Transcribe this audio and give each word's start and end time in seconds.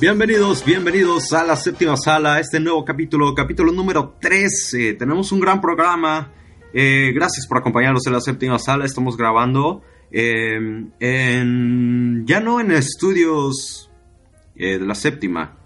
Bienvenidos, 0.00 0.62
bienvenidos 0.66 1.32
a 1.32 1.44
la 1.44 1.56
séptima 1.56 1.96
sala, 1.96 2.38
este 2.38 2.60
nuevo 2.60 2.84
capítulo, 2.84 3.34
capítulo 3.34 3.72
número 3.72 4.16
13. 4.20 4.92
Tenemos 4.94 5.32
un 5.32 5.40
gran 5.40 5.62
programa. 5.62 6.30
Eh, 6.74 7.12
gracias 7.14 7.46
por 7.46 7.56
acompañarnos 7.56 8.06
en 8.06 8.12
la 8.12 8.20
séptima 8.20 8.58
sala. 8.58 8.84
Estamos 8.84 9.16
grabando 9.16 9.82
eh, 10.16 10.86
en, 11.00 12.24
ya 12.24 12.38
no 12.38 12.60
en 12.60 12.70
estudios 12.70 13.90
eh, 14.54 14.78
de 14.78 14.86
la 14.86 14.94
séptima. 14.94 15.58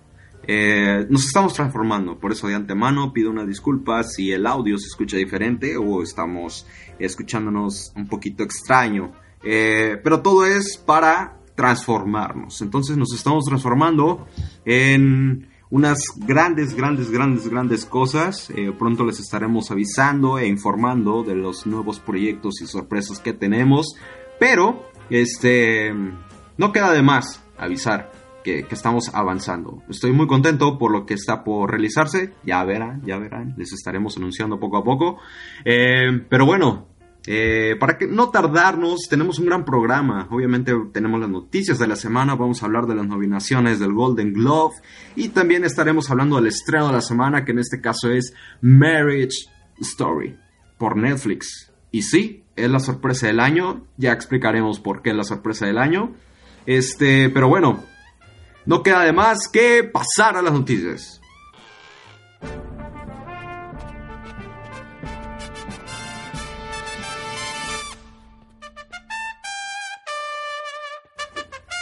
nos 1.10 1.26
estamos 1.26 1.52
transformando, 1.52 2.18
por 2.18 2.32
eso 2.32 2.48
de 2.48 2.54
antemano 2.54 3.12
pido 3.12 3.30
una 3.30 3.44
disculpa 3.44 4.02
si 4.02 4.32
el 4.32 4.46
audio 4.46 4.78
se 4.78 4.86
escucha 4.86 5.18
diferente 5.18 5.76
o 5.76 6.02
estamos 6.02 6.66
escuchándonos 6.98 7.92
un 7.94 8.08
poquito 8.08 8.42
extraño. 8.42 9.12
pero 9.42 10.22
todo 10.22 10.46
es 10.46 10.78
para 10.78 11.36
transformarnos. 11.54 12.62
Entonces 12.62 12.96
nos 12.96 13.12
estamos 13.12 13.44
transformando 13.44 14.26
en 14.64 15.48
unas 15.70 16.00
grandes, 16.16 16.74
grandes, 16.74 17.10
grandes, 17.10 17.48
grandes 17.48 17.84
cosas. 17.84 18.50
Eh, 18.50 18.72
pronto 18.78 19.04
les 19.04 19.20
estaremos 19.20 19.70
avisando 19.70 20.38
e 20.38 20.46
informando 20.46 21.22
de 21.22 21.34
los 21.34 21.66
nuevos 21.66 22.00
proyectos 22.00 22.62
y 22.62 22.66
sorpresas 22.66 23.20
que 23.20 23.32
tenemos. 23.32 23.96
Pero, 24.38 24.90
este, 25.10 25.92
no 26.56 26.72
queda 26.72 26.92
de 26.92 27.02
más 27.02 27.42
avisar 27.56 28.12
que, 28.44 28.66
estamos 28.70 29.10
avanzando. 29.14 29.82
Estoy 29.88 30.12
muy 30.12 30.26
contento 30.26 30.78
por 30.78 30.90
lo 30.90 31.04
que 31.06 31.14
está 31.14 31.44
por 31.44 31.70
realizarse. 31.70 32.32
Ya 32.44 32.64
verán, 32.64 33.02
ya 33.04 33.18
verán. 33.18 33.54
Les 33.56 33.72
estaremos 33.72 34.16
anunciando 34.16 34.58
poco 34.58 34.78
a 34.78 34.84
poco. 34.84 35.18
Eh, 35.64 36.24
pero 36.28 36.46
bueno, 36.46 36.88
eh, 37.26 37.76
para 37.78 37.98
que 37.98 38.06
no 38.06 38.30
tardarnos, 38.30 39.02
tenemos 39.08 39.38
un 39.38 39.46
gran 39.46 39.64
programa. 39.64 40.28
Obviamente 40.30 40.72
tenemos 40.92 41.20
las 41.20 41.28
noticias 41.28 41.78
de 41.78 41.86
la 41.86 41.96
semana, 41.96 42.36
vamos 42.36 42.62
a 42.62 42.66
hablar 42.66 42.86
de 42.86 42.94
las 42.94 43.06
nominaciones 43.06 43.78
del 43.78 43.92
Golden 43.92 44.32
Glove 44.32 44.76
y 45.14 45.28
también 45.28 45.64
estaremos 45.64 46.10
hablando 46.10 46.36
del 46.36 46.46
estreno 46.46 46.86
de 46.86 46.94
la 46.94 47.02
semana, 47.02 47.44
que 47.44 47.52
en 47.52 47.58
este 47.58 47.82
caso 47.82 48.10
es 48.10 48.32
Marriage 48.62 49.50
Story 49.78 50.36
por 50.78 50.96
Netflix. 50.96 51.70
Y 51.90 52.02
sí, 52.02 52.44
es 52.64 52.70
la 52.70 52.80
sorpresa 52.80 53.26
del 53.26 53.40
año, 53.40 53.82
ya 53.96 54.12
explicaremos 54.12 54.80
por 54.80 55.02
qué 55.02 55.10
es 55.10 55.16
la 55.16 55.24
sorpresa 55.24 55.66
del 55.66 55.78
año. 55.78 56.14
Este, 56.66 57.30
pero 57.30 57.48
bueno, 57.48 57.82
no 58.66 58.82
queda 58.82 59.02
de 59.04 59.12
más 59.12 59.48
que 59.50 59.84
pasar 59.84 60.36
a 60.36 60.42
las 60.42 60.52
noticias. 60.52 61.20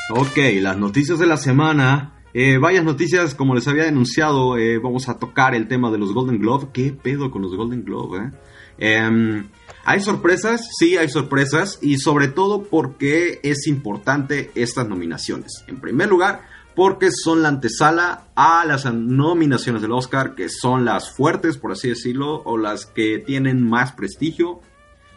Ok, 0.08 0.38
las 0.60 0.78
noticias 0.78 1.18
de 1.18 1.26
la 1.26 1.36
semana. 1.36 2.12
Eh, 2.32 2.58
varias 2.58 2.84
noticias, 2.84 3.34
como 3.34 3.54
les 3.54 3.66
había 3.66 3.84
denunciado, 3.84 4.56
eh, 4.56 4.78
vamos 4.78 5.08
a 5.08 5.18
tocar 5.18 5.54
el 5.54 5.66
tema 5.66 5.90
de 5.90 5.98
los 5.98 6.12
Golden 6.12 6.38
Globe. 6.38 6.68
¿Qué 6.72 6.92
pedo 6.92 7.30
con 7.32 7.42
los 7.42 7.56
Golden 7.56 7.84
Globe? 7.84 8.30
Eh? 8.78 9.42
Em, 9.86 9.92
hay 9.92 10.00
sorpresas, 10.00 10.68
sí 10.78 10.96
hay 10.96 11.08
sorpresas, 11.08 11.78
y 11.80 11.98
sobre 11.98 12.28
todo 12.28 12.64
porque 12.64 13.40
es 13.42 13.66
importante 13.66 14.50
estas 14.54 14.88
nominaciones. 14.88 15.64
En 15.66 15.80
primer 15.80 16.08
lugar, 16.08 16.42
porque 16.74 17.10
son 17.10 17.42
la 17.42 17.48
antesala 17.48 18.24
a 18.34 18.64
las 18.66 18.84
nominaciones 18.92 19.80
del 19.80 19.92
Oscar, 19.92 20.34
que 20.34 20.48
son 20.48 20.84
las 20.84 21.10
fuertes, 21.10 21.56
por 21.56 21.72
así 21.72 21.88
decirlo, 21.88 22.42
o 22.44 22.58
las 22.58 22.86
que 22.86 23.18
tienen 23.18 23.66
más 23.66 23.92
prestigio, 23.92 24.60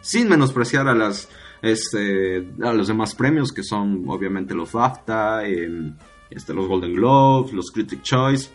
sin 0.00 0.28
menospreciar 0.28 0.88
a 0.88 0.94
las 0.94 1.28
este, 1.62 2.48
a 2.62 2.72
los 2.72 2.88
demás 2.88 3.14
premios 3.14 3.52
que 3.52 3.62
son 3.62 4.04
obviamente 4.08 4.54
los 4.54 4.72
BAFTA, 4.72 5.42
este, 6.30 6.54
los 6.54 6.68
Golden 6.68 6.94
Globes, 6.94 7.52
los 7.52 7.70
Critic 7.70 8.02
Choice. 8.02 8.48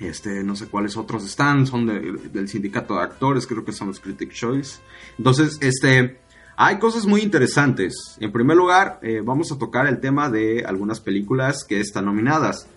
Este, 0.00 0.42
no 0.42 0.56
sé 0.56 0.66
cuáles 0.66 0.96
otros 0.96 1.24
están, 1.24 1.66
son 1.66 1.86
del 1.86 2.48
sindicato 2.48 2.94
de 2.94 3.02
actores, 3.02 3.46
creo 3.46 3.64
que 3.64 3.72
son 3.72 3.88
los 3.88 4.00
Critic 4.00 4.32
Choice. 4.32 4.80
Entonces, 5.18 5.58
este, 5.60 6.18
hay 6.56 6.78
cosas 6.78 7.06
muy 7.06 7.22
interesantes. 7.22 7.94
En 8.20 8.32
primer 8.32 8.56
lugar, 8.56 8.98
eh, 9.02 9.22
vamos 9.24 9.50
a 9.52 9.58
tocar 9.58 9.86
el 9.86 10.00
tema 10.00 10.30
de 10.30 10.64
algunas 10.64 11.00
películas 11.00 11.64
que 11.64 11.80
están 11.80 12.04
nominadas. 12.04 12.68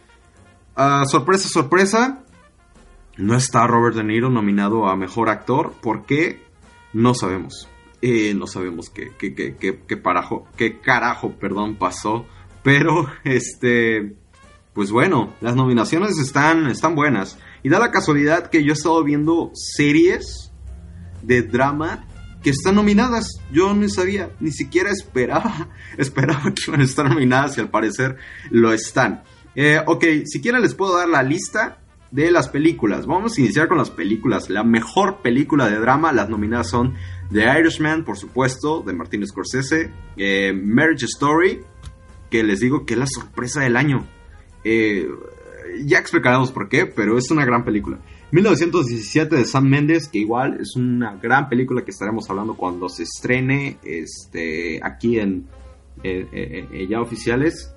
Ah, 0.76 1.04
sorpresa, 1.08 1.48
sorpresa, 1.50 2.24
no 3.18 3.36
está 3.36 3.66
Robert 3.66 3.96
De 3.96 4.04
Niro 4.04 4.30
nominado 4.30 4.88
a 4.88 4.96
Mejor 4.96 5.30
Actor. 5.30 5.74
¿Por 5.82 6.06
qué? 6.06 6.44
No 6.94 7.16
sabemos. 7.16 7.68
Eh, 8.02 8.36
no 8.36 8.46
sabemos 8.46 8.92
qué, 8.92 9.12
qué, 9.18 9.34
qué, 9.34 9.56
qué, 9.56 9.98
parajo, 9.98 10.48
qué 10.56 10.80
carajo 10.80 11.32
perdón, 11.32 11.76
pasó. 11.76 12.28
Pero, 12.64 13.08
este, 13.24 14.16
pues 14.78 14.92
bueno, 14.92 15.34
las 15.42 15.56
nominaciones 15.56 16.20
están, 16.20 16.68
están 16.68 16.94
buenas. 16.94 17.40
Y 17.64 17.70
da 17.70 17.80
la 17.80 17.90
casualidad 17.90 18.52
que 18.52 18.64
yo 18.64 18.74
he 18.74 18.74
estado 18.74 19.04
viendo 19.04 19.50
series 19.56 20.52
de 21.24 21.42
drama 21.42 22.06
que 22.44 22.52
están 22.52 22.76
nominadas. 22.76 23.42
Yo 23.52 23.74
no 23.74 23.90
sabía, 23.90 24.30
ni 24.40 24.52
siquiera 24.52 24.92
esperaba, 24.92 25.70
esperaba 25.98 26.54
que 26.54 26.62
iban 26.68 26.82
a 26.82 26.84
estar 26.84 27.10
nominadas 27.10 27.58
y 27.58 27.62
al 27.62 27.72
parecer 27.72 28.18
lo 28.52 28.72
están. 28.72 29.24
Eh, 29.56 29.82
ok, 29.84 30.06
si 30.26 30.42
quieren 30.42 30.62
les 30.62 30.76
puedo 30.76 30.96
dar 30.96 31.10
la 31.10 31.24
lista 31.24 31.80
de 32.12 32.30
las 32.30 32.48
películas. 32.48 33.08
Vamos 33.08 33.36
a 33.36 33.42
iniciar 33.42 33.68
con 33.68 33.80
las 33.80 33.90
películas. 33.90 34.48
La 34.48 34.64
mejor 34.64 35.24
película 35.24 35.68
de 35.72 35.80
drama, 35.80 36.14
las 36.14 36.30
nominadas 36.30 36.70
son 36.70 36.94
The 37.34 37.46
Irishman, 37.60 38.06
por 38.06 38.20
supuesto, 38.20 38.84
de 38.86 38.94
Martin 38.94 39.26
Scorsese. 39.26 39.92
Eh, 40.18 40.54
Marriage 40.54 41.06
Story, 41.06 41.62
que 42.30 42.44
les 42.44 42.60
digo 42.60 42.86
que 42.86 42.94
es 42.94 43.00
la 43.00 43.08
sorpresa 43.08 43.62
del 43.62 43.76
año. 43.76 44.08
Eh, 44.70 45.08
ya 45.86 45.98
explicaremos 45.98 46.52
por 46.52 46.68
qué, 46.68 46.86
pero 46.86 47.18
es 47.18 47.32
una 47.32 47.46
gran 47.46 47.64
película. 47.64 48.00
1917 48.32 49.38
de 49.38 49.46
Sam 49.46 49.70
Mendes, 49.70 50.10
que 50.10 50.20
igual 50.20 50.60
es 50.60 50.76
una 50.76 51.16
gran 51.16 51.48
película 51.48 51.86
que 51.86 51.92
estaremos 51.92 52.30
hablando 52.30 52.56
cuando 52.56 52.90
se 52.90 53.04
estrene 53.04 53.78
este, 53.84 54.82
aquí 54.84 55.20
en 55.20 55.48
ya 56.90 57.02
oficiales. 57.02 57.74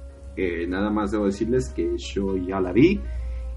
nada 0.68 0.90
más 0.90 1.12
debo 1.12 1.26
decirles 1.26 1.68
que 1.68 1.96
yo 1.96 2.36
ya 2.36 2.60
la 2.60 2.72
vi 2.72 3.00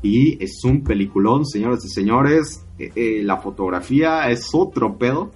y 0.04 0.44
es 0.44 0.64
un 0.64 0.84
peliculón, 0.84 1.46
señoras 1.46 1.84
y 1.86 1.90
señores. 1.90 2.64
la 2.78 3.38
fotografía 3.38 4.30
es 4.30 4.50
otro 4.54 5.00
pedo. 5.00 5.32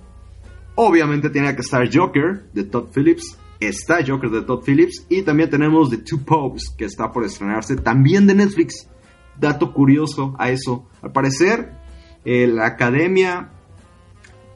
Obviamente 0.75 1.31
tiene 1.31 1.55
que 1.55 1.61
estar 1.61 1.89
Joker 1.91 2.43
de 2.53 2.63
Todd 2.65 2.89
Phillips. 2.93 3.35
Está 3.59 4.05
Joker 4.05 4.29
de 4.29 4.41
Todd 4.41 4.63
Phillips. 4.63 5.05
Y 5.09 5.23
también 5.23 5.49
tenemos 5.49 5.89
The 5.89 5.97
Two 5.97 6.19
Popes 6.25 6.69
que 6.77 6.85
está 6.85 7.11
por 7.11 7.25
estrenarse 7.25 7.75
también 7.75 8.27
de 8.27 8.35
Netflix. 8.35 8.89
Dato 9.39 9.73
curioso 9.73 10.35
a 10.37 10.49
eso. 10.49 10.87
Al 11.01 11.11
parecer, 11.11 11.71
eh, 12.25 12.47
la 12.47 12.65
academia, 12.65 13.51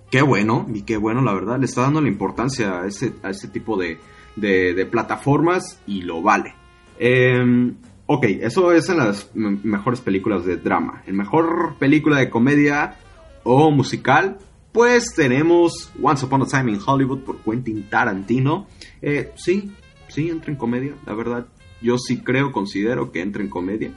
qué 0.10 0.22
bueno, 0.22 0.66
y 0.74 0.82
qué 0.82 0.98
bueno, 0.98 1.22
la 1.22 1.34
verdad, 1.34 1.60
le 1.60 1.66
está 1.66 1.82
dando 1.82 2.02
la 2.02 2.10
importancia 2.10 2.82
a 2.82 2.88
ese, 2.88 3.14
a 3.24 3.30
ese 3.30 3.48
tipo 3.48 3.78
de, 3.78 3.98
de, 4.36 4.86
plataformas 4.86 5.80
y 5.88 6.02
lo 6.02 6.22
vale. 6.22 6.56
Em, 7.00 7.76
ok, 8.06 8.26
eso 8.42 8.72
es 8.72 8.90
en 8.90 8.98
las 8.98 9.32
mejores 9.36 10.02
películas 10.02 10.46
de 10.46 10.58
drama. 10.58 11.04
En 11.06 11.16
mejor 11.16 11.76
película 11.80 12.18
de 12.18 12.30
comedia 12.30 12.98
o 13.44 13.72
musical, 13.72 14.40
pues 14.72 15.14
tenemos 15.16 15.92
Once 16.02 16.26
Upon 16.26 16.44
a 16.44 16.46
Time 16.46 16.72
in 16.72 16.80
Hollywood 16.86 17.20
por 17.20 17.42
Quentin 17.42 17.90
Tarantino. 17.90 18.68
Eh, 19.02 19.32
sí, 19.36 19.72
sí, 20.08 20.30
entra 20.30 20.52
en 20.52 20.58
comedia, 20.58 20.94
la 21.06 21.14
verdad. 21.14 21.48
Yo 21.82 21.98
sí 21.98 22.20
creo, 22.22 22.52
considero 22.52 23.12
que 23.12 23.22
entra 23.22 23.42
en 23.42 23.50
comedia. 23.50 23.92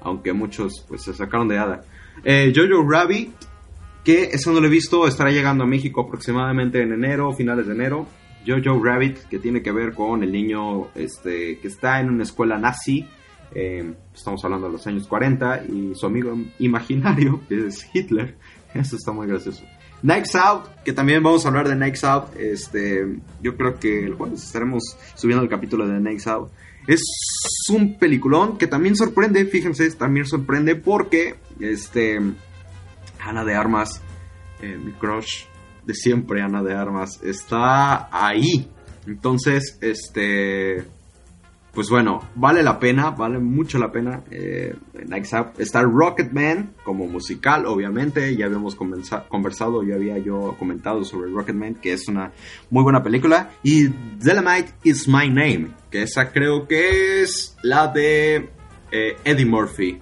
Aunque 0.00 0.32
muchos 0.32 0.84
pues 0.88 1.02
se 1.02 1.14
sacaron 1.14 1.48
de 1.48 1.58
hada. 1.58 1.84
Eh, 2.24 2.52
Jojo 2.54 2.88
Rabbit, 2.88 3.32
que 4.04 4.24
eso 4.24 4.52
no 4.52 4.60
lo 4.60 4.66
he 4.66 4.70
visto, 4.70 5.06
estará 5.06 5.30
llegando 5.30 5.64
a 5.64 5.66
México 5.66 6.00
aproximadamente 6.00 6.82
en 6.82 6.92
enero, 6.92 7.32
finales 7.32 7.66
de 7.66 7.74
enero. 7.74 8.06
Jojo 8.46 8.82
Rabbit, 8.82 9.18
que 9.28 9.38
tiene 9.38 9.62
que 9.62 9.72
ver 9.72 9.92
con 9.92 10.22
el 10.22 10.32
niño 10.32 10.88
este, 10.94 11.58
que 11.58 11.68
está 11.68 12.00
en 12.00 12.10
una 12.10 12.22
escuela 12.22 12.58
nazi. 12.58 13.06
Eh, 13.54 13.94
estamos 14.14 14.44
hablando 14.44 14.66
de 14.66 14.72
los 14.74 14.86
años 14.86 15.06
40 15.06 15.64
y 15.64 15.94
su 15.94 16.06
amigo 16.06 16.36
imaginario, 16.58 17.40
que 17.48 17.66
es 17.66 17.86
Hitler. 17.92 18.36
Eso 18.74 18.96
está 18.96 19.12
muy 19.12 19.26
gracioso. 19.26 19.64
Nights 20.02 20.34
Out, 20.36 20.66
que 20.84 20.92
también 20.92 21.22
vamos 21.22 21.44
a 21.44 21.48
hablar 21.48 21.68
de 21.68 21.76
Nights 21.76 22.04
Out. 22.04 22.36
Este, 22.36 23.04
yo 23.42 23.56
creo 23.56 23.78
que 23.78 24.04
el 24.04 24.14
jueves 24.14 24.42
estaremos 24.42 24.96
subiendo 25.14 25.42
el 25.42 25.50
capítulo 25.50 25.86
de 25.86 26.00
Nights 26.00 26.26
Out. 26.26 26.50
Es 26.86 27.02
un 27.70 27.98
peliculón 27.98 28.56
que 28.56 28.66
también 28.66 28.96
sorprende, 28.96 29.44
fíjense, 29.44 29.90
también 29.92 30.26
sorprende 30.26 30.74
porque 30.76 31.34
este 31.60 32.18
Ana 33.20 33.44
de 33.44 33.54
Armas, 33.54 34.00
eh, 34.62 34.78
mi 34.82 34.92
crush 34.92 35.44
de 35.84 35.94
siempre, 35.94 36.40
Ana 36.42 36.62
de 36.62 36.74
Armas, 36.74 37.20
está 37.22 38.08
ahí. 38.10 38.70
Entonces, 39.06 39.78
este 39.80 40.86
pues 41.72 41.90
bueno, 41.90 42.22
vale 42.34 42.62
la 42.62 42.80
pena, 42.80 43.10
vale 43.10 43.38
mucho 43.38 43.78
la 43.78 43.92
pena. 43.92 44.22
Eh, 44.30 44.74
está 45.58 45.82
Rocketman 45.82 46.74
como 46.82 47.06
musical, 47.06 47.66
obviamente. 47.66 48.34
Ya 48.36 48.46
habíamos 48.46 48.74
conversado, 48.74 49.82
ya 49.82 49.94
había 49.94 50.18
yo 50.18 50.56
comentado 50.58 51.04
sobre 51.04 51.30
Rocketman, 51.30 51.76
que 51.76 51.92
es 51.92 52.08
una 52.08 52.32
muy 52.70 52.82
buena 52.82 53.02
película. 53.02 53.50
Y 53.62 53.88
Delamite 54.18 54.72
is 54.84 55.06
My 55.06 55.28
Name, 55.28 55.68
que 55.90 56.02
esa 56.02 56.32
creo 56.32 56.66
que 56.66 57.22
es 57.22 57.56
la 57.62 57.86
de 57.88 58.48
eh, 58.90 59.16
Eddie 59.24 59.46
Murphy. 59.46 60.00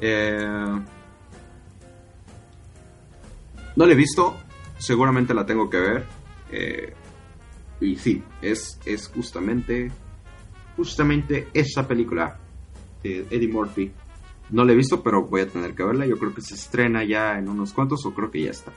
Eh, 0.00 0.80
no 3.76 3.84
la 3.84 3.92
he 3.92 3.96
visto, 3.96 4.36
seguramente 4.78 5.34
la 5.34 5.44
tengo 5.46 5.68
que 5.70 5.78
ver. 5.78 6.04
Eh, 6.50 6.94
y 7.80 7.96
sí, 7.96 8.22
es, 8.40 8.80
es 8.86 9.08
justamente 9.08 9.90
justamente 10.76 11.48
esa 11.54 11.86
película 11.86 12.38
de 13.02 13.26
Eddie 13.30 13.48
Murphy. 13.48 13.92
No 14.50 14.64
la 14.64 14.72
he 14.72 14.76
visto, 14.76 15.02
pero 15.02 15.24
voy 15.26 15.40
a 15.40 15.48
tener 15.48 15.74
que 15.74 15.82
verla. 15.82 16.06
Yo 16.06 16.18
creo 16.18 16.34
que 16.34 16.40
se 16.40 16.54
estrena 16.54 17.04
ya 17.04 17.38
en 17.38 17.48
unos 17.48 17.72
cuantos 17.72 18.04
o 18.06 18.14
creo 18.14 18.30
que 18.30 18.42
ya 18.42 18.50
está. 18.50 18.72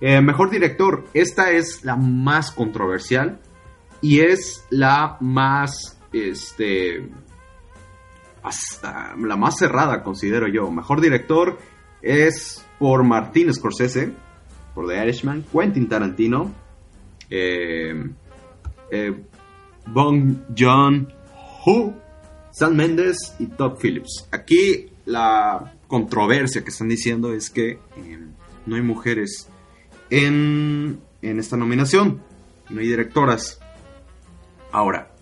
Eh, 0.00 0.20
mejor 0.20 0.50
director. 0.50 1.04
Esta 1.14 1.50
es 1.52 1.84
la 1.84 1.96
más 1.96 2.50
controversial 2.50 3.40
y 4.02 4.20
es 4.20 4.66
la 4.70 5.16
más, 5.20 5.98
este, 6.12 7.08
hasta 8.42 9.16
la 9.16 9.36
más 9.36 9.56
cerrada, 9.56 10.02
considero 10.02 10.48
yo. 10.48 10.70
Mejor 10.70 11.00
director 11.00 11.58
es 12.02 12.64
por 12.78 13.04
Martin 13.04 13.52
Scorsese, 13.54 14.12
por 14.74 14.86
The 14.86 15.02
Irishman, 15.02 15.44
Quentin 15.50 15.88
Tarantino, 15.88 16.52
eh, 17.30 18.10
eh, 18.90 19.24
Bong 19.86 20.36
John 20.56 21.08
Who, 21.66 21.94
Sam 22.52 22.76
Mendes 22.76 23.34
y 23.40 23.46
Todd 23.46 23.78
Phillips. 23.80 24.28
Aquí 24.30 24.86
la 25.04 25.74
controversia 25.88 26.62
que 26.62 26.70
están 26.70 26.88
diciendo 26.88 27.32
es 27.32 27.50
que 27.50 27.80
em, 27.96 28.30
no 28.66 28.76
hay 28.76 28.82
mujeres 28.82 29.48
en, 30.10 31.00
en 31.22 31.38
esta 31.40 31.56
nominación, 31.56 32.22
no 32.70 32.80
hay 32.80 32.86
directoras. 32.86 33.60
Ahora, 34.70 35.12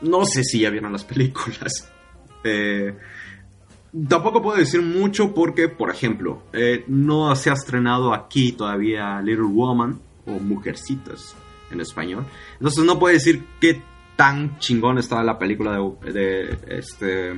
no 0.00 0.24
sé 0.24 0.44
si 0.44 0.60
ya 0.60 0.70
vieron 0.70 0.92
las 0.92 1.04
películas. 1.12 1.90
Eh, 2.44 2.96
tampoco 4.08 4.42
puedo 4.42 4.58
decir 4.58 4.82
mucho 4.82 5.34
porque, 5.34 5.68
por 5.68 5.90
ejemplo, 5.90 6.42
eh, 6.52 6.84
no 6.86 7.34
se 7.34 7.50
ha 7.50 7.54
estrenado 7.54 8.14
aquí 8.14 8.52
todavía 8.52 9.20
Little 9.20 9.46
Woman 9.46 10.00
o 10.26 10.32
Mujercitas 10.38 11.34
en 11.70 11.80
español. 11.80 12.26
Entonces 12.54 12.84
no 12.84 12.98
puedo 12.98 13.12
decir 13.14 13.44
qué 13.60 13.82
tan 14.16 14.58
chingón 14.58 14.98
está 14.98 15.22
la 15.22 15.38
película 15.38 15.78
de, 16.02 16.58
este, 16.68 17.32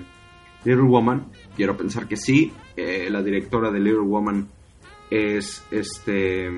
Little 0.65 0.83
Woman. 0.85 1.27
Quiero 1.57 1.77
pensar 1.77 2.07
que 2.07 2.17
sí. 2.17 2.53
Eh, 2.77 3.09
la 3.11 3.23
directora 3.23 3.71
de 3.71 3.81
Little 3.81 4.01
Woman 4.01 4.49
es 5.11 5.65
este. 5.71 6.51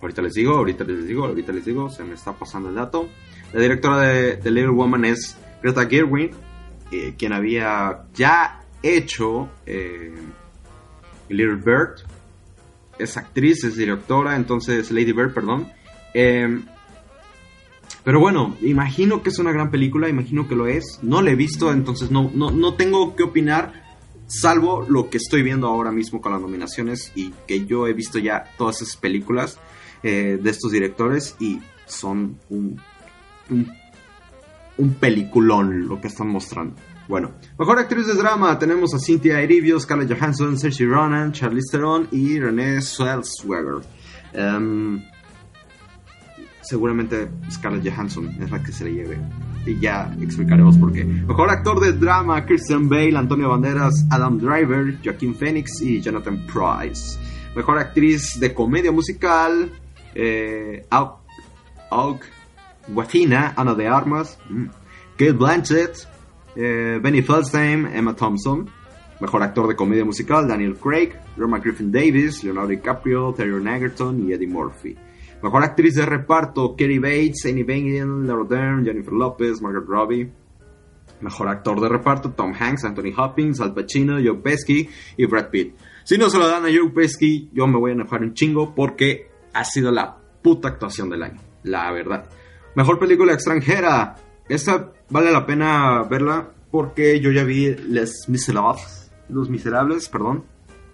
Ahorita 0.00 0.22
les 0.22 0.34
digo, 0.34 0.56
ahorita 0.56 0.84
les 0.84 1.06
digo, 1.06 1.26
ahorita 1.26 1.52
les 1.52 1.64
digo, 1.64 1.88
se 1.88 2.04
me 2.04 2.14
está 2.14 2.32
pasando 2.32 2.68
el 2.68 2.74
dato. 2.74 3.08
La 3.52 3.60
directora 3.60 3.98
de, 3.98 4.50
Little 4.50 4.70
Woman 4.70 5.04
es 5.04 5.36
Greta 5.62 5.86
Gerwig, 5.86 6.32
eh, 6.90 7.14
quien 7.16 7.32
había 7.32 8.04
ya 8.14 8.64
hecho 8.82 9.48
eh, 9.66 10.14
Little 11.28 11.56
Bird. 11.56 12.00
Es 12.98 13.16
actriz, 13.16 13.64
es 13.64 13.76
directora, 13.76 14.36
entonces 14.36 14.90
Lady 14.90 15.12
Bird, 15.12 15.32
perdón. 15.32 15.72
Pero 18.04 18.18
bueno, 18.18 18.56
imagino 18.62 19.22
que 19.22 19.30
es 19.30 19.38
una 19.38 19.52
gran 19.52 19.70
película, 19.70 20.08
imagino 20.08 20.48
que 20.48 20.56
lo 20.56 20.66
es. 20.66 20.98
No 21.02 21.22
la 21.22 21.30
he 21.30 21.36
visto, 21.36 21.72
entonces 21.72 22.10
no, 22.10 22.30
no, 22.34 22.74
tengo 22.74 23.14
que 23.14 23.22
opinar, 23.22 23.72
salvo 24.26 24.84
lo 24.88 25.08
que 25.08 25.18
estoy 25.18 25.42
viendo 25.42 25.68
ahora 25.68 25.92
mismo 25.92 26.20
con 26.20 26.32
las 26.32 26.40
nominaciones 26.40 27.12
y 27.14 27.32
que 27.46 27.64
yo 27.64 27.86
he 27.86 27.92
visto 27.92 28.18
ya 28.18 28.44
todas 28.58 28.82
esas 28.82 28.96
películas 28.96 29.58
eh, 30.02 30.38
de 30.42 30.50
estos 30.50 30.72
directores 30.72 31.36
y 31.38 31.60
son 31.86 32.38
un, 32.48 32.80
un, 33.50 34.94
peliculón 34.94 35.86
lo 35.86 36.00
que 36.00 36.08
están 36.08 36.28
mostrando. 36.28 36.74
Bueno, 37.06 37.32
mejor 37.58 37.78
actriz 37.78 38.06
de 38.06 38.14
drama 38.14 38.58
tenemos 38.58 38.94
a 38.94 38.98
Cynthia 38.98 39.40
Erivo, 39.40 39.78
Scarlett 39.78 40.18
Johansson, 40.18 40.58
Saoirse 40.58 40.86
Ronan, 40.86 41.32
Charlize 41.32 41.70
Theron 41.70 42.08
y 42.10 42.40
Renée 42.40 42.80
Zellweger. 42.80 43.82
Um, 44.34 45.02
seguramente 46.62 47.28
Scarlett 47.50 47.88
Johansson 47.88 48.28
es 48.40 48.50
la 48.50 48.62
que 48.62 48.72
se 48.72 48.84
le 48.84 48.94
lleve. 48.94 49.18
Y 49.66 49.78
ya 49.78 50.12
explicaremos 50.20 50.76
por 50.76 50.92
qué. 50.92 51.04
Mejor 51.04 51.50
actor 51.50 51.80
de 51.80 51.92
drama, 51.92 52.44
Christian 52.44 52.88
Bale, 52.88 53.16
Antonio 53.16 53.48
Banderas, 53.48 54.06
Adam 54.10 54.38
Driver, 54.38 54.98
Joaquin 55.04 55.34
Phoenix 55.34 55.80
y 55.80 56.00
Jonathan 56.00 56.46
Price. 56.46 57.18
Mejor 57.54 57.78
actriz 57.78 58.40
de 58.40 58.54
comedia 58.54 58.90
musical, 58.90 59.70
eh, 60.14 60.86
Aug 60.90 62.20
Guatina, 62.88 63.54
Ana 63.56 63.74
de 63.74 63.86
Armas, 63.86 64.38
mm, 64.48 64.66
Kate 65.16 65.32
Blanchett, 65.32 66.08
eh, 66.56 66.98
Benny 67.00 67.22
Feldstein, 67.22 67.86
Emma 67.86 68.14
Thompson. 68.14 68.68
Mejor 69.20 69.42
actor 69.44 69.68
de 69.68 69.76
comedia 69.76 70.04
musical, 70.04 70.48
Daniel 70.48 70.74
Craig, 70.74 71.12
Roma 71.36 71.60
Griffin 71.60 71.92
Davis, 71.92 72.42
Leonardo 72.42 72.70
DiCaprio, 72.70 73.32
Terry 73.32 73.52
Egerton 73.52 74.28
y 74.28 74.32
Eddie 74.32 74.48
Murphy. 74.48 74.96
Mejor 75.42 75.64
actriz 75.64 75.94
de 75.94 76.06
reparto, 76.06 76.76
Kerry 76.76 76.98
Bates, 76.98 77.46
Annie 77.46 77.64
Bengen, 77.64 78.26
Laura 78.26 78.46
Dern, 78.48 78.84
Jennifer 78.84 79.12
Lopez, 79.12 79.60
Margaret 79.60 79.88
Robbie. 79.88 80.32
Mejor 81.20 81.48
actor 81.48 81.80
de 81.80 81.88
reparto, 81.88 82.30
Tom 82.30 82.52
Hanks, 82.58 82.84
Anthony 82.84 83.12
Hopkins, 83.16 83.60
Al 83.60 83.74
Pacino, 83.74 84.18
Joe 84.22 84.40
Pesci 84.42 84.88
y 85.16 85.26
Brad 85.26 85.50
Pitt. 85.50 85.74
Si 86.04 86.18
no 86.18 86.28
se 86.30 86.38
lo 86.38 86.48
dan 86.48 86.64
a 86.64 86.68
Joe 86.68 86.90
Pesci, 86.90 87.48
yo 87.52 87.66
me 87.66 87.78
voy 87.78 87.90
a 87.90 87.94
enojar 87.94 88.22
un 88.22 88.34
chingo 88.34 88.74
porque 88.74 89.28
ha 89.52 89.64
sido 89.64 89.90
la 89.92 90.16
puta 90.42 90.68
actuación 90.68 91.10
del 91.10 91.22
año, 91.22 91.40
la 91.62 91.92
verdad. 91.92 92.28
Mejor 92.74 92.98
película 92.98 93.34
extranjera. 93.34 94.16
Esta 94.48 94.92
vale 95.10 95.30
la 95.30 95.46
pena 95.46 96.02
verla 96.04 96.50
porque 96.70 97.20
yo 97.20 97.30
ya 97.30 97.44
vi 97.44 97.74
Les 97.74 98.28
Miserables. 98.28 99.12
Los 99.28 99.48
Miserables, 99.50 100.08
perdón. 100.08 100.44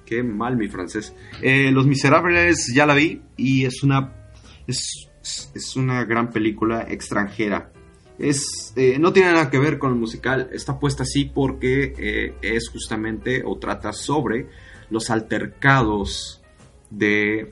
Qué 0.04 0.22
mal 0.22 0.56
mi 0.56 0.68
francés. 0.68 1.14
Eh, 1.40 1.70
Los 1.70 1.86
Miserables 1.86 2.72
ya 2.74 2.84
la 2.86 2.94
vi 2.94 3.22
y 3.36 3.64
es 3.64 3.82
una 3.82 4.17
es, 4.68 5.76
una 5.76 6.04
gran 6.04 6.30
película 6.30 6.86
extranjera. 6.88 7.72
Es, 8.18 8.72
eh, 8.76 8.98
no 8.98 9.12
tiene 9.12 9.32
nada 9.32 9.50
que 9.50 9.58
ver 9.58 9.78
con 9.78 9.92
el 9.92 9.98
musical, 9.98 10.50
está 10.52 10.78
puesta 10.78 11.04
así 11.04 11.24
porque 11.24 11.94
eh, 11.96 12.34
es 12.42 12.68
justamente 12.68 13.42
o 13.44 13.58
trata 13.58 13.92
sobre 13.92 14.48
los 14.90 15.10
altercados 15.10 16.42
de 16.90 17.50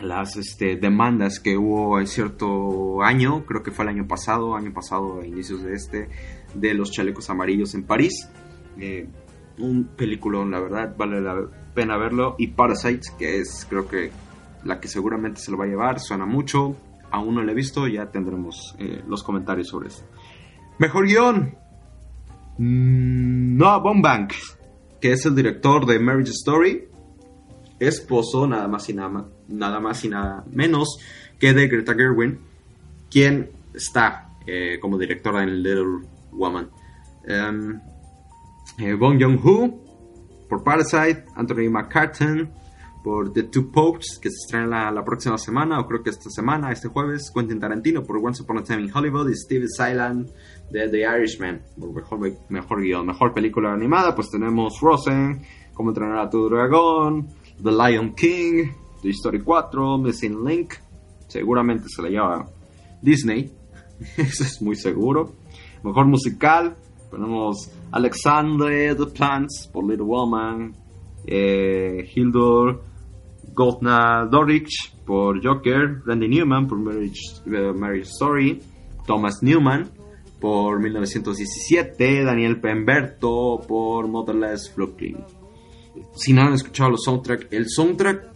las 0.00 0.36
este, 0.36 0.76
demandas 0.76 1.40
que 1.40 1.58
hubo 1.58 2.00
en 2.00 2.06
cierto 2.06 3.02
año, 3.02 3.44
creo 3.44 3.62
que 3.62 3.70
fue 3.70 3.84
el 3.84 3.90
año 3.90 4.08
pasado, 4.08 4.56
año 4.56 4.72
pasado 4.72 5.20
a 5.20 5.26
inicios 5.26 5.62
de 5.62 5.74
este, 5.74 6.08
de 6.54 6.74
los 6.74 6.90
chalecos 6.90 7.28
amarillos 7.28 7.74
en 7.74 7.82
París. 7.82 8.28
Eh, 8.78 9.06
un 9.58 9.88
peliculón, 9.94 10.50
la 10.50 10.60
verdad, 10.60 10.94
vale 10.96 11.20
la 11.20 11.36
pena 11.74 11.98
verlo. 11.98 12.34
Y 12.38 12.48
Parasite, 12.48 13.08
que 13.18 13.40
es 13.40 13.66
creo 13.68 13.86
que 13.86 14.10
la 14.64 14.80
que 14.80 14.88
seguramente 14.88 15.40
se 15.40 15.50
lo 15.50 15.58
va 15.58 15.64
a 15.64 15.68
llevar, 15.68 16.00
suena 16.00 16.26
mucho, 16.26 16.76
aún 17.10 17.34
no 17.34 17.42
la 17.42 17.52
he 17.52 17.54
visto, 17.54 17.86
ya 17.88 18.10
tendremos 18.10 18.74
eh, 18.78 19.02
los 19.06 19.22
comentarios 19.22 19.68
sobre 19.68 19.88
eso. 19.88 20.04
Mejor 20.78 21.06
guion, 21.06 21.54
mm, 22.58 23.56
Noah 23.56 23.78
Baumbach, 23.78 24.34
que 25.00 25.12
es 25.12 25.26
el 25.26 25.34
director 25.34 25.86
de 25.86 25.98
Marriage 25.98 26.32
Story, 26.32 26.88
esposo 27.78 28.46
nada 28.46 28.68
más 28.68 28.88
y 28.88 28.94
nada, 28.94 29.26
nada 29.48 29.80
más 29.80 30.04
y 30.04 30.08
nada 30.08 30.44
menos 30.50 30.98
que 31.38 31.54
de 31.54 31.68
Greta 31.68 31.94
Gerwin, 31.94 32.38
quien 33.10 33.50
está 33.74 34.28
eh, 34.46 34.78
como 34.80 34.98
directora 34.98 35.42
en 35.42 35.62
Little 35.62 36.06
Woman. 36.32 36.70
Um, 37.26 37.80
Bong 38.98 39.20
Joon-ho 39.20 39.78
por 40.48 40.62
Parasite, 40.64 41.24
Anthony 41.34 41.70
McCartan 41.70 42.50
por 43.02 43.32
The 43.32 43.44
Two 43.44 43.70
Popes, 43.70 44.18
que 44.20 44.30
se 44.30 44.36
estrena 44.44 44.90
la, 44.90 45.04
próxima 45.04 45.38
semana, 45.38 45.80
o 45.80 45.86
creo 45.86 46.02
que 46.02 46.10
esta 46.10 46.30
semana, 46.30 46.70
este 46.70 46.88
jueves, 46.88 47.30
Quentin 47.34 47.58
Tarantino 47.58 48.02
por 48.02 48.18
Once 48.18 48.42
Upon 48.42 48.58
a 48.58 48.62
Time 48.62 48.82
in 48.82 48.90
Hollywood 48.94 49.30
y 49.30 49.34
Steve 49.34 49.66
Silent 49.68 50.30
de 50.70 50.88
The 50.88 51.00
Irishman, 51.00 51.62
por 51.78 51.92
mejor, 51.92 52.32
mejor 52.48 52.82
guion, 52.82 53.06
mejor 53.06 53.32
película 53.32 53.72
animada, 53.72 54.14
pues 54.14 54.30
tenemos 54.30 54.78
Frozen, 54.78 55.42
Cómo 55.72 55.90
entrenar 55.90 56.18
a 56.18 56.28
tu 56.28 56.46
dragón, 56.46 57.28
The 57.62 57.70
Lion 57.70 58.14
King, 58.14 58.68
The 59.02 59.10
Story 59.10 59.40
4, 59.40 59.96
Missing 59.96 60.44
Link, 60.44 60.74
seguramente 61.26 61.86
se 61.88 62.02
la 62.02 62.10
lleva 62.10 62.46
Disney, 63.00 63.50
eso 64.18 64.44
es 64.44 64.60
muy 64.60 64.76
seguro. 64.76 65.32
Mejor 65.82 66.04
musical, 66.04 66.76
tenemos 67.10 67.70
Alexander 67.92 68.94
the 68.94 69.06
Plants 69.06 69.70
por 69.72 69.88
Little 69.88 70.04
Woman, 70.04 70.74
eh, 71.26 72.06
Hildur 72.14 72.89
Goldna 73.54 74.26
Dorich 74.30 74.94
por 75.04 75.44
Joker, 75.44 76.02
Randy 76.04 76.28
Newman 76.28 76.66
por 76.66 76.78
Marriage, 76.78 77.20
eh, 77.46 78.00
Story, 78.02 78.60
Thomas 79.06 79.42
Newman 79.42 79.88
por 80.40 80.80
1917, 80.80 82.24
Daniel 82.24 82.60
Pemberto 82.60 83.60
por 83.66 84.08
Motherless 84.08 84.72
Brooklyn. 84.74 85.18
Si 86.14 86.32
no 86.32 86.42
han 86.42 86.54
escuchado 86.54 86.90
los 86.90 87.04
soundtracks, 87.04 87.48
el 87.50 87.68
soundtrack, 87.68 88.32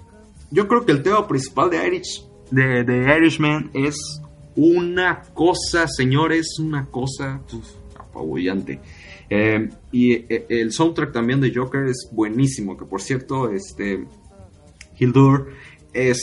yo 0.50 0.68
creo 0.68 0.84
que 0.84 0.92
el 0.92 1.02
tema 1.02 1.26
principal 1.26 1.70
de, 1.70 1.86
Irish, 1.86 2.26
de 2.50 3.16
Irishman 3.18 3.70
es 3.72 4.20
una 4.56 5.22
cosa, 5.32 5.86
señores, 5.88 6.58
una 6.58 6.86
cosa 6.86 7.40
apabullante. 7.98 8.80
Eh, 9.28 9.68
y 9.90 10.12
eh, 10.12 10.46
el 10.48 10.72
soundtrack 10.72 11.12
también 11.12 11.40
de 11.40 11.52
Joker 11.54 11.86
es 11.86 12.08
buenísimo, 12.12 12.76
que 12.76 12.84
por 12.84 13.00
cierto, 13.00 13.50
este 13.50 14.04
Hildur 14.98 15.48
es 15.92 16.18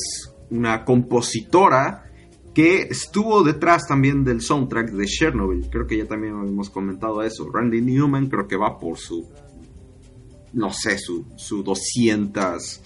una 0.50 0.84
compositora 0.84 2.12
que 2.54 2.82
estuvo 2.84 3.44
detrás 3.44 3.88
también 3.88 4.24
del 4.24 4.42
soundtrack 4.42 4.92
de 4.92 5.06
Chernobyl. 5.06 5.70
Creo 5.70 5.88
que 5.88 5.98
ya 5.98 6.06
también 6.06 6.34
hemos 6.34 6.70
comentado 6.70 7.24
eso. 7.24 7.50
Randy 7.50 7.82
Newman 7.82 8.28
creo 8.28 8.48
que 8.48 8.58
va 8.58 8.78
por 8.78 8.98
su, 8.98 9.28
no 10.54 10.72
sé, 10.74 10.98
su, 10.98 11.26
su 11.38 11.64
200, 11.64 12.82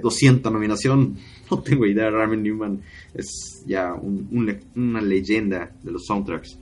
200 0.00 0.50
eh, 0.50 0.52
nominación. 0.52 1.16
No 1.50 1.60
tengo 1.60 1.84
idea, 1.84 2.08
Randy 2.08 2.38
Newman 2.38 2.80
es 3.12 3.62
ya 3.66 3.92
una 3.92 5.02
leyenda 5.02 5.76
de 5.82 5.92
los 5.92 6.06
soundtracks. 6.06 6.58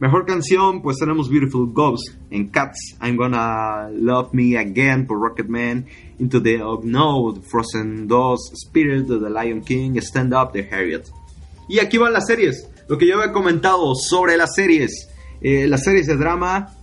Mejor 0.00 0.24
canción, 0.24 0.80
pues 0.80 0.96
tenemos 0.96 1.28
Beautiful 1.28 1.74
Ghost 1.74 2.14
en 2.30 2.48
Cats, 2.48 2.96
I'm 3.02 3.16
Gonna 3.16 3.90
Love 3.90 4.32
Me 4.32 4.56
Again 4.56 5.06
por 5.06 5.20
Rocketman, 5.20 5.84
Into 6.18 6.40
the 6.40 6.64
Unknown, 6.64 7.42
Frozen 7.42 8.08
2, 8.08 8.52
Spirit 8.54 9.10
of 9.10 9.22
the 9.22 9.28
Lion 9.28 9.60
King, 9.60 9.98
Stand 9.98 10.32
Up 10.32 10.52
de 10.52 10.66
Harriet. 10.72 11.04
Y 11.68 11.80
aquí 11.80 11.98
van 11.98 12.14
las 12.14 12.26
series, 12.26 12.66
lo 12.88 12.96
que 12.96 13.06
yo 13.06 13.20
había 13.20 13.30
comentado 13.30 13.94
sobre 13.94 14.38
las 14.38 14.54
series. 14.54 15.10
Eh, 15.42 15.66
las 15.68 15.84
series 15.84 16.06
de 16.06 16.16
drama, 16.16 16.74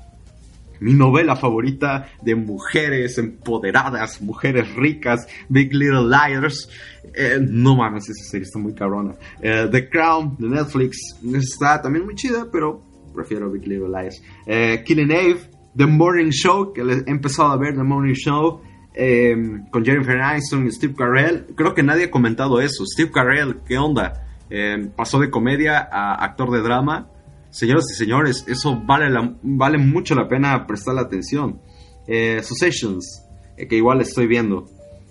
mi 0.80 0.94
novela 0.94 1.36
favorita 1.36 2.10
de 2.22 2.36
mujeres 2.36 3.18
empoderadas, 3.18 4.22
mujeres 4.22 4.76
ricas, 4.76 5.28
Big 5.50 5.74
Little 5.74 6.08
Liars. 6.08 6.70
Eh, 7.16 7.40
no 7.42 7.78
mames, 7.78 8.10
esa 8.10 8.30
serie 8.30 8.46
está 8.46 8.60
muy 8.60 8.76
cabrona. 8.76 9.16
Eh, 9.42 9.68
the 9.72 9.90
Crown 9.90 10.36
de 10.38 10.50
Netflix 10.50 11.00
está 11.34 11.82
también 11.82 12.06
muy 12.06 12.14
chida, 12.14 12.48
pero 12.52 12.86
prefiero 13.18 13.52
Big 13.52 13.68
Little 13.68 13.90
Lies. 13.90 14.22
Eh, 14.46 14.84
Killing 14.86 15.12
Eve, 15.12 15.50
The 15.76 15.86
Morning 15.86 16.30
Show, 16.30 16.72
que 16.72 16.82
he 16.82 17.12
empezado 17.12 17.52
a 17.52 17.58
ver 17.58 17.76
The 17.76 17.84
Morning 17.84 18.14
Show. 18.14 18.62
Em, 19.00 19.70
con 19.70 19.86
Jennifer 19.86 20.20
Aniston 20.20 20.66
y 20.66 20.72
Steve 20.72 20.96
Carell. 20.96 21.46
Creo 21.56 21.76
que 21.76 21.84
nadie 21.84 22.06
ha 22.06 22.12
comentado 22.12 22.60
eso. 22.60 22.84
Steve 22.84 23.12
Carell, 23.12 23.60
¿qué 23.64 23.78
onda? 23.78 24.26
Em, 24.50 24.90
pasó 24.90 25.20
de 25.20 25.30
comedia 25.30 25.88
a 25.92 26.16
actor 26.26 26.50
de 26.50 26.62
drama. 26.62 27.08
Señoras 27.52 27.86
y 27.92 27.96
señores, 27.96 28.44
eso 28.48 28.82
vale, 28.86 29.06
vale 29.44 29.78
mucho 29.78 30.16
la 30.16 30.28
pena 30.28 30.66
prestarle 30.66 31.02
atención. 31.02 31.62
Eh, 32.08 32.42
Successions, 32.42 33.24
eh, 33.56 33.68
que 33.68 33.76
igual 33.76 34.02
estoy 34.02 34.26
viendo. 34.26 34.66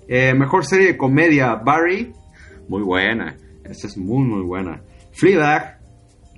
Eh, 0.09 0.35
mejor 0.35 0.65
serie 0.65 0.89
de 0.89 0.97
comedia, 0.97 1.55
Barry. 1.55 2.13
Muy 2.69 2.83
buena. 2.83 3.37
Esta 3.63 3.87
es 3.87 3.97
muy, 3.97 4.25
muy 4.25 4.43
buena. 4.43 4.83
Fleabag, 5.13 5.76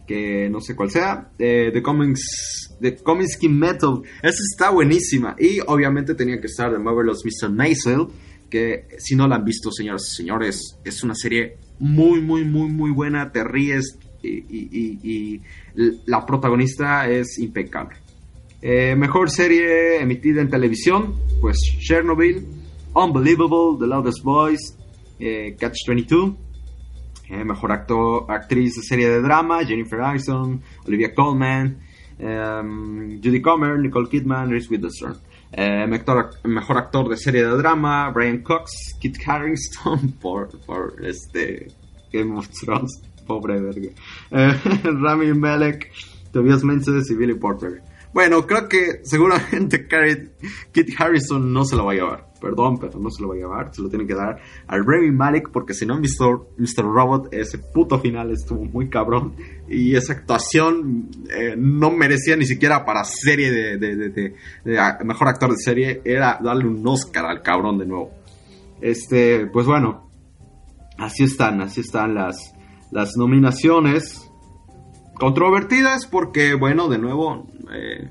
que 0.08 0.48
no 0.48 0.60
sé 0.60 0.74
cuál 0.74 0.90
sea, 0.90 1.28
eh, 1.38 1.70
The 1.70 1.82
Comics, 1.82 2.76
The 2.80 2.96
Comics 2.96 3.38
Metal, 3.42 4.00
esa 4.22 4.42
está 4.50 4.70
buenísima, 4.70 5.36
y 5.38 5.60
obviamente 5.66 6.14
tenía 6.14 6.40
que 6.40 6.46
estar 6.46 6.72
The 6.72 6.78
Marvelous 6.78 7.22
Mr. 7.24 7.50
Maisel, 7.50 8.06
que 8.48 8.86
si 8.96 9.14
no 9.14 9.28
la 9.28 9.36
han 9.36 9.44
visto, 9.44 9.70
señoras 9.70 10.08
y 10.10 10.16
señores, 10.16 10.78
es 10.82 11.04
una 11.04 11.14
serie 11.14 11.58
muy, 11.78 12.22
muy, 12.22 12.44
muy, 12.44 12.70
muy 12.70 12.90
buena, 12.90 13.30
te 13.30 13.44
ríes 13.44 13.98
y, 14.22 15.40
la 16.06 16.26
protagonista 16.26 17.08
es 17.08 17.38
impecable. 17.38 17.98
Eh, 18.62 18.96
mejor 18.96 19.30
serie 19.30 20.00
emitida 20.00 20.40
en 20.40 20.48
televisión, 20.48 21.14
pues 21.40 21.56
Chernobyl, 21.78 22.44
Unbelievable, 22.94 23.78
The 23.78 23.86
Loudest 23.86 24.24
Voice, 24.24 24.74
eh, 25.20 25.54
Catch 25.60 25.86
22, 25.86 26.34
eh, 27.30 27.44
mejor 27.44 27.72
actor, 27.72 28.24
actriz 28.28 28.74
de 28.76 28.82
serie 28.82 29.08
de 29.08 29.20
drama, 29.20 29.64
Jennifer 29.64 30.00
Aniston, 30.00 30.60
Olivia 30.86 31.14
Colman, 31.14 31.78
um, 32.18 33.20
Judy 33.22 33.40
Comer, 33.40 33.78
Nicole 33.78 34.08
Kidman, 34.08 34.50
Reese 34.50 34.68
Witherspoon. 34.70 35.16
Eh, 35.50 35.86
mejor, 35.86 36.76
actor 36.76 37.08
de 37.08 37.16
serie 37.16 37.44
de 37.44 37.56
drama, 37.56 38.10
Brian 38.10 38.42
Cox, 38.42 38.94
Kit 39.00 39.16
Harington, 39.26 40.12
por, 40.20 40.48
por 40.66 40.94
este 41.04 41.68
Game 42.12 42.36
of 42.36 42.48
Thrones, 42.48 43.02
pobre 43.26 43.60
verga. 43.60 43.90
Eh, 44.30 44.60
Rami 44.84 45.32
Malek, 45.32 45.90
Tobias 46.32 46.62
Menzies 46.64 47.10
y 47.10 47.14
Billy 47.14 47.34
Porter. 47.34 47.82
Bueno, 48.12 48.46
creo 48.46 48.68
que 48.68 49.00
seguramente 49.04 49.86
Kit 50.72 50.88
Harrison 50.98 51.52
no 51.52 51.64
se 51.64 51.76
lo 51.76 51.84
va 51.84 51.92
a 51.92 51.94
llevar. 51.94 52.27
Perdón, 52.40 52.78
pero 52.78 52.98
no 52.98 53.10
se 53.10 53.22
lo 53.22 53.28
va 53.28 53.34
a 53.34 53.38
llevar. 53.38 53.74
Se 53.74 53.82
lo 53.82 53.88
tienen 53.88 54.06
que 54.06 54.14
dar 54.14 54.38
al 54.66 54.84
Remy 54.84 55.10
Malek 55.10 55.50
porque 55.50 55.74
si 55.74 55.84
no 55.86 55.98
visto 55.98 56.50
Mr. 56.56 56.84
Robot, 56.84 57.28
ese 57.32 57.58
puto 57.58 57.98
final 57.98 58.30
estuvo 58.30 58.64
muy 58.64 58.88
cabrón. 58.88 59.34
Y 59.68 59.96
esa 59.96 60.12
actuación 60.12 61.10
eh, 61.30 61.54
no 61.56 61.90
merecía 61.90 62.36
ni 62.36 62.46
siquiera 62.46 62.84
para 62.84 63.04
serie 63.04 63.50
de, 63.50 64.34
mejor 65.04 65.28
actor 65.28 65.50
de 65.50 65.58
serie. 65.58 66.02
Era 66.04 66.38
darle 66.42 66.66
un 66.66 66.86
Oscar 66.86 67.26
al 67.26 67.42
cabrón 67.42 67.78
de 67.78 67.86
nuevo. 67.86 68.10
Este, 68.80 69.46
pues 69.46 69.66
bueno, 69.66 70.08
así 70.98 71.24
están, 71.24 71.60
así 71.60 71.80
están 71.80 72.14
las, 72.14 72.54
las 72.92 73.16
nominaciones 73.16 74.30
controvertidas 75.18 76.06
porque, 76.06 76.54
bueno, 76.54 76.88
de 76.88 76.98
nuevo, 76.98 77.48
eh, 77.72 78.10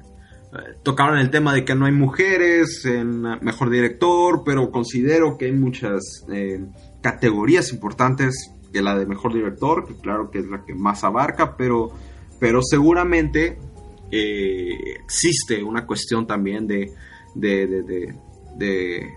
tocaron 0.83 1.17
el 1.17 1.29
tema 1.29 1.53
de 1.53 1.65
que 1.65 1.75
no 1.75 1.85
hay 1.85 1.91
mujeres 1.91 2.85
en 2.85 3.21
mejor 3.21 3.69
director, 3.69 4.43
pero 4.45 4.71
considero 4.71 5.37
que 5.37 5.45
hay 5.45 5.51
muchas 5.51 6.25
eh, 6.31 6.65
categorías 7.01 7.71
importantes 7.71 8.51
que 8.71 8.81
la 8.81 8.97
de 8.97 9.05
mejor 9.05 9.33
director, 9.33 9.85
que 9.85 9.95
claro 9.95 10.29
que 10.31 10.39
es 10.39 10.47
la 10.47 10.63
que 10.65 10.73
más 10.73 11.03
abarca, 11.03 11.55
pero, 11.57 11.91
pero 12.39 12.61
seguramente 12.61 13.57
eh, 14.11 14.95
existe 15.03 15.63
una 15.63 15.85
cuestión 15.85 16.27
también 16.27 16.67
de, 16.67 16.93
de, 17.35 17.67
de, 17.67 18.15
de, 18.57 19.13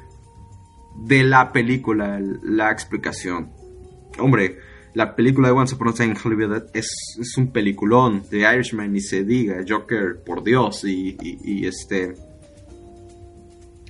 de 0.97 1.23
la 1.25 1.53
película, 1.53 2.21
la 2.43 2.71
explicación. 2.71 3.53
Hombre, 4.19 4.59
la 4.95 5.15
película 5.15 5.49
de 5.49 5.55
Once 5.55 5.75
Upon 5.75 5.89
a 5.89 5.93
Time 5.93 6.11
in 6.11 6.19
Hollywood 6.23 6.65
es, 6.73 6.91
un 7.37 7.53
peliculón. 7.53 8.23
The 8.29 8.41
Irishman, 8.41 8.93
ni 8.93 9.01
se 9.01 9.25
diga. 9.25 9.63
Joker, 9.67 10.23
por 10.25 10.43
Dios. 10.43 10.85
Y, 10.85 11.17
y, 11.21 11.67
este. 11.67 12.15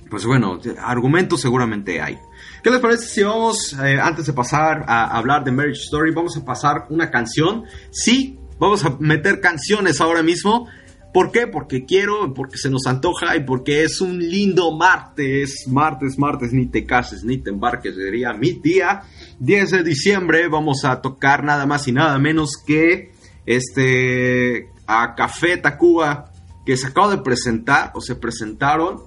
Pues 0.09 0.25
bueno, 0.25 0.59
argumentos 0.79 1.41
seguramente 1.41 2.01
hay. 2.01 2.17
¿Qué 2.63 2.69
les 2.69 2.79
parece 2.79 3.05
si 3.05 3.23
vamos, 3.23 3.73
eh, 3.81 3.97
antes 3.99 4.25
de 4.25 4.33
pasar 4.33 4.83
a 4.85 5.17
hablar 5.17 5.43
de 5.43 5.51
Marriage 5.51 5.83
Story, 5.83 6.11
vamos 6.11 6.35
a 6.37 6.43
pasar 6.43 6.85
una 6.89 7.09
canción? 7.09 7.63
Sí, 7.91 8.37
vamos 8.59 8.83
a 8.83 8.97
meter 8.99 9.39
canciones 9.39 10.01
ahora 10.01 10.21
mismo. 10.21 10.67
¿Por 11.13 11.31
qué? 11.31 11.45
Porque 11.47 11.85
quiero, 11.85 12.33
porque 12.33 12.57
se 12.57 12.69
nos 12.69 12.85
antoja 12.87 13.35
y 13.35 13.43
porque 13.43 13.83
es 13.83 13.99
un 13.99 14.19
lindo 14.19 14.71
martes. 14.77 15.65
Martes, 15.67 16.17
martes, 16.17 16.53
ni 16.53 16.67
te 16.67 16.85
cases, 16.85 17.23
ni 17.25 17.37
te 17.37 17.49
embarques, 17.49 17.97
diría 17.97 18.33
mi 18.33 18.53
tía. 18.53 19.03
10 19.39 19.71
de 19.71 19.83
diciembre 19.83 20.47
vamos 20.47 20.85
a 20.85 21.01
tocar 21.01 21.43
nada 21.43 21.65
más 21.65 21.87
y 21.87 21.91
nada 21.91 22.17
menos 22.17 22.51
que 22.65 23.11
este 23.45 24.69
a 24.87 25.15
Café 25.15 25.57
Tacuba 25.57 26.31
que 26.65 26.77
se 26.77 26.87
acaba 26.87 27.09
de 27.09 27.21
presentar 27.21 27.91
o 27.95 28.01
se 28.01 28.15
presentaron 28.15 29.01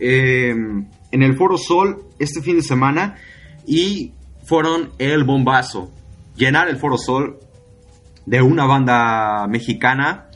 em, 0.00 0.88
en 1.10 1.22
el 1.22 1.36
Foro 1.36 1.56
Sol 1.56 2.04
este 2.18 2.42
fin 2.42 2.56
de 2.56 2.62
semana 2.62 3.16
y 3.66 4.12
fueron 4.44 4.90
el 4.98 5.24
bombazo. 5.24 5.90
Llenar 6.36 6.68
el 6.68 6.76
Foro 6.76 6.98
Sol 6.98 7.38
de 8.26 8.42
una 8.42 8.66
banda 8.66 9.46
mexicana 9.48 10.26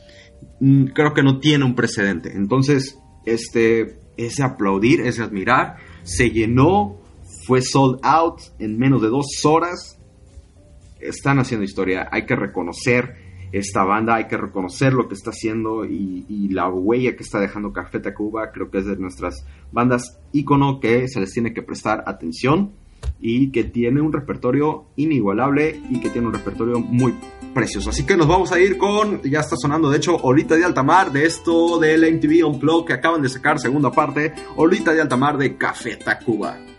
creo 0.93 1.13
que 1.13 1.23
no 1.23 1.39
tiene 1.39 1.65
un 1.65 1.75
precedente. 1.75 2.31
Entonces, 2.35 2.99
este, 3.25 3.99
ese 4.17 4.43
aplaudir, 4.43 5.01
ese 5.01 5.23
admirar, 5.23 5.77
se 6.03 6.29
llenó, 6.29 6.97
fue 7.45 7.61
sold 7.61 7.99
out 8.03 8.39
en 8.59 8.77
menos 8.77 9.01
de 9.01 9.09
dos 9.09 9.27
horas. 9.43 9.99
Están 10.99 11.39
haciendo 11.39 11.63
historia, 11.63 12.07
hay 12.11 12.25
que 12.25 12.35
reconocer 12.35 13.15
esta 13.51 13.83
banda, 13.83 14.15
hay 14.15 14.27
que 14.27 14.37
reconocer 14.37 14.93
lo 14.93 15.07
que 15.07 15.15
está 15.15 15.31
haciendo 15.31 15.83
y, 15.83 16.25
y 16.29 16.49
la 16.49 16.69
huella 16.69 17.15
que 17.15 17.23
está 17.23 17.39
dejando 17.39 17.73
Café 17.73 17.99
Tacuba. 17.99 18.51
Creo 18.51 18.69
que 18.69 18.77
es 18.77 18.85
de 18.85 18.95
nuestras 18.97 19.45
bandas 19.71 20.19
ícono 20.31 20.79
que 20.79 21.07
se 21.07 21.19
les 21.19 21.31
tiene 21.31 21.53
que 21.53 21.63
prestar 21.63 22.03
atención 22.05 22.73
y 23.19 23.51
que 23.51 23.63
tiene 23.63 24.01
un 24.01 24.11
repertorio 24.11 24.85
inigualable 24.95 25.79
y 25.89 25.99
que 25.99 26.09
tiene 26.09 26.27
un 26.27 26.33
repertorio 26.33 26.79
muy 26.79 27.13
precioso. 27.53 27.89
Así 27.89 28.05
que 28.05 28.17
nos 28.17 28.27
vamos 28.27 28.51
a 28.51 28.59
ir 28.59 28.77
con, 28.77 29.21
ya 29.23 29.41
está 29.41 29.55
sonando 29.55 29.89
de 29.89 29.97
hecho, 29.97 30.15
Olita 30.17 30.55
de 30.55 30.65
Altamar, 30.65 31.11
de 31.11 31.25
esto 31.25 31.79
del 31.79 32.15
MTV 32.15 32.45
Unplugged 32.47 32.87
que 32.87 32.93
acaban 32.93 33.21
de 33.21 33.29
sacar 33.29 33.59
segunda 33.59 33.91
parte, 33.91 34.33
Olita 34.55 34.93
de 34.93 35.01
Altamar 35.01 35.37
de 35.37 35.57
Café 35.57 35.97
Tacuba. 35.97 36.70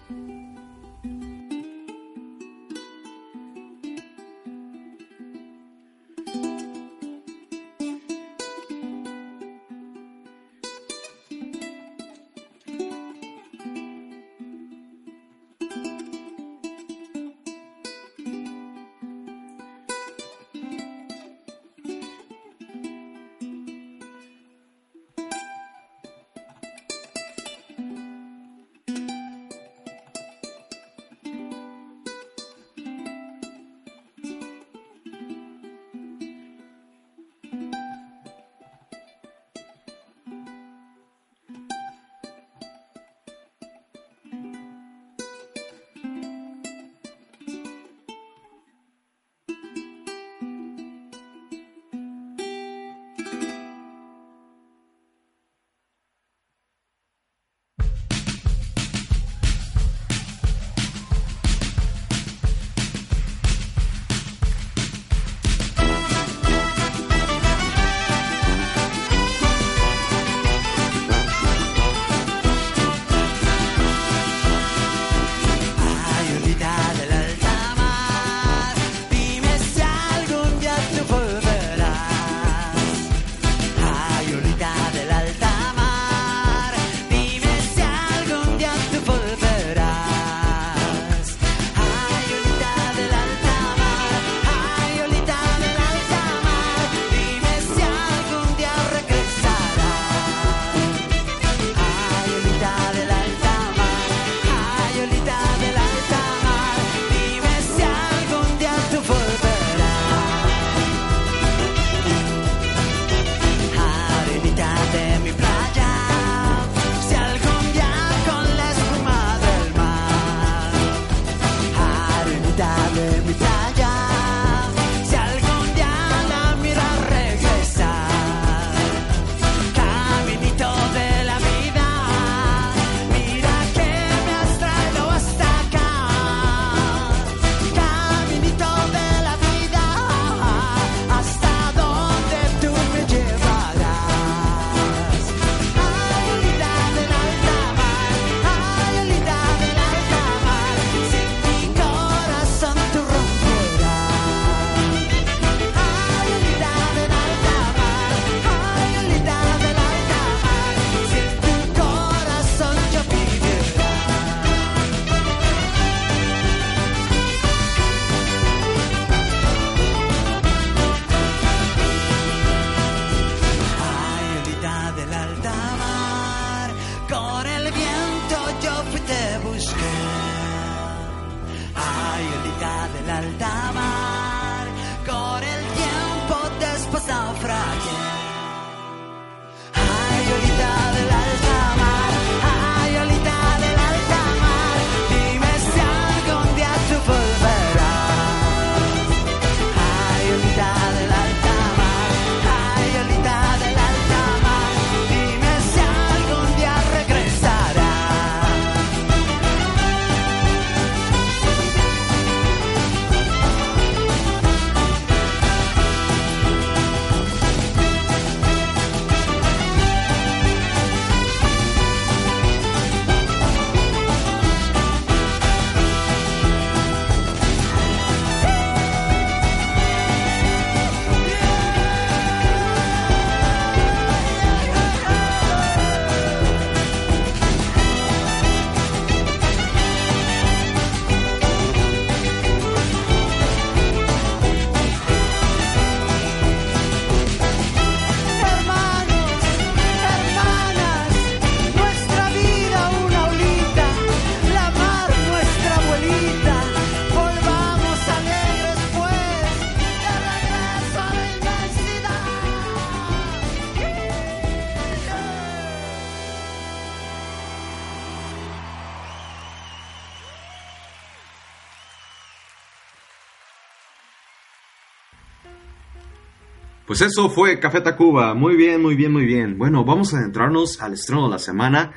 Pues 276.93 277.01
eso 277.01 277.31
fue 277.31 277.59
Café 277.59 277.81
Tacuba. 277.81 278.35
Muy 278.35 278.55
bien, 278.55 278.83
muy 278.83 278.95
bien, 278.95 279.11
muy 279.11 279.25
bien. 279.25 279.57
Bueno, 279.57 279.83
vamos 279.83 280.13
a 280.13 280.19
adentrarnos 280.19 280.83
al 280.83 280.93
estreno 280.93 281.25
de 281.25 281.31
la 281.31 281.39
semana. 281.39 281.95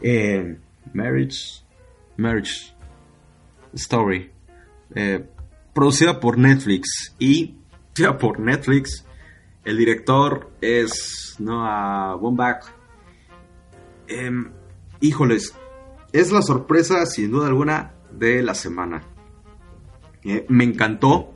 Eh, 0.00 0.56
Marriage. 0.94 1.62
Marriage 2.16 2.74
Story. 3.74 4.30
Eh, 4.94 5.22
producida 5.74 6.18
por 6.18 6.38
Netflix. 6.38 7.14
Y 7.18 7.56
ya 7.94 8.16
por 8.16 8.40
Netflix. 8.40 9.04
El 9.66 9.76
director 9.76 10.50
es 10.62 11.36
Noah 11.38 12.16
Baumbach. 12.16 12.64
Em, 14.06 14.50
híjoles, 15.00 15.52
es 16.14 16.32
la 16.32 16.40
sorpresa 16.40 17.04
sin 17.04 17.32
duda 17.32 17.48
alguna 17.48 17.92
de 18.10 18.42
la 18.42 18.54
semana. 18.54 19.02
Eh, 20.24 20.46
me 20.48 20.64
encantó. 20.64 21.34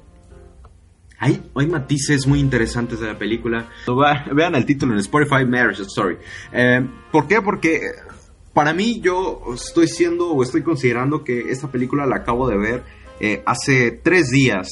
Hay, 1.23 1.69
matices 1.69 2.27
muy 2.27 2.41
interesantes 2.41 2.99
de 2.99 3.07
la 3.07 3.17
película. 3.17 3.69
Vean 4.35 4.57
el 4.57 4.67
título 4.67 4.93
en 4.93 4.99
Spotify, 4.99 5.45
Marriage 5.47 5.83
Story. 5.83 6.17
Eh, 6.53 6.85
¿Por 7.13 7.29
qué? 7.29 7.41
Porque 7.41 7.81
para 8.53 8.75
mí 8.75 9.01
yo 9.01 9.41
estoy 9.55 9.87
siendo 9.87 10.33
o 10.33 10.43
estoy 10.43 10.63
considerando 10.63 11.23
que 11.23 11.53
esta 11.53 11.71
película 11.71 12.07
la 12.07 12.17
acabo 12.17 12.49
de 12.49 12.57
ver 12.59 12.83
eh, 13.21 13.41
hace 13.47 13.93
tres 13.93 14.31
días 14.31 14.67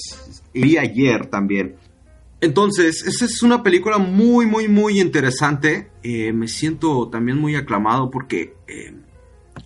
y 0.52 0.76
ayer 0.76 1.26
también. 1.26 1.76
Entonces, 2.40 3.06
esta 3.06 3.26
es 3.26 3.44
una 3.44 3.62
película 3.62 3.98
muy, 3.98 4.46
muy, 4.46 4.66
muy 4.66 5.00
interesante. 5.00 5.92
me 6.02 6.48
siento 6.48 7.08
también 7.10 7.38
muy 7.38 7.54
aclamado 7.54 8.10
porque 8.10 8.54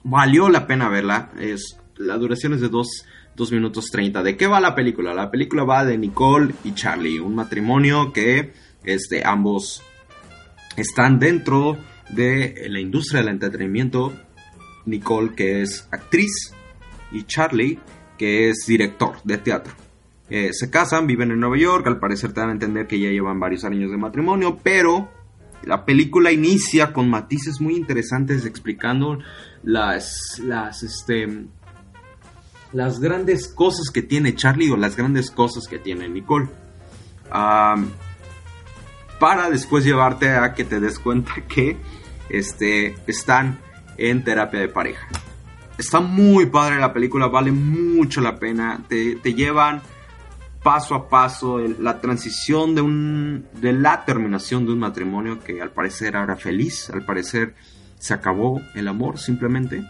valió 0.02 0.50
la 0.50 0.66
pena 0.66 0.90
verla. 0.90 1.32
Es, 1.40 1.78
la 1.96 2.18
duración 2.18 2.52
es 2.52 2.60
de 2.60 2.68
2 3.36 3.52
minutos 3.52 3.86
30. 3.90 4.22
¿De 4.22 4.36
qué 4.36 4.46
va 4.46 4.60
la 4.60 4.74
película? 4.74 5.14
La 5.14 5.30
película 5.30 5.64
va 5.64 5.84
de 5.84 5.98
Nicole 5.98 6.54
y 6.64 6.74
Charlie, 6.74 7.18
un 7.18 7.34
matrimonio 7.34 8.12
que 8.12 8.52
este, 8.84 9.22
ambos 9.24 9.82
están 10.76 11.18
dentro 11.18 11.76
de 12.10 12.66
la 12.68 12.80
industria 12.80 13.20
del 13.20 13.30
entretenimiento. 13.30 14.12
Nicole, 14.86 15.34
que 15.34 15.62
es 15.62 15.88
actriz, 15.90 16.54
y 17.10 17.22
Charlie, 17.24 17.78
que 18.18 18.50
es 18.50 18.66
director 18.66 19.16
de 19.24 19.38
teatro. 19.38 19.72
Eh, 20.28 20.52
se 20.52 20.70
casan, 20.70 21.06
viven 21.06 21.30
en 21.30 21.40
Nueva 21.40 21.56
York, 21.58 21.86
al 21.86 21.98
parecer 21.98 22.32
te 22.32 22.40
dan 22.40 22.50
a 22.50 22.52
entender 22.52 22.86
que 22.86 22.98
ya 22.98 23.10
llevan 23.10 23.40
varios 23.40 23.64
años 23.64 23.90
de 23.90 23.96
matrimonio, 23.96 24.58
pero 24.62 25.10
la 25.62 25.84
película 25.84 26.32
inicia 26.32 26.92
con 26.92 27.08
matices 27.08 27.60
muy 27.60 27.76
interesantes 27.76 28.44
explicando 28.44 29.18
las, 29.62 30.40
las, 30.44 30.82
este, 30.82 31.46
las 32.74 32.98
grandes 32.98 33.48
cosas 33.48 33.90
que 33.90 34.02
tiene 34.02 34.34
Charlie 34.34 34.70
o 34.70 34.76
las 34.76 34.96
grandes 34.96 35.30
cosas 35.30 35.66
que 35.68 35.78
tiene 35.78 36.08
Nicole. 36.08 36.48
para 39.20 39.48
después 39.48 39.84
llevarte 39.84 40.30
a 40.30 40.52
que 40.54 40.64
te 40.64 40.80
des 40.80 40.98
cuenta 40.98 41.34
que 41.48 41.76
este, 42.28 42.96
están 43.06 43.58
en 43.96 44.24
terapia 44.24 44.60
de 44.60 44.68
pareja. 44.68 45.06
Está 45.78 46.00
muy 46.00 46.46
padre 46.46 46.78
la 46.78 46.92
película, 46.92 47.28
vale 47.28 47.52
mucho 47.52 48.20
la 48.20 48.36
pena. 48.36 48.82
Te, 48.88 49.16
te 49.16 49.34
llevan 49.34 49.80
paso 50.62 50.94
a 50.94 51.08
paso 51.08 51.58
la 51.58 52.00
transición 52.00 52.74
de, 52.74 52.80
un, 52.80 53.46
de 53.60 53.72
la 53.72 54.04
terminación 54.04 54.66
de 54.66 54.72
un 54.72 54.78
matrimonio 54.80 55.38
que 55.40 55.60
al 55.60 55.70
parecer 55.70 56.16
era 56.16 56.36
feliz, 56.36 56.90
al 56.90 57.04
parecer 57.04 57.54
se 57.98 58.14
acabó 58.14 58.60
el 58.74 58.88
amor 58.88 59.18
simplemente 59.18 59.84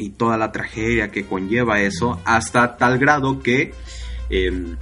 y 0.00 0.10
toda 0.10 0.38
la 0.38 0.50
tragedia 0.50 1.10
que 1.10 1.26
conlleva 1.26 1.80
eso 1.80 2.20
hasta 2.24 2.78
tal 2.78 2.98
grado 2.98 3.40
que 3.40 3.74
em, 4.30 4.76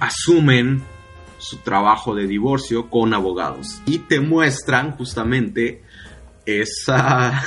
asumen 0.00 0.82
su 1.38 1.58
trabajo 1.58 2.14
de 2.14 2.26
divorcio 2.26 2.90
con 2.90 3.14
abogados. 3.14 3.80
Y 3.86 3.98
te 4.00 4.18
muestran 4.18 4.96
justamente 4.96 5.82
esa 6.44 7.44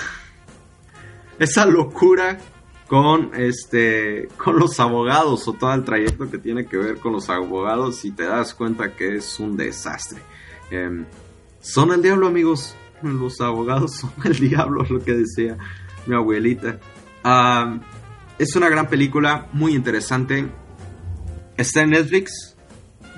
esa 1.39 1.65
locura 1.65 2.39
con 2.88 3.31
este 3.36 4.29
con 4.38 4.57
los 4.57 4.79
abogados 4.79 5.45
o 5.49 5.53
todo 5.53 5.73
el 5.73 5.83
trayecto 5.83 6.31
que 6.31 6.38
tiene 6.38 6.65
que 6.65 6.77
ver 6.77 6.99
con 6.99 7.12
los 7.12 7.29
abogados 7.29 8.05
y 8.05 8.12
te 8.12 8.23
das 8.23 8.53
cuenta 8.53 8.95
que 8.95 9.17
es 9.17 9.38
un 9.39 9.57
desastre. 9.57 10.21
Em, 10.71 11.05
son 11.60 11.91
el 11.91 12.01
diablo 12.01 12.27
amigos. 12.27 12.73
Los 13.01 13.41
abogados 13.41 13.97
son 13.97 14.13
el 14.23 14.39
diablo, 14.49 14.83
es 14.83 14.89
lo 14.89 15.03
que 15.03 15.12
decía 15.12 15.57
mi 16.07 16.15
abuelita. 16.15 16.79
Es 18.37 18.55
una 18.55 18.69
gran 18.69 18.87
película, 18.87 19.47
muy 19.53 19.73
interesante. 19.73 20.47
Está 21.57 21.81
en 21.81 21.91
Netflix, 21.91 22.55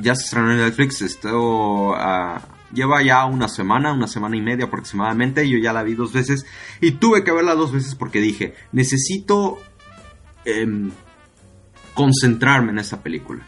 ya 0.01 0.15
se 0.15 0.23
estrenó 0.23 0.51
en 0.51 0.59
Netflix, 0.59 1.01
esto 1.01 1.93
ah, 1.95 2.41
lleva 2.73 3.03
ya 3.03 3.25
una 3.25 3.49
semana, 3.49 3.91
una 3.91 4.07
semana 4.07 4.37
y 4.37 4.41
media 4.41 4.65
aproximadamente. 4.65 5.47
Yo 5.47 5.57
ya 5.57 5.73
la 5.73 5.83
vi 5.83 5.93
dos 5.93 6.13
veces 6.13 6.45
y 6.79 6.91
tuve 6.91 7.23
que 7.23 7.31
verla 7.31 7.55
dos 7.55 7.73
veces 7.73 7.95
porque 7.95 8.21
dije, 8.21 8.55
necesito 8.71 9.59
em, 10.45 10.91
concentrarme 11.93 12.71
en 12.71 12.79
esta 12.79 13.03
película. 13.03 13.45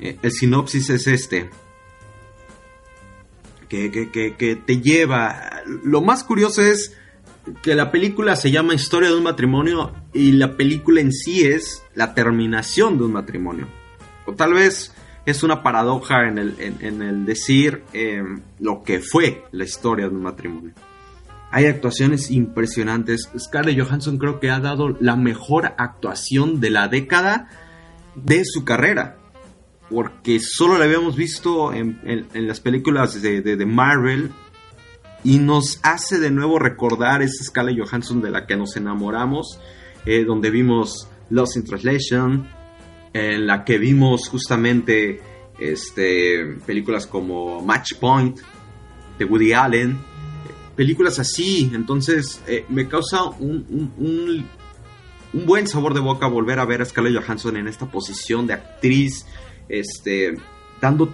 Eh, 0.00 0.18
el 0.22 0.32
sinopsis 0.32 0.90
es 0.90 1.06
este 1.06 1.50
que, 3.68 4.62
te 4.64 4.80
lleva. 4.80 5.62
Lo 5.82 6.00
más 6.00 6.24
curioso 6.24 6.62
es 6.62 6.96
que 7.62 7.74
la 7.74 7.90
película 7.90 8.36
se 8.36 8.50
llama 8.50 8.74
Historia 8.74 9.10
de 9.10 9.16
un 9.16 9.24
matrimonio 9.24 9.92
y 10.12 10.32
la 10.32 10.56
película 10.56 11.00
en 11.00 11.12
sí 11.12 11.44
es 11.44 11.82
la 11.94 12.14
terminación 12.14 12.98
de 12.98 13.04
un 13.04 13.12
matrimonio. 13.12 13.68
O 14.26 14.32
tal 14.32 14.54
vez 14.54 14.94
es 15.26 15.42
una 15.42 15.62
paradoja 15.62 16.28
en 16.28 16.38
el, 16.38 17.26
decir 17.26 17.82
em, 17.92 18.40
lo 18.60 18.82
que 18.82 19.00
fue 19.00 19.44
la 19.52 19.64
historia 19.64 20.08
de 20.08 20.14
un 20.14 20.22
matrimonio. 20.22 20.72
Hay 21.50 21.66
actuaciones 21.66 22.30
impresionantes. 22.30 23.30
Scarlett 23.38 23.80
Johansson 23.80 24.18
creo 24.18 24.40
que 24.40 24.50
ha 24.50 24.60
dado 24.60 24.96
la 25.00 25.16
mejor 25.16 25.74
actuación 25.78 26.60
de 26.60 26.70
la 26.70 26.88
década 26.88 27.48
de 28.16 28.44
su 28.44 28.64
carrera 28.64 29.18
porque 29.90 30.40
solo 30.40 30.78
la 30.78 30.84
habíamos 30.84 31.16
visto 31.16 31.72
en, 31.72 31.98
las 32.34 32.60
películas 32.60 33.20
de, 33.20 33.66
Marvel 33.66 34.30
y 35.24 35.38
nos 35.38 35.80
hace 35.82 36.18
de 36.18 36.30
nuevo 36.30 36.58
recordar 36.58 37.22
esa 37.22 37.42
Scarlett 37.42 37.78
Johansson 37.78 38.20
de 38.20 38.30
la 38.30 38.46
que 38.46 38.56
nos 38.56 38.76
enamoramos, 38.76 39.58
eh, 40.04 40.24
donde 40.24 40.50
vimos 40.50 41.08
Lost 41.30 41.56
in 41.56 41.64
Translation, 41.64 42.46
en 43.14 43.46
la 43.46 43.64
que 43.64 43.78
vimos 43.78 44.28
justamente 44.28 45.20
este, 45.58 46.58
películas 46.66 47.06
como 47.06 47.62
Match 47.62 47.94
Point 47.98 48.38
de 49.18 49.24
Woody 49.24 49.54
Allen, 49.54 49.98
películas 50.76 51.18
así, 51.18 51.70
entonces 51.72 52.42
eh, 52.46 52.66
me 52.68 52.86
causa 52.86 53.24
un, 53.24 53.92
un, 53.96 54.46
buen 55.46 55.66
sabor 55.66 55.94
de 55.94 56.00
boca 56.00 56.28
volver 56.28 56.58
a 56.58 56.64
ver 56.64 56.82
a 56.82 56.84
Scarlett 56.84 57.20
Johansson 57.20 57.56
en 57.56 57.66
esta 57.66 57.86
posición 57.86 58.46
de 58.46 58.52
actriz 58.52 59.26
este, 59.68 60.36
dando 60.80 61.12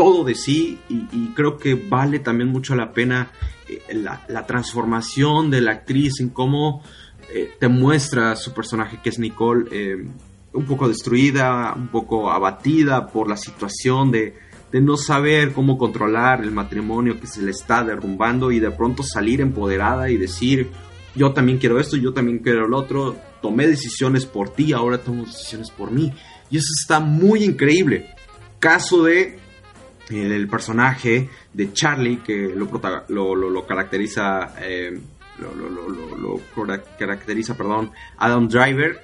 todo 0.00 0.24
de 0.24 0.34
sí 0.34 0.78
y, 0.88 1.28
creo 1.34 1.58
que 1.58 1.74
vale 1.74 2.20
también 2.20 2.48
mucho 2.48 2.74
la 2.74 2.94
pena 2.94 3.32
eh, 3.68 3.82
la, 3.92 4.46
transformación 4.46 5.50
de 5.50 5.60
la 5.60 5.72
actriz 5.72 6.20
en 6.20 6.30
cómo 6.30 6.82
eh, 7.34 7.50
te 7.60 7.68
muestra 7.68 8.34
su 8.34 8.54
personaje 8.54 8.98
que 9.02 9.10
es 9.10 9.18
Nicole 9.18 9.66
eh, 9.70 10.02
un 10.54 10.64
poco 10.64 10.88
destruida, 10.88 11.74
un 11.76 11.88
poco 11.88 12.30
abatida 12.30 13.08
por 13.08 13.28
la 13.28 13.36
situación 13.36 14.10
de, 14.10 14.38
de 14.72 14.80
no 14.80 14.96
saber 14.96 15.52
cómo 15.52 15.76
controlar 15.76 16.40
el 16.40 16.50
matrimonio 16.50 17.20
que 17.20 17.26
se 17.26 17.42
le 17.42 17.50
está 17.50 17.84
derrumbando 17.84 18.50
y 18.52 18.58
de 18.58 18.70
pronto 18.70 19.02
salir 19.02 19.42
empoderada 19.42 20.08
y 20.08 20.16
decir 20.16 20.70
yo 21.14 21.32
también 21.32 21.58
quiero 21.58 21.78
esto, 21.78 21.98
yo 21.98 22.14
también 22.14 22.38
quiero 22.38 22.64
el 22.64 22.72
otro, 22.72 23.18
tomé 23.42 23.66
decisiones 23.66 24.24
por 24.24 24.48
ti, 24.48 24.72
ahora 24.72 24.96
tomo 24.96 25.26
decisiones 25.26 25.70
por 25.70 25.90
mí. 25.90 26.10
Y 26.50 26.56
eso 26.56 26.68
está 26.80 27.00
muy 27.00 27.44
increíble. 27.44 28.14
Caso 28.60 29.02
de 29.02 29.39
el, 30.10 30.48
personaje 30.48 31.28
de 31.52 31.72
Charlie, 31.72 32.18
que 32.18 32.52
lo, 32.54 33.34
lo, 33.34 33.66
caracteriza, 33.66 34.54
eh, 34.60 34.98
lo, 35.38 36.40
caracteriza, 36.98 37.56
perdón, 37.56 37.92
Adam 38.18 38.48
Driver, 38.48 39.00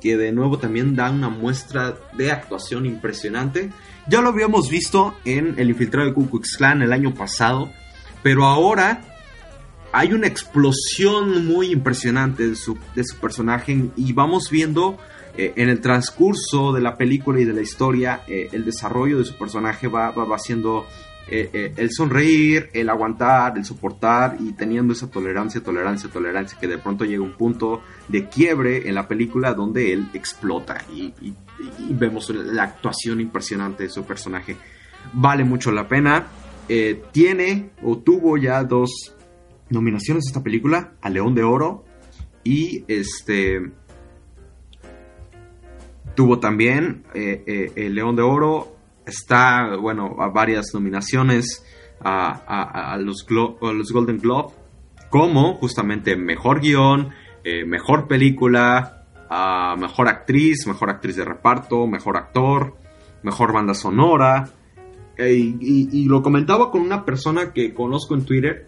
que 0.00 0.16
de 0.16 0.32
nuevo 0.32 0.58
también 0.58 0.96
da 0.96 1.10
una 1.10 1.28
muestra 1.28 1.96
de 2.16 2.30
actuación 2.32 2.86
impresionante. 2.86 3.70
Ya 4.08 4.20
lo 4.20 4.28
habíamos 4.30 4.70
visto 4.70 5.14
en 5.24 5.58
El 5.58 5.70
infiltrado 5.70 6.08
de 6.08 6.14
Ku 6.14 6.30
Klux 6.30 6.56
Klan 6.56 6.82
el 6.82 6.92
año 6.92 7.14
pasado, 7.14 7.70
pero 8.22 8.46
ahora 8.46 9.02
hay 9.92 10.12
una 10.12 10.26
explosión 10.26 11.46
muy 11.46 11.72
impresionante 11.72 12.48
de 12.48 12.56
su, 12.56 12.78
de 12.94 13.04
su 13.04 13.16
personaje 13.16 13.90
y 13.96 14.12
vamos 14.12 14.50
viendo 14.50 14.98
eh, 15.38 15.52
en 15.54 15.68
el 15.68 15.80
transcurso 15.80 16.72
de 16.72 16.80
la 16.80 16.96
película 16.96 17.38
y 17.40 17.44
de 17.44 17.52
la 17.52 17.60
historia, 17.60 18.22
eh, 18.26 18.48
el 18.50 18.64
desarrollo 18.64 19.18
de 19.18 19.24
su 19.24 19.38
personaje 19.38 19.86
va, 19.86 20.10
va, 20.10 20.34
haciendo 20.34 20.84
eh, 21.28 21.72
el 21.76 21.92
sonreír, 21.92 22.70
el 22.72 22.88
aguantar, 22.88 23.56
el 23.56 23.64
soportar 23.64 24.36
y 24.40 24.54
teniendo 24.54 24.94
esa 24.94 25.08
tolerancia, 25.08 25.62
tolerancia, 25.62 26.10
tolerancia, 26.10 26.58
que 26.58 26.66
de 26.66 26.78
pronto 26.78 27.04
llega 27.04 27.22
un 27.22 27.34
punto 27.36 27.82
de 28.08 28.28
quiebre 28.28 28.88
en 28.88 28.96
la 28.96 29.06
película 29.06 29.54
donde 29.54 29.92
él 29.92 30.08
explota 30.12 30.84
y, 30.92 31.14
vemos 31.90 32.30
la 32.30 32.64
actuación 32.64 33.20
impresionante 33.20 33.84
de 33.84 33.90
su 33.90 34.04
personaje. 34.04 34.56
vale 35.12 35.44
mucho 35.44 35.70
la 35.70 35.86
pena. 35.86 36.26
Tiene 37.12 37.70
o 37.82 37.98
tuvo 37.98 38.36
ya 38.36 38.62
dos 38.64 39.14
nominaciones 39.70 40.26
esta 40.26 40.42
película, 40.42 40.94
a 41.00 41.10
León 41.10 41.34
de 41.34 41.44
Oro 41.44 41.84
y 42.42 42.84
este 42.88 43.72
tuvo 46.18 46.40
también 46.40 47.04
eh, 47.14 47.44
eh, 47.46 47.72
el 47.76 47.94
León 47.94 48.16
de 48.16 48.22
Oro, 48.22 48.74
está, 49.06 49.76
bueno, 49.76 50.16
a 50.18 50.26
varias 50.30 50.74
nominaciones 50.74 51.64
a, 52.00 52.98
los, 53.00 53.24
los, 53.30 53.92
Golden 53.92 54.18
Globe, 54.18 54.52
como 55.10 55.54
justamente 55.58 56.16
Mejor 56.16 56.58
Guión, 56.60 57.10
Mejor 57.66 58.08
Película, 58.08 59.04
Mejor 59.78 60.08
Actriz, 60.08 60.66
Mejor 60.66 60.90
Actriz 60.90 61.14
de 61.14 61.24
Reparto, 61.24 61.86
Mejor 61.86 62.16
Actor, 62.16 62.74
Mejor 63.22 63.52
Banda 63.52 63.74
Sonora, 63.74 64.50
y, 65.20 66.04
lo 66.08 66.20
comentaba 66.20 66.72
con 66.72 66.80
una 66.80 67.04
persona 67.04 67.52
que 67.52 67.72
conozco 67.72 68.16
en 68.16 68.24
Twitter 68.24 68.66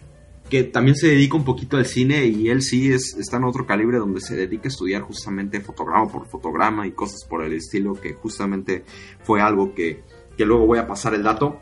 que 0.51 0.65
también 0.65 0.97
se 0.97 1.07
dedica 1.07 1.37
un 1.37 1.45
poquito 1.45 1.77
al 1.77 1.87
cine 1.87 2.27
y 2.27 2.51
él 2.51 2.61
sí 2.61 2.93
es, 2.93 3.17
está 3.17 3.37
en 3.37 3.45
otro 3.45 3.67
calibre 3.67 3.99
donde 3.99 4.21
se 4.21 4.37
dedica 4.37 4.65
a 4.65 4.69
estudiar 4.69 5.03
justamente 5.03 5.61
fotograma 5.61 6.11
por 6.11 6.27
fotograma 6.27 6.87
y 6.87 6.91
cosas 6.91 7.25
por 7.29 7.45
el 7.45 7.55
estilo 7.55 7.95
que 7.95 8.15
justamente 8.15 8.85
fue 9.23 9.41
algo 9.41 9.73
que, 9.75 10.03
que 10.37 10.45
luego 10.45 10.67
voy 10.67 10.79
a 10.79 10.87
pasar 10.87 11.15
el 11.15 11.23
dato. 11.23 11.61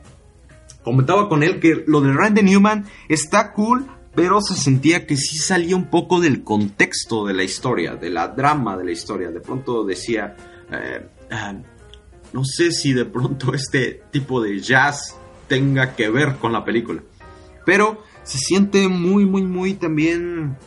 Comentaba 0.83 1.29
con 1.29 1.43
él 1.43 1.61
que 1.61 1.85
lo 1.87 2.01
de 2.01 2.13
Randy 2.13 2.43
Newman 2.43 2.87
está 3.09 3.53
cool, 3.53 3.87
pero 4.15 4.41
se 4.41 4.55
sentía 4.55 5.07
que 5.07 5.17
sí 5.17 5.37
salía 5.37 5.77
un 5.77 5.91
poco 5.91 6.19
del 6.19 6.43
contexto 6.43 7.27
de 7.27 7.35
la 7.35 7.45
historia, 7.45 7.95
de 7.95 8.09
la 8.09 8.29
drama 8.29 8.77
de 8.77 8.85
la 8.87 8.93
historia. 8.93 9.31
De 9.31 9.41
pronto 9.41 9.85
decía, 9.85 10.35
eh, 10.73 11.07
ah, 11.31 11.55
no 12.33 12.45
sé 12.45 12.73
si 12.73 12.95
de 12.95 13.05
pronto 13.05 13.53
este 13.53 14.03
tipo 14.11 14.41
de 14.41 14.59
jazz 14.61 15.19
tenga 15.47 15.95
que 15.95 16.09
ver 16.09 16.37
con 16.37 16.53
la 16.53 16.65
película. 16.65 17.03
Pero 17.67 18.03
se 18.29 18.37
siente 18.37 18.89
muy, 18.89 19.25
muy, 19.25 19.43
muy 19.43 19.73
también 19.73 20.59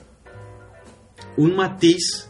un 1.37 1.55
matiz 1.55 2.27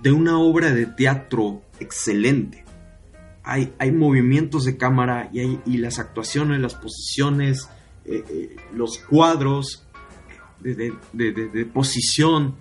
de 0.00 0.10
una 0.10 0.38
obra 0.38 0.70
de 0.72 0.86
teatro 0.86 1.60
excelente. 1.80 2.64
Hay, 3.42 3.74
hay 3.78 3.92
movimientos 3.92 4.64
de 4.64 4.78
cámara 4.78 5.28
y, 5.34 5.40
hay, 5.40 5.60
y 5.66 5.76
las 5.76 5.98
actuaciones, 5.98 6.60
las 6.60 6.74
posiciones, 6.74 7.68
eh, 8.06 8.24
eh, 8.26 8.56
los 8.72 8.96
cuadros 8.98 9.86
de, 10.60 10.94
de 11.12 11.66
posición, 11.66 12.54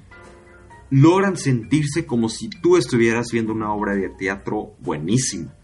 logran 0.90 1.38
sentirse 1.38 2.06
como 2.06 2.28
si 2.28 2.50
tú 2.50 2.76
estuvieras 2.76 3.28
viendo 3.32 3.54
una 3.54 3.74
obra 3.74 3.96
de 3.96 4.10
teatro 4.10 4.76
buenísima. 4.80 5.56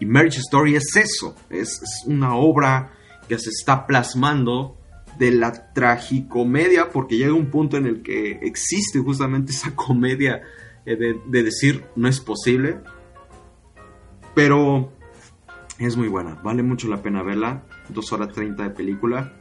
Y 0.00 0.06
Marriage 0.06 0.38
Story 0.38 0.74
es 0.76 0.96
eso, 0.96 1.36
es, 1.50 1.82
una 2.06 2.34
obra 2.34 2.92
que 3.28 3.38
se 3.38 3.50
está 3.50 3.86
plasmando 3.86 4.78
de 5.18 5.30
la 5.30 5.72
tragicomedia, 5.72 6.90
porque 6.90 7.16
llega 7.16 7.32
un 7.32 7.50
punto 7.50 7.76
en 7.76 7.86
el 7.86 8.02
que 8.02 8.38
existe 8.42 8.98
justamente 8.98 9.52
esa 9.52 9.74
comedia 9.74 10.42
eh, 10.84 10.96
de, 10.96 11.20
de, 11.26 11.42
decir 11.42 11.84
no 11.96 12.08
es 12.08 12.20
posible, 12.20 12.78
pero 14.34 14.92
es 15.78 15.96
muy 15.96 16.08
buena, 16.08 16.34
vale 16.42 16.62
mucho 16.62 16.88
la 16.88 17.02
pena 17.02 17.22
verla, 17.22 17.64
2 17.88 18.12
horas 18.12 18.32
30 18.32 18.62
de 18.62 18.70
película. 18.70 19.32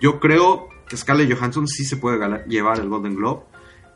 Yo 0.00 0.20
creo 0.20 0.68
que 0.88 0.96
Scarlett 0.96 1.32
Johansson 1.32 1.68
sí 1.68 1.84
se 1.84 1.96
puede 1.96 2.18
llevar 2.46 2.80
el 2.80 2.88
Golden 2.88 3.14
Globe, 3.14 3.42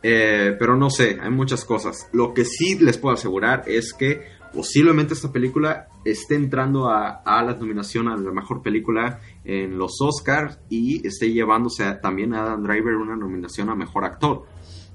eh, 0.03 0.55
pero 0.59 0.77
no 0.77 0.91
sé, 0.91 1.19
hay 1.21 1.31
muchas 1.31 1.65
cosas. 1.65 2.09
Lo 2.13 2.35
que 2.35 2.45
sí 2.45 2.79
les 2.79 2.99
puedo 2.99 3.15
asegurar 3.15 3.65
es 3.67 3.95
que 3.95 4.34
posiblemente 4.55 5.15
esta 5.15 5.33
película 5.33 5.89
esté 6.05 6.37
entrando 6.37 6.89
a, 6.89 7.23
a 7.25 7.43
la 7.43 7.55
nominación 7.55 8.09
a 8.09 8.17
la 8.17 8.31
mejor 8.31 8.63
película 8.63 9.21
en 9.45 9.77
los 9.79 10.01
Oscars 10.01 10.59
y 10.71 11.07
esté 11.07 11.33
llevándose 11.33 11.85
también 12.03 12.35
a 12.35 12.43
Adam 12.43 12.63
Driver 12.63 12.95
una 12.95 13.17
nominación 13.17 13.69
a 13.71 13.75
mejor 13.75 14.05
actor. 14.05 14.47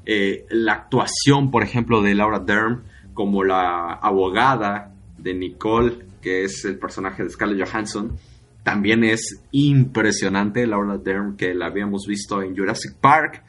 Eh, 0.06 0.46
la 0.50 0.74
actuación, 0.74 1.52
por 1.52 1.62
ejemplo, 1.62 2.02
de 2.02 2.16
Laura 2.16 2.40
Dern 2.40 2.84
como 3.14 3.44
la 3.44 3.94
abogada 3.94 4.96
de 5.18 5.34
Nicole, 5.34 6.00
que 6.22 6.46
es 6.46 6.66
el 6.66 6.80
personaje 6.80 7.24
de 7.24 7.30
Scarlett 7.30 7.68
Johansson, 7.68 8.18
también 8.64 9.04
es 9.04 9.44
impresionante. 9.52 10.66
Laura 10.66 10.98
Dern, 10.98 11.36
que 11.36 11.54
la 11.54 11.68
habíamos 11.68 12.08
visto 12.08 12.42
en 12.42 12.56
Jurassic 12.56 12.96
Park, 12.96 13.44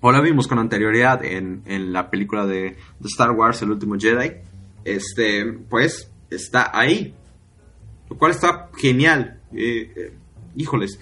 o 0.00 0.12
la 0.12 0.20
vimos 0.20 0.46
con 0.46 0.58
anterioridad 0.58 1.24
en, 1.24 1.92
la 1.92 2.10
película 2.10 2.46
de, 2.46 2.76
Star 3.04 3.32
Wars, 3.32 3.60
El 3.62 3.70
último 3.70 3.96
Jedi, 3.98 4.32
este, 4.84 5.44
pues 5.68 6.10
está 6.30 6.70
ahí. 6.72 7.14
Lo 8.08 8.18
cual 8.18 8.32
está 8.32 8.70
genial. 8.76 9.40
Eh, 9.52 9.92
eh, 9.96 10.16
híjoles, 10.56 10.98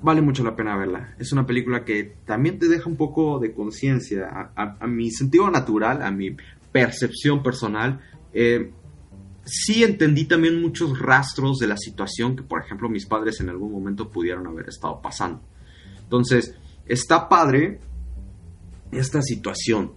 vale 0.00 0.22
mucho 0.22 0.42
la 0.42 0.56
pena 0.56 0.76
verla. 0.76 1.14
Es 1.18 1.32
una 1.32 1.46
película 1.46 1.84
que 1.84 2.16
también 2.24 2.58
te 2.58 2.68
deja 2.68 2.88
un 2.88 2.96
poco 2.96 3.38
de 3.38 3.52
conciencia. 3.52 4.52
A, 4.56 4.86
mi 4.86 5.10
sentido 5.10 5.50
natural, 5.50 6.02
a 6.02 6.10
mi 6.10 6.36
percepción 6.72 7.42
personal, 7.42 8.00
eh, 8.32 8.70
sí 9.44 9.84
entendí 9.84 10.24
también 10.24 10.60
muchos 10.60 10.98
rastros 10.98 11.58
de 11.58 11.68
la 11.68 11.76
situación 11.76 12.36
que, 12.36 12.42
por 12.42 12.62
ejemplo, 12.62 12.88
mis 12.88 13.06
padres 13.06 13.40
en 13.40 13.48
algún 13.48 13.72
momento 13.72 14.10
pudieron 14.10 14.46
haber 14.46 14.68
estado 14.68 15.00
pasando. 15.00 15.42
Entonces, 16.02 16.54
está 16.86 17.28
padre 17.28 17.80
esta 18.92 19.22
situación. 19.22 19.92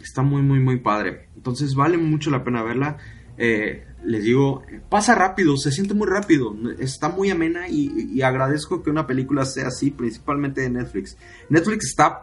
Está 0.00 0.22
muy, 0.22 0.42
muy, 0.42 0.60
muy 0.60 0.78
padre. 0.78 1.28
Entonces 1.36 1.74
vale 1.74 1.96
mucho 1.98 2.30
la 2.30 2.44
pena 2.44 2.62
verla. 2.62 2.98
Eh, 3.38 3.84
les 4.04 4.24
digo, 4.24 4.62
pasa 4.88 5.14
rápido, 5.14 5.56
se 5.56 5.72
siente 5.72 5.92
muy 5.92 6.06
rápido, 6.06 6.54
está 6.78 7.08
muy 7.08 7.30
amena 7.30 7.68
y, 7.68 8.22
agradezco 8.22 8.82
que 8.82 8.90
una 8.90 9.06
película 9.06 9.44
sea 9.44 9.66
así, 9.66 9.90
principalmente 9.90 10.60
de 10.60 10.70
Netflix. 10.70 11.18
Netflix 11.48 11.86
está, 11.86 12.22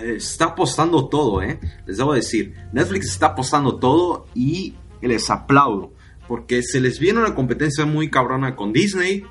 está 0.00 0.44
apostando 0.46 1.08
todo, 1.08 1.42
¿eh? 1.42 1.58
Les 1.86 1.96
debo 1.96 2.14
decir, 2.14 2.54
Netflix 2.72 3.10
está 3.10 3.26
apostando 3.26 3.78
todo 3.78 4.26
y 4.32 4.76
les 5.02 5.28
aplaudo, 5.28 5.92
porque 6.28 6.62
se 6.62 6.80
les 6.80 7.00
viene 7.00 7.18
una 7.18 7.34
competencia 7.34 7.84
muy 7.84 8.08
cabrona 8.08 8.54
con 8.54 8.72
Disney, 8.72 9.24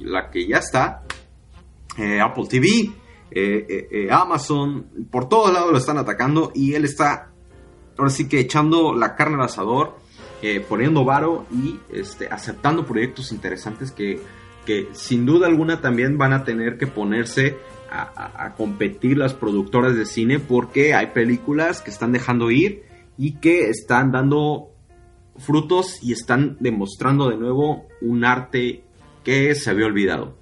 la 0.00 0.30
que 0.30 0.46
ya 0.46 0.58
está, 0.58 1.02
eh, 1.96 2.20
Apple 2.20 2.44
TV, 2.48 2.92
eh, 3.30 3.66
eh, 3.68 3.88
eh, 3.90 4.08
Amazon, 4.10 4.86
por 5.10 5.28
todos 5.28 5.52
lados 5.52 5.72
lo 5.72 5.78
están 5.78 5.98
atacando 5.98 6.52
y 6.54 6.74
él 6.74 6.84
está 6.84 7.32
ahora 7.98 8.10
sí 8.10 8.28
que 8.28 8.38
echando 8.38 8.94
la 8.94 9.16
carne 9.16 9.36
al 9.36 9.42
asador, 9.42 9.96
poniendo 10.68 11.04
varo 11.04 11.44
y 11.50 11.80
este, 11.92 12.28
aceptando 12.28 12.86
proyectos 12.86 13.32
interesantes 13.32 13.90
que, 13.90 14.20
que, 14.64 14.88
sin 14.92 15.26
duda 15.26 15.48
alguna 15.48 15.80
también 15.80 16.18
van 16.18 16.32
a 16.32 16.44
tener 16.44 16.78
que 16.78 16.86
ponerse 16.86 17.56
a, 17.90 18.54
competir 18.56 19.16
las 19.18 19.34
productoras 19.34 19.96
de 19.96 20.06
cine 20.06 20.38
porque 20.38 20.94
hay 20.94 21.08
películas 21.08 21.80
que 21.82 21.90
están 21.90 22.12
dejando 22.12 22.52
ir 22.52 22.84
y 23.18 23.40
que 23.40 23.70
están 23.70 24.12
dando 24.12 24.70
frutos 25.38 25.98
y 26.00 26.12
están 26.12 26.58
demostrando 26.60 27.28
de 27.28 27.38
nuevo 27.38 27.88
un 28.00 28.24
arte 28.24 28.84
que 29.24 29.52
se 29.56 29.70
había 29.70 29.86
olvidado 29.86 30.36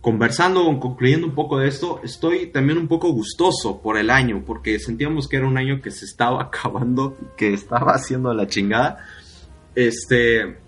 conversando, 0.00 0.64
concluyendo 0.80 1.26
un 1.26 1.34
poco 1.34 1.58
de 1.58 1.68
esto, 1.68 2.00
estoy 2.02 2.46
también 2.46 2.78
un 2.78 2.88
poco 2.88 3.12
gustoso 3.12 3.82
por 3.82 3.98
el 3.98 4.10
año, 4.10 4.42
porque 4.46 4.78
sentíamos 4.78 5.28
que 5.28 5.36
era 5.36 5.46
un 5.46 5.58
año 5.58 5.82
que 5.82 5.90
se 5.90 6.04
estaba 6.04 6.42
acabando, 6.44 7.16
que 7.36 7.52
estaba 7.52 7.92
haciendo 7.92 8.32
la 8.32 8.46
chingada. 8.46 9.04
Este, 9.74 10.58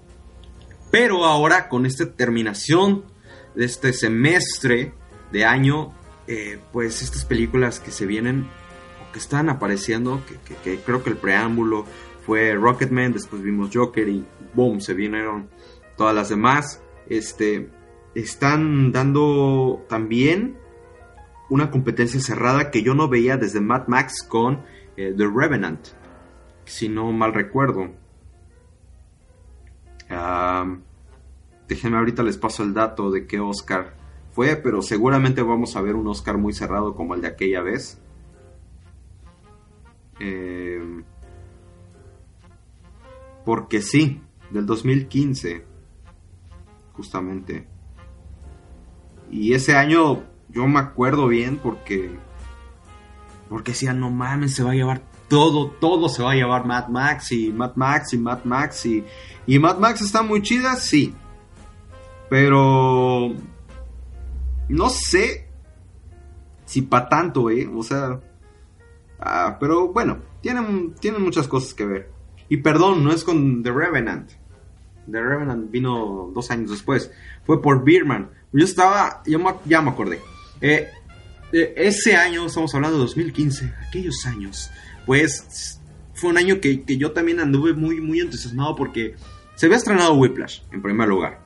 pero 0.91 1.25
ahora 1.25 1.69
con 1.69 1.87
esta 1.87 2.13
terminación 2.13 3.05
de 3.55 3.65
este 3.65 3.93
semestre 3.93 4.95
de 5.33 5.45
año, 5.45 5.93
eh, 6.27 6.59
pues 6.73 7.03
estas 7.03 7.25
películas 7.25 7.81
que 7.81 7.91
se 7.91 8.07
vienen 8.07 8.47
o 9.01 9.13
que 9.13 9.19
están 9.19 9.49
apareciendo, 9.49 10.23
que 10.63 10.79
creo 10.79 11.03
que 11.03 11.11
el 11.11 11.17
preámbulo 11.17 11.85
fue 12.25 12.55
Rocketman, 12.55 13.13
después 13.13 13.43
vimos 13.43 13.71
Joker 13.73 14.09
y 14.09 14.25
boom, 14.55 14.81
se 14.81 14.95
vinieron 14.95 15.49
todas 15.97 16.15
las 16.15 16.29
demás. 16.29 16.81
Este, 17.09 17.69
están 18.15 18.93
dando 18.93 19.85
también 19.89 20.57
una 21.49 21.71
competencia 21.71 22.21
cerrada 22.21 22.71
que 22.71 22.83
yo 22.83 22.95
no 22.95 23.09
veía 23.09 23.37
desde 23.37 23.61
Mad 23.61 23.87
Max 23.87 24.23
con 24.23 24.63
eh, 24.97 25.15
The 25.17 25.29
Revenant, 25.35 25.89
si 26.65 26.89
no 26.89 27.13
mal 27.13 27.35
recuerdo. 27.35 27.91
déjenme 31.69 31.97
ahorita 31.97 32.23
les 32.23 32.37
paso 32.37 32.63
el 32.63 32.75
dato 32.75 33.11
de 33.11 33.27
qué 33.27 33.41
Oscar 33.41 33.97
fue, 34.33 34.57
pero 34.57 34.83
seguramente 34.83 35.43
vamos 35.43 35.77
a 35.77 35.83
ver 35.83 35.95
un 35.95 36.07
Oscar 36.09 36.39
muy 36.39 36.53
cerrado 36.53 36.95
como 36.95 37.15
el 37.15 37.21
de 37.23 37.29
aquella 37.29 37.63
vez. 37.63 37.99
Em, 40.19 41.05
porque 43.45 43.83
sí, 43.83 44.23
del 44.51 44.67
2015, 44.67 45.65
justamente. 46.93 47.72
Y 49.33 49.55
ese 49.55 49.75
año 49.75 50.23
yo 50.51 50.69
me 50.69 50.79
acuerdo 50.79 51.27
bien 51.27 51.57
porque. 51.57 52.17
Porque 53.49 53.73
decía, 53.73 53.93
no 53.93 54.11
mames, 54.11 54.55
se 54.55 54.63
va 54.63 54.71
a 54.71 54.75
llevar 54.75 55.03
todo, 55.29 55.71
todo 55.71 56.09
se 56.11 56.23
va 56.23 56.33
a 56.33 56.35
llevar 56.35 56.67
Mad 56.67 56.89
Max 56.89 57.33
y 57.33 57.51
Mad 57.51 57.75
Max 57.75 58.13
y 58.13 58.19
Mad 58.19 58.45
Max 58.45 58.85
y, 58.85 59.05
y 59.47 59.59
Mad 59.59 59.79
Max 59.79 60.03
está 60.03 60.23
muy 60.23 60.43
chida, 60.43 60.77
sí. 60.77 61.15
Pero 62.29 63.33
no 64.69 64.91
sé 64.91 65.49
si 66.67 66.83
para 66.83 67.09
tanto, 67.09 67.51
eh. 67.51 67.69
O 67.75 67.83
sea, 67.83 68.21
ah, 69.21 69.57
pero 69.59 69.89
bueno, 69.89 70.19
tienen, 70.43 70.95
tienen 71.01 71.23
muchas 71.23 71.49
cosas 71.49 71.75
que 71.75 71.87
ver. 71.87 72.11
Y 72.49 72.59
perdón, 72.59 73.03
no 73.03 73.13
es 73.13 73.25
con 73.25 73.63
The 73.63 73.73
Revenant. 73.73 74.31
The 75.11 75.21
Revenant 75.21 75.71
vino 75.71 76.31
dos 76.35 76.51
años 76.51 76.71
después. 76.71 77.11
Fue 77.45 77.63
por 77.63 77.85
Beerman. 77.85 78.31
Yo 78.53 78.65
estaba, 78.65 79.23
yo 79.27 79.39
ya 79.65 79.81
me 79.81 79.91
acordé. 79.91 80.21
Eh, 80.61 80.89
eh, 81.53 81.75
ese 81.77 82.17
año, 82.17 82.47
estamos 82.47 82.75
hablando 82.75 82.99
de 82.99 83.05
2015, 83.05 83.73
aquellos 83.89 84.27
años, 84.27 84.71
pues 85.07 85.81
fue 86.15 86.31
un 86.31 86.39
año 86.39 86.61
que, 86.61 86.83
que, 86.83 86.97
yo 86.97 87.13
también 87.13 87.41
anduve 87.41 87.73
muy, 87.73 88.01
muy 88.01 88.21
entusiasmado 88.21 88.77
porque 88.77 89.17
se 89.55 89.67
había 89.67 89.79
estrenado 89.79 90.15
Whiplash, 90.15 90.61
en 90.73 90.83
primer 90.83 91.09
lugar. 91.09 91.41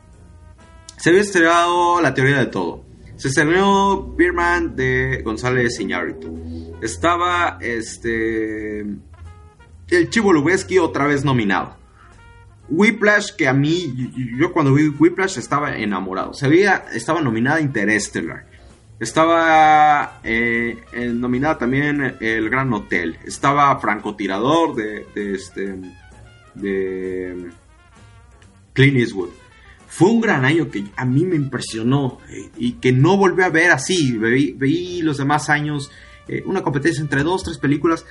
Se 0.99 1.11
había 1.11 1.23
estrenado 1.23 2.01
La 2.01 2.15
Teoría 2.15 2.39
de 2.39 2.47
Todo. 2.47 2.85
Se 3.17 3.29
estrenó 3.29 4.15
Beerman 4.15 4.77
de 4.77 5.23
González 5.25 5.81
Iñárritu. 5.81 6.77
Estaba 6.83 7.59
este 7.61 8.81
el 9.89 10.11
Chivo 10.11 10.33
Lubeski 10.33 10.79
otra 10.79 11.07
vez 11.07 11.25
nominado. 11.25 11.76
Whiplash, 12.69 13.33
que 13.37 13.49
a 13.49 13.53
mí, 13.53 14.11
yo 14.39 14.53
cuando 14.53 14.75
vi 14.75 14.89
Whiplash 14.89 15.39
estaba 15.39 15.77
enamorado. 15.77 16.35
Se 16.35 16.49
estaba 16.93 17.21
nominada 17.21 17.61
Interstellar. 17.61 18.47
Estaba 18.99 20.21
eh, 20.25 20.79
nominada 21.13 21.59
también 21.59 22.17
El 22.21 22.49
Gran 22.49 22.73
Hotel. 22.73 23.19
Estaba 23.25 23.79
Francotirador 23.79 24.75
de, 24.75 25.07
de 25.15 25.35
este 25.35 25.77
de 26.55 27.51
Clint 28.73 28.97
Eastwood. 28.97 29.31
Fue 29.87 30.09
un 30.11 30.21
gran 30.21 30.45
año 30.45 30.71
que 30.71 30.85
a 30.97 31.05
mí 31.05 31.25
me 31.25 31.37
impresionó 31.37 32.19
eh, 32.29 32.51
y 32.57 32.73
que 32.73 32.93
no 32.93 33.17
volví 33.17 33.43
a 33.43 33.49
ver 33.49 33.71
así. 33.71 34.17
Veí, 34.19 35.01
los 35.03 35.19
demás 35.19 35.49
años 35.49 35.91
eh, 36.29 36.43
una 36.45 36.63
competencia 36.63 37.01
entre 37.01 37.23
dos, 37.23 37.45
tres 37.45 37.59
películas 37.59 38.05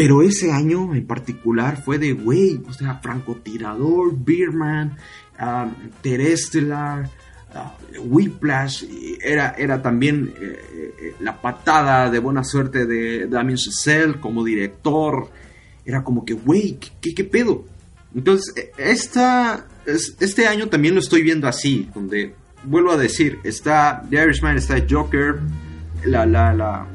pero 0.00 0.22
ese 0.22 0.50
año 0.50 0.94
en 0.94 1.06
particular 1.06 1.84
fue 1.84 1.98
de, 1.98 2.14
güey, 2.14 2.62
o 2.66 2.72
sea, 2.72 3.00
francotirador, 3.02 4.14
Beerman, 4.16 4.96
um, 5.38 5.74
Terestelar, 6.00 7.04
uh, 7.54 8.00
Whiplash, 8.00 8.84
era, 9.22 9.50
era 9.58 9.82
también 9.82 10.32
eh, 10.40 10.94
eh, 11.02 11.14
la 11.20 11.38
patada 11.42 12.08
de 12.08 12.18
buena 12.18 12.44
suerte 12.44 12.86
de 12.86 13.26
Damien 13.26 13.58
Chazelle 13.58 14.18
como 14.18 14.42
director. 14.42 15.28
Era 15.84 16.02
como 16.02 16.24
que, 16.24 16.32
güey, 16.32 16.78
¿qué, 17.02 17.14
¿qué, 17.14 17.24
pedo? 17.24 17.66
Entonces, 18.14 18.54
e, 18.56 18.72
esta, 18.78 19.66
este 19.84 20.46
año 20.46 20.68
también 20.68 20.94
lo 20.94 21.00
estoy 21.00 21.20
viendo 21.20 21.46
así, 21.46 21.90
donde, 21.94 22.34
vuelvo 22.64 22.92
a 22.92 22.96
decir, 22.96 23.38
está 23.44 24.02
The 24.08 24.16
Irishman, 24.16 24.56
está 24.56 24.82
Joker, 24.88 25.40
la, 26.06 26.24
la, 26.24 26.54
la 26.54 26.86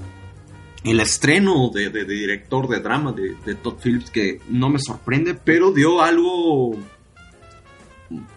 el 0.85 0.99
estreno 0.99 1.71
de, 1.73 1.89
director 2.05 2.67
de 2.67 2.79
drama 2.79 3.11
de, 3.11 3.55
Todd 3.55 3.79
Phillips, 3.83 4.11
que 4.11 4.39
no 4.49 4.69
me 4.69 4.79
sorprende, 4.79 5.33
pero 5.33 5.71
dio 5.71 6.01
algo 6.01 6.77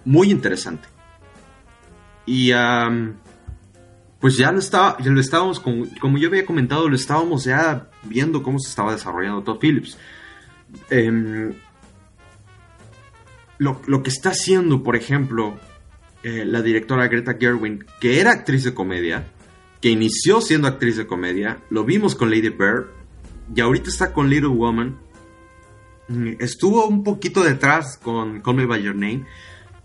muy 0.04 0.30
interesante. 0.30 0.88
Y 2.24 2.50
pues 4.18 4.36
ya 4.36 4.50
lo, 4.50 4.58
estaba, 4.58 4.96
ya 4.98 5.10
lo 5.10 5.20
estábamos, 5.20 5.60
como, 5.60 5.84
como, 6.00 6.18
yo 6.18 6.28
había 6.28 6.46
comentado, 6.46 6.88
lo 6.88 6.96
estábamos 6.96 7.44
ya 7.44 7.88
viendo 8.02 8.42
cómo 8.42 8.58
se 8.58 8.70
estaba 8.70 8.92
desarrollando 8.92 9.42
Todd 9.42 9.58
Phillips. 9.60 9.98
Em, 10.88 11.52
lo, 13.58 14.02
que 14.02 14.10
está 14.10 14.30
haciendo, 14.30 14.82
por 14.82 14.96
ejemplo, 14.96 15.58
eh, 16.22 16.44
la 16.46 16.62
directora 16.62 17.08
Greta 17.08 17.36
Gerwin, 17.38 17.84
que 18.00 18.20
era 18.20 18.32
actriz 18.32 18.64
de 18.64 18.72
comedia, 18.72 19.26
que 19.80 19.90
inició 19.90 20.40
siendo 20.40 20.68
actriz 20.68 20.96
de 20.96 21.06
comedia, 21.06 21.62
lo 21.70 21.84
vimos 21.84 22.14
con 22.14 22.30
Lady 22.30 22.48
Bird 22.48 22.86
y 23.54 23.60
ahorita 23.60 23.88
está 23.88 24.12
con 24.12 24.28
Little 24.28 24.48
Woman. 24.48 24.98
Mm, 26.08 26.34
estuvo 26.40 26.86
un 26.86 27.04
poquito 27.04 27.42
detrás 27.42 27.98
con 27.98 28.40
Call 28.40 28.56
Me 28.56 28.66
By 28.66 28.82
Your 28.82 28.94
Name 28.94 29.24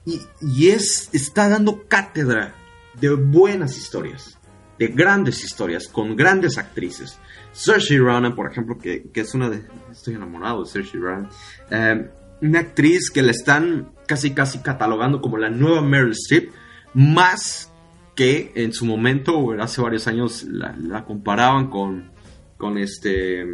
y, 0.05 0.67
es, 0.67 1.09
está 1.13 1.47
dando 1.47 1.87
cátedra 1.87 2.55
de 2.99 3.11
buenas 3.11 3.77
historias, 3.77 4.37
de 4.77 4.87
grandes 4.87 5.43
historias, 5.43 5.87
con 5.87 6.15
grandes 6.15 6.57
actrices. 6.57 7.19
Saoirse 7.53 7.97
Ronan, 7.97 8.35
por 8.35 8.51
ejemplo, 8.51 8.77
que, 8.77 9.09
es 9.13 9.33
una 9.33 9.49
de... 9.49 9.63
Estoy 9.91 10.15
enamorado 10.15 10.63
de 10.63 10.69
Saoirse 10.69 10.97
Ronan. 10.97 11.29
Eh, 11.69 12.09
una 12.41 12.59
actriz 12.59 13.09
que 13.09 13.21
la 13.21 13.31
están 13.31 13.93
casi 14.05 14.31
casi 14.31 14.59
catalogando 14.59 15.21
como 15.21 15.37
la 15.37 15.49
nueva 15.49 15.81
Meryl 15.81 16.11
Streep, 16.11 16.51
más 16.93 17.72
que 18.15 18.51
en 18.55 18.73
su 18.73 18.85
momento, 18.85 19.51
hace 19.59 19.81
varios 19.81 20.07
años, 20.07 20.43
la, 20.43 21.05
comparaban 21.05 21.69
con, 21.69 22.11
con 22.57 22.77
este... 22.77 23.45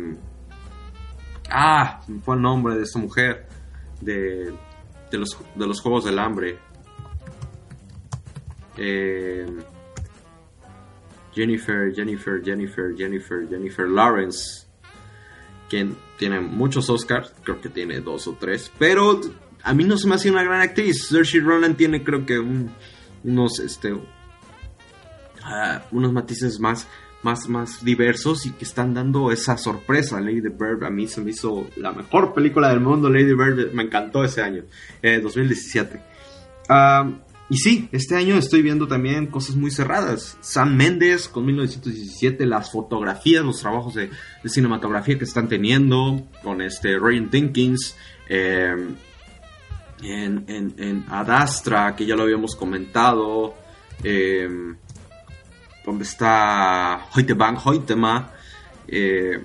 Ah, 1.49 2.01
fue 2.23 2.35
el 2.35 2.41
nombre 2.41 2.75
de 2.75 2.83
esta 2.83 2.99
mujer 2.99 3.47
de, 4.01 4.53
de, 5.11 5.17
los, 5.17 5.37
de 5.55 5.67
los 5.67 5.81
Juegos 5.81 6.05
del 6.05 6.19
Hambre. 6.19 6.59
Eh, 8.77 9.47
Jennifer, 11.33 11.93
Jennifer, 11.93 12.41
Jennifer, 12.43 12.95
Jennifer, 12.95 13.47
Jennifer 13.49 13.87
Lawrence, 13.87 14.67
quien 15.69 15.95
tiene 16.17 16.39
muchos 16.41 16.89
Oscars, 16.89 17.33
creo 17.43 17.61
que 17.61 17.69
tiene 17.69 18.01
dos 18.01 18.27
o 18.27 18.33
tres, 18.33 18.71
pero 18.77 19.21
a 19.63 19.73
mí 19.73 19.83
no 19.83 19.97
se 19.97 20.07
me 20.07 20.15
hace 20.15 20.31
una 20.31 20.43
gran 20.43 20.61
actriz. 20.61 21.07
Saoirse 21.07 21.39
Ronan 21.39 21.75
tiene 21.75 22.03
creo 22.03 22.25
que 22.25 22.39
unos 23.23 23.59
este 23.59 23.93
unos 25.91 26.13
matices 26.13 26.59
más, 26.59 26.87
más, 27.23 27.49
más 27.49 27.83
diversos 27.83 28.45
y 28.45 28.51
que 28.51 28.65
están 28.65 28.93
dando 28.93 29.31
esa 29.31 29.57
sorpresa. 29.57 30.19
Lady 30.21 30.41
Bird 30.41 30.83
a 30.83 30.89
mí 30.89 31.07
se 31.07 31.21
me 31.21 31.31
hizo 31.31 31.67
la 31.77 31.91
mejor 31.91 32.33
película 32.33 32.69
del 32.69 32.79
mundo. 32.79 33.09
Lady 33.09 33.33
Bird 33.33 33.71
me 33.73 33.83
encantó 33.83 34.23
ese 34.23 34.41
año, 34.41 34.63
2017. 35.01 35.97
Eh, 35.97 36.01
ah, 36.69 37.09
y 37.51 37.57
sí, 37.57 37.89
este 37.91 38.15
año 38.15 38.35
estoy 38.37 38.61
viendo 38.61 38.87
también 38.87 39.25
cosas 39.25 39.55
muy 39.55 39.71
cerradas. 39.71 40.37
Sam 40.39 40.75
Mendes 40.75 41.27
con 41.27 41.47
1917, 41.47 42.45
las 42.45 42.71
fotografías, 42.71 43.43
los 43.43 43.59
trabajos 43.59 43.95
de, 43.95 44.11
cinematografía 44.45 45.17
que 45.17 45.23
están 45.23 45.49
teniendo 45.49 46.21
con 46.43 46.61
este 46.61 46.99
Ryan 46.99 47.29
Dinkins. 47.31 47.95
Eh, 48.29 48.75
en, 50.01 50.45
en, 50.47 51.05
Adastra, 51.09 51.95
que 51.95 52.05
ya 52.05 52.15
lo 52.15 52.23
habíamos 52.23 52.55
comentado. 52.55 53.55
Eh, 54.03 54.47
donde 55.85 56.03
está 56.03 57.07
Hoytebang 57.13 57.57
Hoytema, 57.63 58.31
eh, 58.87 59.43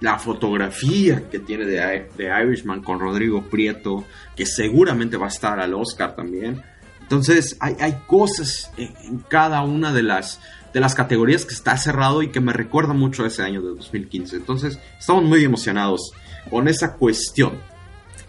la 0.00 0.18
fotografía 0.18 1.28
que 1.30 1.38
tiene 1.38 1.64
de, 1.64 2.08
Irishman 2.44 2.82
con 2.82 3.00
Rodrigo 3.00 3.42
Prieto, 3.42 4.04
que 4.34 4.44
seguramente 4.44 5.16
va 5.16 5.26
a 5.26 5.28
estar 5.30 5.58
al 5.58 5.74
Oscar 5.74 6.14
también. 6.14 6.62
Entonces 7.00 7.56
hay, 7.60 7.98
cosas 8.06 8.70
en, 8.76 9.18
cada 9.28 9.62
una 9.62 9.92
de 9.92 10.02
las, 10.02 10.40
de 10.74 10.80
las 10.80 10.94
categorías 10.94 11.44
que 11.44 11.54
está 11.54 11.76
cerrado 11.76 12.22
y 12.22 12.30
que 12.30 12.40
me 12.40 12.52
recuerda 12.52 12.92
mucho 12.92 13.24
a 13.24 13.28
ese 13.28 13.42
año 13.42 13.62
de 13.62 13.68
2015. 13.68 14.36
Entonces 14.36 14.78
estamos 14.98 15.24
muy 15.24 15.44
emocionados 15.44 16.12
con 16.50 16.68
esa 16.68 16.94
cuestión. 16.94 17.52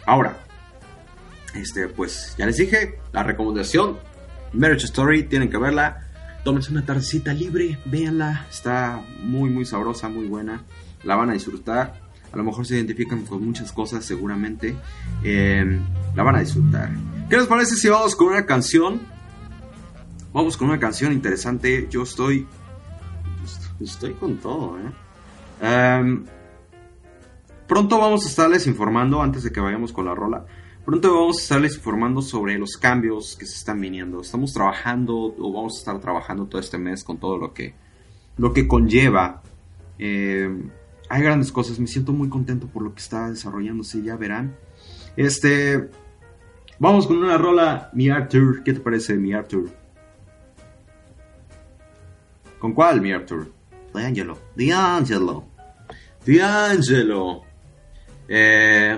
Ahora, 0.06 0.38
este, 1.54 1.88
pues 1.88 2.36
ya 2.38 2.46
les 2.46 2.58
dije, 2.58 3.00
la 3.12 3.24
recomendación, 3.24 3.98
Marriage 4.54 4.86
Story, 4.86 5.24
tienen 5.24 5.50
que 5.50 5.58
verla 5.58 6.07
tómense 6.44 6.72
una 6.72 6.86
tardecita 6.86 7.34
libre, 7.34 7.80
véanla, 7.86 8.46
está 8.50 9.04
muy 9.22 9.50
muy 9.50 9.66
sabrosa, 9.66 10.10
muy 10.10 10.28
buena, 10.28 10.64
la 11.04 11.16
van 11.16 11.30
a 11.30 11.34
disfrutar, 11.34 12.00
a 12.32 12.38
lo 12.38 12.44
mejor 12.44 12.66
se 12.66 12.76
identifican 12.76 13.26
con 13.26 13.46
muchas 13.46 13.72
cosas 13.72 14.06
seguramente, 14.06 14.76
em, 15.24 15.82
la 16.16 16.24
van 16.24 16.36
a 16.36 16.40
disfrutar. 16.40 16.90
¿Qué 17.30 17.38
les 17.38 17.48
parece 17.48 17.76
si 17.76 17.90
vamos 17.90 18.16
con 18.16 18.28
una 18.28 18.46
canción? 18.46 19.02
Vamos 20.34 20.58
con 20.58 20.70
una 20.70 20.80
canción 20.80 21.12
interesante, 21.14 21.88
yo 21.90 22.04
estoy, 22.04 22.48
estoy 23.80 24.14
con 24.14 24.38
todo, 24.38 24.78
¿eh? 24.78 24.92
Em, 25.62 26.26
pronto 27.68 28.00
vamos 28.00 28.26
a 28.26 28.30
estarles 28.30 28.68
informando 28.68 29.22
antes 29.22 29.44
de 29.44 29.52
que 29.52 29.60
vayamos 29.60 29.92
con 29.92 30.06
la 30.06 30.14
rola 30.14 30.46
Pronto 30.88 31.14
vamos 31.14 31.40
a 31.40 31.42
estarles 31.42 31.76
informando 31.76 32.22
sobre 32.22 32.58
los 32.58 32.78
cambios 32.78 33.36
que 33.36 33.46
se 33.46 33.56
están 33.58 33.82
viniendo. 33.82 34.22
Estamos 34.22 34.54
trabajando 34.54 35.36
o 35.38 35.52
vamos 35.52 35.76
a 35.76 35.80
estar 35.80 36.00
trabajando 36.00 36.46
todo 36.46 36.62
este 36.62 36.78
mes 36.78 37.04
con 37.04 37.18
todo 37.18 37.38
lo 37.38 37.54
que, 37.54 37.74
lo 38.38 38.54
que 38.54 38.70
conlleva. 38.70 39.44
Eh, 40.00 40.50
hay 41.10 41.22
grandes 41.22 41.52
cosas, 41.52 41.78
me 41.78 41.88
siento 41.88 42.14
muy 42.14 42.30
contento 42.30 42.68
por 42.68 42.84
lo 42.84 42.94
que 42.94 43.02
está 43.02 43.30
desarrollándose, 43.30 44.02
ya 44.02 44.16
verán. 44.16 44.56
Este, 45.18 45.90
vamos 46.80 47.06
con 47.06 47.18
una 47.18 47.38
rola, 47.38 47.90
mi 47.92 48.10
Arthur. 48.10 48.64
¿Qué 48.64 48.72
te 48.72 48.80
parece, 48.80 49.18
mi 49.18 49.34
Arthur? 49.34 49.70
¿Con 52.60 52.72
cuál, 52.72 53.02
mi 53.02 53.12
Arthur? 53.12 53.52
D'Angelo. 53.94 54.38
D'Angelo. 54.56 55.50
D'Angelo. 56.26 57.44
Eh, 58.30 58.98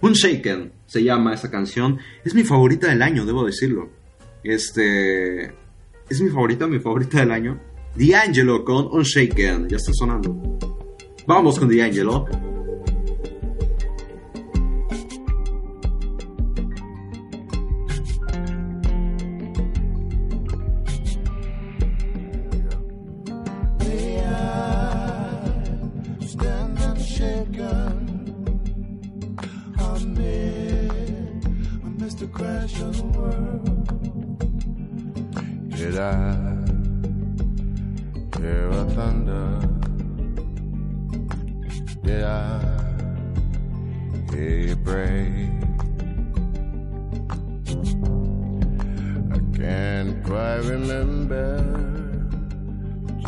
Unshaken 0.00 0.75
se 0.86 1.02
llama 1.02 1.34
esa 1.34 1.50
canción. 1.50 1.98
Es 2.24 2.34
mi 2.34 2.44
favorita 2.44 2.88
del 2.88 3.02
año, 3.02 3.26
debo 3.26 3.44
decirlo. 3.44 3.90
Este. 4.42 5.46
Es 6.08 6.20
mi 6.20 6.30
favorita, 6.30 6.66
mi 6.66 6.78
favorita 6.78 7.20
del 7.20 7.32
año. 7.32 7.60
D'Angelo 7.96 8.64
con 8.64 8.86
Unshaken. 8.92 9.68
Ya 9.68 9.76
está 9.76 9.92
sonando. 9.92 10.58
Vamos 11.26 11.58
con 11.58 11.68
D'Angelo. 11.68 12.26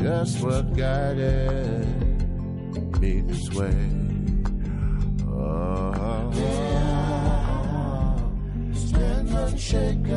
Just 0.09 0.41
what 0.43 0.75
guided 0.75 1.87
me 2.99 3.21
this 3.29 3.51
way. 3.51 3.77
Oh. 5.29 6.33
Stand 8.73 9.29
unshaken 9.29 10.09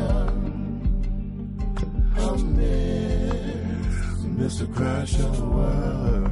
amidst 2.16 4.24
amidst 4.24 4.60
the 4.60 4.66
crash 4.72 5.18
of 5.18 5.36
the 5.36 5.44
world. 5.44 6.30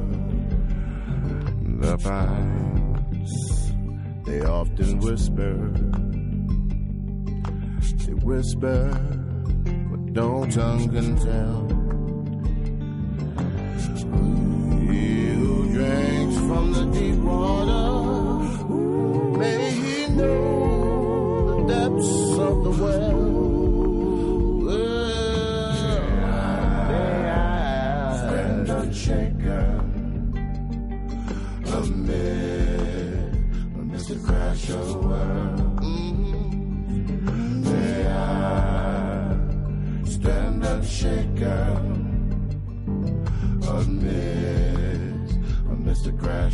The 1.83 1.97
pines 1.99 3.31
they 4.25 4.41
often 4.41 4.97
whisper, 5.01 5.69
they 8.07 8.15
whisper, 8.25 8.89
but 9.91 9.99
no 9.99 10.47
tongue 10.47 10.89
can 10.89 11.15
tell. 11.19 11.70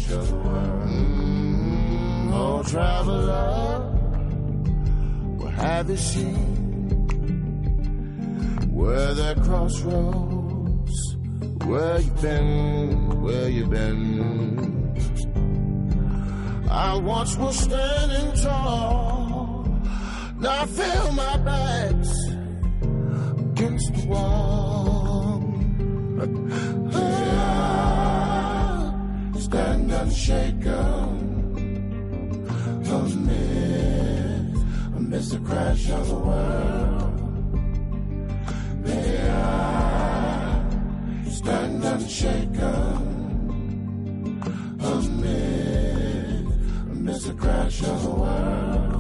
each 0.08 0.14
other. 0.14 0.32
Mm-hmm. 0.88 2.34
Oh, 2.34 2.64
traveler, 2.64 3.80
what 5.38 5.54
have 5.54 5.90
you 5.90 5.98
seen 5.98 6.36
where 8.72 9.14
the 9.14 9.36
crossroads? 9.44 11.16
Where 11.66 12.00
you 12.00 12.12
been? 12.22 13.22
Where 13.22 13.50
you 13.50 13.66
been? 13.66 14.94
I 16.70 16.96
once 16.98 17.36
was 17.38 17.58
standing 17.58 18.44
tall. 18.44 19.66
Now 20.40 20.62
I 20.62 20.66
feel 20.68 21.12
my 21.14 21.38
back 21.38 21.96
against 23.40 23.94
the 23.94 24.06
wall. 24.08 25.44
unshaken. 30.02 31.16
Close 32.86 33.16
me 33.16 34.54
amidst 34.96 35.32
the 35.32 35.40
crash 35.40 35.90
of 35.90 36.08
the 36.08 36.16
world. 36.16 37.20
May 38.84 39.30
I 39.30 40.64
stand 41.30 41.84
unshaken. 41.84 43.08
Hold 44.82 45.10
me 45.22 45.40
amidst 46.92 47.28
the 47.28 47.34
crash 47.34 47.82
of 47.84 48.04
the 48.04 48.10
world. 48.10 48.97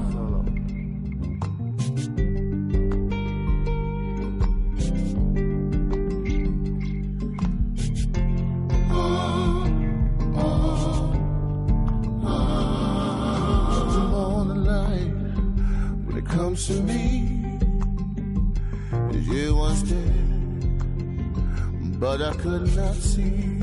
but 21.99 22.21
I 22.21 22.33
could 22.33 22.75
not 22.75 22.95
see. 22.95 23.57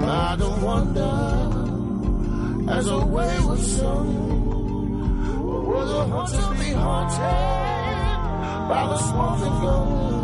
I 0.00 0.36
don't 0.38 0.62
wonder, 0.62 1.10
as 2.70 2.86
a 2.88 2.98
wayward 3.06 3.60
song, 3.60 4.08
were 5.66 5.84
the 5.84 6.04
haunted 6.04 6.58
be 6.60 6.70
haunted 6.72 7.18
by 8.68 8.86
the 8.90 8.98
swamp 8.98 9.42
and 9.48 9.60
gold? 9.62 10.14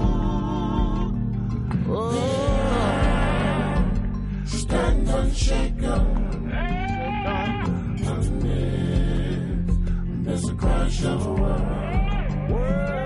Oh, 1.96 2.12
stand 4.44 5.08
unshaken, 5.08 6.02
nothing 8.00 8.46
is, 8.46 10.24
there's 10.24 10.48
a 10.48 10.54
crash 10.54 11.04
of 11.04 11.26
a 11.26 11.32
world. 11.32 13.03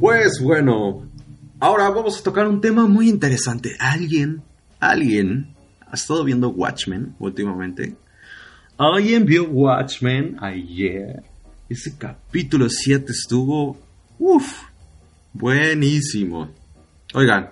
Pues 0.00 0.40
bueno, 0.42 1.08
ahora 1.60 1.88
vamos 1.90 2.18
a 2.18 2.22
tocar 2.22 2.46
un 2.48 2.60
tema 2.60 2.86
muy 2.86 3.08
interesante. 3.08 3.76
¿Alguien, 3.78 4.42
alguien 4.80 5.54
ha 5.90 5.94
estado 5.94 6.24
viendo 6.24 6.50
Watchmen 6.50 7.14
últimamente? 7.18 7.96
¿Alguien 8.76 9.24
vio 9.24 9.44
Watchmen 9.44 10.36
ayer? 10.40 11.22
Ese 11.68 11.96
capítulo 11.96 12.68
7 12.68 13.12
estuvo... 13.12 13.87
Uf, 14.18 14.62
buenísimo. 15.32 16.50
Oigan, 17.14 17.50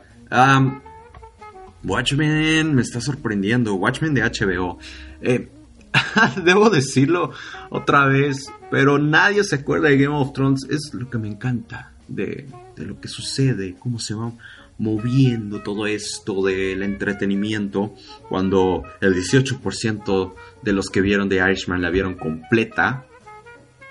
Watchmen 1.84 2.74
me 2.74 2.82
está 2.82 3.00
sorprendiendo. 3.00 3.74
Watchmen 3.74 4.14
de 4.14 4.22
HBO. 4.22 4.78
Eh, 5.20 5.48
debo 6.44 6.70
decirlo 6.70 7.32
otra 7.70 8.06
vez, 8.06 8.52
pero 8.70 8.98
nadie 8.98 9.44
se 9.44 9.56
acuerda 9.56 9.88
de 9.88 9.98
Game 9.98 10.16
of 10.16 10.32
Thrones. 10.32 10.66
Es 10.68 10.92
lo 10.94 11.08
que 11.08 11.18
me 11.18 11.28
encanta 11.28 11.92
de, 12.08 12.48
lo 12.76 13.00
que 13.00 13.08
sucede, 13.08 13.76
cómo 13.78 13.98
se 13.98 14.14
va 14.14 14.32
moviendo 14.78 15.62
todo 15.62 15.86
esto 15.86 16.44
del 16.44 16.82
entretenimiento 16.82 17.94
cuando 18.28 18.82
el 19.00 19.14
18% 19.14 20.34
de 20.62 20.72
los 20.72 20.90
que 20.90 21.00
vieron 21.00 21.30
de 21.30 21.36
Irishman 21.36 21.80
la 21.80 21.90
vieron 21.90 22.14
completa. 22.14 23.06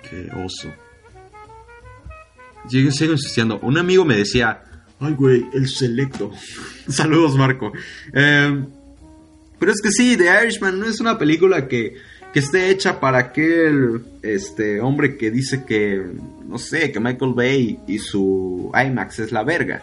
Qué 0.08 0.30
oso. 0.36 0.70
Sigo, 2.70 3.14
insistiendo. 3.14 3.60
Un 3.60 3.78
amigo 3.78 4.06
me 4.06 4.18
decía, 4.18 4.62
ay 5.00 5.14
güey, 5.14 5.46
el 5.54 5.68
selecto. 5.68 6.32
Saludos 6.88 7.36
Marco. 7.36 7.72
Eh, 8.14 8.64
pero 9.60 9.72
es 9.72 9.82
que 9.82 9.90
sí, 9.92 10.18
The 10.18 10.44
Irishman 10.44 10.80
no 10.80 10.86
es 10.86 11.00
una 11.00 11.18
película 11.18 11.68
que 11.68 11.96
que 12.36 12.40
esté 12.40 12.70
hecha 12.70 13.00
para 13.00 13.18
aquel 13.18 14.02
este 14.22 14.82
hombre 14.82 15.16
que 15.16 15.32
dice 15.32 15.64
que, 15.64 16.06
no 16.46 16.58
sé, 16.58 16.92
que 16.92 17.00
Michael 17.00 17.32
Bay 17.34 17.80
y 17.88 17.98
su 17.98 18.74
IMAX 18.74 19.20
es 19.20 19.32
la 19.32 19.46
verga. 19.46 19.82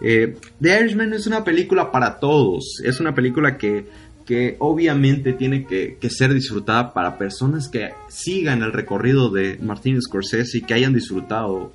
Eh, 0.00 0.34
The 0.62 0.80
Irishman 0.80 1.12
es 1.12 1.26
una 1.26 1.44
película 1.44 1.92
para 1.92 2.18
todos, 2.18 2.80
es 2.82 3.00
una 3.00 3.14
película 3.14 3.58
que, 3.58 3.84
que 4.24 4.56
obviamente 4.60 5.34
tiene 5.34 5.66
que, 5.66 5.98
que, 6.00 6.08
ser 6.08 6.32
disfrutada 6.32 6.94
para 6.94 7.18
personas 7.18 7.68
que 7.68 7.90
sigan 8.08 8.62
el 8.62 8.72
recorrido 8.72 9.28
de 9.28 9.58
Martin 9.60 10.00
Scorsese 10.00 10.56
y 10.56 10.62
que 10.62 10.72
hayan 10.72 10.94
disfrutado 10.94 11.74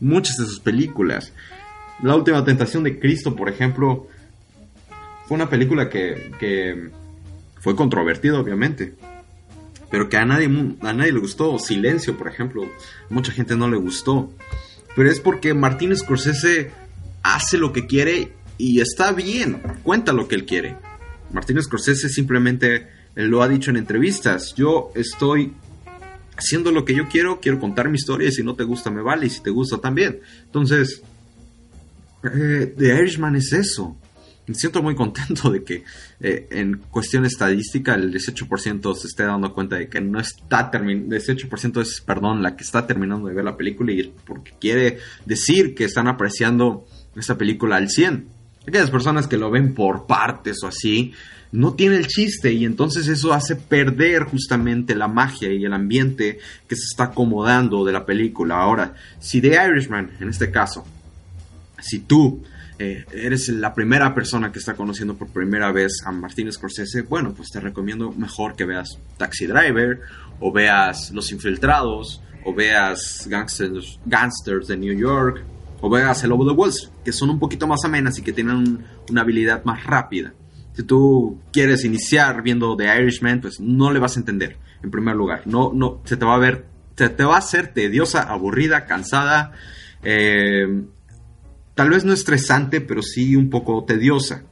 muchas 0.00 0.36
de 0.36 0.46
sus 0.46 0.60
películas. 0.60 1.32
La 2.02 2.16
última 2.16 2.44
tentación 2.44 2.84
de 2.84 2.98
Cristo, 2.98 3.34
por 3.36 3.48
ejemplo, 3.48 4.08
fue 5.26 5.36
una 5.36 5.48
película 5.48 5.88
que, 5.88 6.32
que 6.38 6.90
fue 7.60 7.76
controvertida, 7.76 8.38
obviamente 8.38 8.94
pero 9.94 10.08
que 10.08 10.16
a 10.16 10.24
nadie, 10.24 10.46
a 10.80 10.92
nadie 10.92 11.12
le 11.12 11.20
gustó. 11.20 11.56
Silencio, 11.56 12.18
por 12.18 12.26
ejemplo, 12.26 12.68
mucha 13.10 13.30
gente 13.30 13.54
no 13.54 13.70
le 13.70 13.76
gustó. 13.76 14.28
Pero 14.96 15.08
es 15.08 15.20
porque 15.20 15.54
Martin 15.54 15.96
Scorsese 15.96 16.72
hace 17.22 17.58
lo 17.58 17.72
que 17.72 17.86
quiere 17.86 18.32
y 18.58 18.80
está 18.80 19.12
bien, 19.12 19.62
cuenta 19.84 20.12
lo 20.12 20.26
que 20.26 20.34
él 20.34 20.46
quiere. 20.46 20.76
Martin 21.32 21.62
Scorsese 21.62 22.08
simplemente 22.08 22.88
lo 23.14 23.40
ha 23.40 23.46
dicho 23.46 23.70
en 23.70 23.76
entrevistas. 23.76 24.56
Yo 24.56 24.90
estoy 24.96 25.54
haciendo 26.36 26.72
lo 26.72 26.84
que 26.84 26.94
yo 26.94 27.08
quiero, 27.08 27.40
quiero 27.40 27.60
contar 27.60 27.88
mi 27.88 27.96
historia 27.96 28.28
y 28.28 28.32
si 28.32 28.42
no 28.42 28.54
te 28.54 28.64
gusta 28.64 28.90
me 28.90 29.02
vale 29.02 29.26
y 29.26 29.30
si 29.30 29.42
te 29.42 29.50
gusta 29.50 29.78
también. 29.78 30.20
Entonces, 30.44 31.02
eh, 32.24 32.74
The 32.76 32.98
Irishman 32.98 33.36
es 33.36 33.52
eso 33.52 33.96
me 34.46 34.54
siento 34.54 34.82
muy 34.82 34.94
contento 34.94 35.50
de 35.50 35.64
que 35.64 35.84
eh, 36.20 36.48
en 36.50 36.78
cuestión 36.90 37.24
estadística 37.24 37.94
el 37.94 38.12
18% 38.12 38.94
se 38.94 39.06
esté 39.06 39.24
dando 39.24 39.54
cuenta 39.54 39.76
de 39.76 39.88
que 39.88 40.00
no 40.00 40.20
está 40.20 40.70
terminando, 40.70 41.16
18% 41.16 41.80
es, 41.80 42.00
perdón, 42.00 42.42
la 42.42 42.56
que 42.56 42.64
está 42.64 42.86
terminando 42.86 43.28
de 43.28 43.34
ver 43.34 43.44
la 43.44 43.56
película 43.56 43.92
y 43.92 44.12
porque 44.26 44.52
quiere 44.60 44.98
decir 45.24 45.74
que 45.74 45.84
están 45.84 46.08
apreciando 46.08 46.86
esta 47.16 47.38
película 47.38 47.76
al 47.76 47.88
100. 47.88 48.43
Aquellas 48.66 48.90
personas 48.90 49.26
que 49.26 49.36
lo 49.36 49.50
ven 49.50 49.74
por 49.74 50.06
partes 50.06 50.62
o 50.62 50.68
así, 50.68 51.12
no 51.52 51.74
tiene 51.74 51.96
el 51.96 52.08
chiste 52.08 52.52
y 52.52 52.64
entonces 52.64 53.06
eso 53.06 53.32
hace 53.32 53.54
perder 53.54 54.24
justamente 54.24 54.96
la 54.96 55.06
magia 55.06 55.52
y 55.52 55.64
el 55.64 55.72
ambiente 55.72 56.38
que 56.66 56.74
se 56.74 56.82
está 56.90 57.04
acomodando 57.04 57.84
de 57.84 57.92
la 57.92 58.04
película. 58.04 58.56
Ahora, 58.56 58.94
si 59.20 59.40
The 59.40 59.56
Irishman, 59.68 60.10
en 60.18 60.28
este 60.30 60.50
caso, 60.50 60.84
si 61.80 62.00
tú 62.00 62.42
eh, 62.78 63.04
eres 63.12 63.48
la 63.50 63.72
primera 63.72 64.12
persona 64.14 64.50
que 64.50 64.58
está 64.58 64.74
conociendo 64.74 65.14
por 65.14 65.28
primera 65.28 65.70
vez 65.70 66.02
a 66.04 66.10
Martin 66.10 66.50
Scorsese, 66.50 67.02
bueno, 67.02 67.32
pues 67.32 67.50
te 67.50 67.60
recomiendo 67.60 68.10
mejor 68.10 68.56
que 68.56 68.64
veas 68.64 68.98
Taxi 69.16 69.46
Driver, 69.46 70.00
o 70.40 70.50
veas 70.50 71.12
Los 71.12 71.30
Infiltrados, 71.30 72.20
o 72.44 72.52
veas 72.52 73.28
Gangsters, 73.28 74.00
Gangsters 74.04 74.66
de 74.66 74.76
New 74.76 74.98
York, 74.98 75.44
o 75.84 75.90
veas 75.90 76.24
El 76.24 76.30
Lobo 76.30 76.46
de 76.46 76.52
Wall 76.52 76.72
que 77.04 77.12
son 77.12 77.28
un 77.28 77.38
poquito 77.38 77.66
más 77.66 77.84
amenas 77.84 78.18
y 78.18 78.22
que 78.22 78.32
tienen 78.32 78.86
una 79.10 79.20
habilidad 79.20 79.64
más 79.64 79.84
rápida. 79.84 80.32
Si 80.72 80.82
tú 80.82 81.40
quieres 81.52 81.84
iniciar 81.84 82.42
viendo 82.42 82.74
The 82.74 82.86
Irishman, 83.00 83.42
pues 83.42 83.60
no 83.60 83.92
le 83.92 84.00
vas 84.00 84.16
a 84.16 84.20
entender, 84.20 84.56
en 84.82 84.90
primer 84.90 85.14
lugar. 85.14 85.42
No, 85.44 85.72
no, 85.74 86.00
se 86.04 86.16
te 86.16 86.24
va 86.24 86.36
a 86.36 86.38
ver, 86.38 86.64
se 86.96 87.10
te 87.10 87.22
va 87.24 87.34
a 87.34 87.40
hacer 87.40 87.74
tediosa, 87.74 88.22
aburrida, 88.22 88.86
cansada. 88.86 89.52
Eh, 90.02 90.84
tal 91.74 91.90
vez 91.90 92.06
no 92.06 92.14
estresante, 92.14 92.80
pero 92.80 93.02
sí 93.02 93.36
un 93.36 93.50
poco 93.50 93.84
tediosa. 93.84 94.42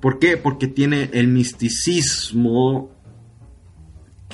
¿Por 0.00 0.18
qué? 0.18 0.38
Porque 0.38 0.66
tiene 0.66 1.10
el 1.12 1.28
misticismo 1.28 2.90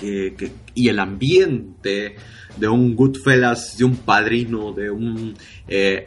y 0.03 0.89
el 0.89 0.99
ambiente 0.99 2.17
de 2.57 2.69
un 2.69 2.95
Goodfellas, 2.95 3.77
de 3.79 3.85
un 3.85 3.97
padrino, 3.97 4.73
de 4.73 4.91
un... 4.91 5.35
Eh, 5.69 6.05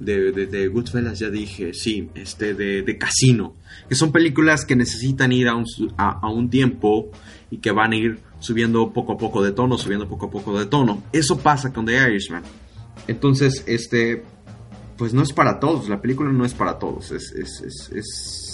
de, 0.00 0.68
Goodfellas 0.68 1.18
ya 1.18 1.30
dije, 1.30 1.74
sí, 1.74 2.08
este, 2.14 2.54
de, 2.54 2.98
Casino, 2.98 3.56
que 3.88 3.94
son 3.94 4.12
películas 4.12 4.64
que 4.64 4.76
necesitan 4.76 5.32
ir 5.32 5.48
a 5.48 5.54
un, 5.54 5.64
a 5.96 6.28
un 6.30 6.50
tiempo 6.50 7.10
y 7.50 7.58
que 7.58 7.70
van 7.72 7.92
a 7.92 7.96
ir 7.96 8.18
subiendo 8.40 8.92
poco 8.92 9.14
a 9.14 9.18
poco 9.18 9.42
de 9.42 9.52
tono, 9.52 9.78
subiendo 9.78 10.08
poco 10.08 10.26
a 10.26 10.30
poco 10.30 10.58
de 10.58 10.66
tono. 10.66 11.02
Eso 11.12 11.38
pasa 11.38 11.72
con 11.72 11.86
The 11.86 11.96
Irishman. 12.08 12.42
Entonces, 13.06 13.64
este, 13.66 14.22
pues 14.96 15.14
no 15.14 15.22
es 15.22 15.32
para 15.32 15.60
todos, 15.60 15.88
la 15.88 16.00
película 16.00 16.30
no 16.30 16.44
es 16.44 16.54
para 16.54 16.78
todos, 16.78 17.10
es, 17.12 17.32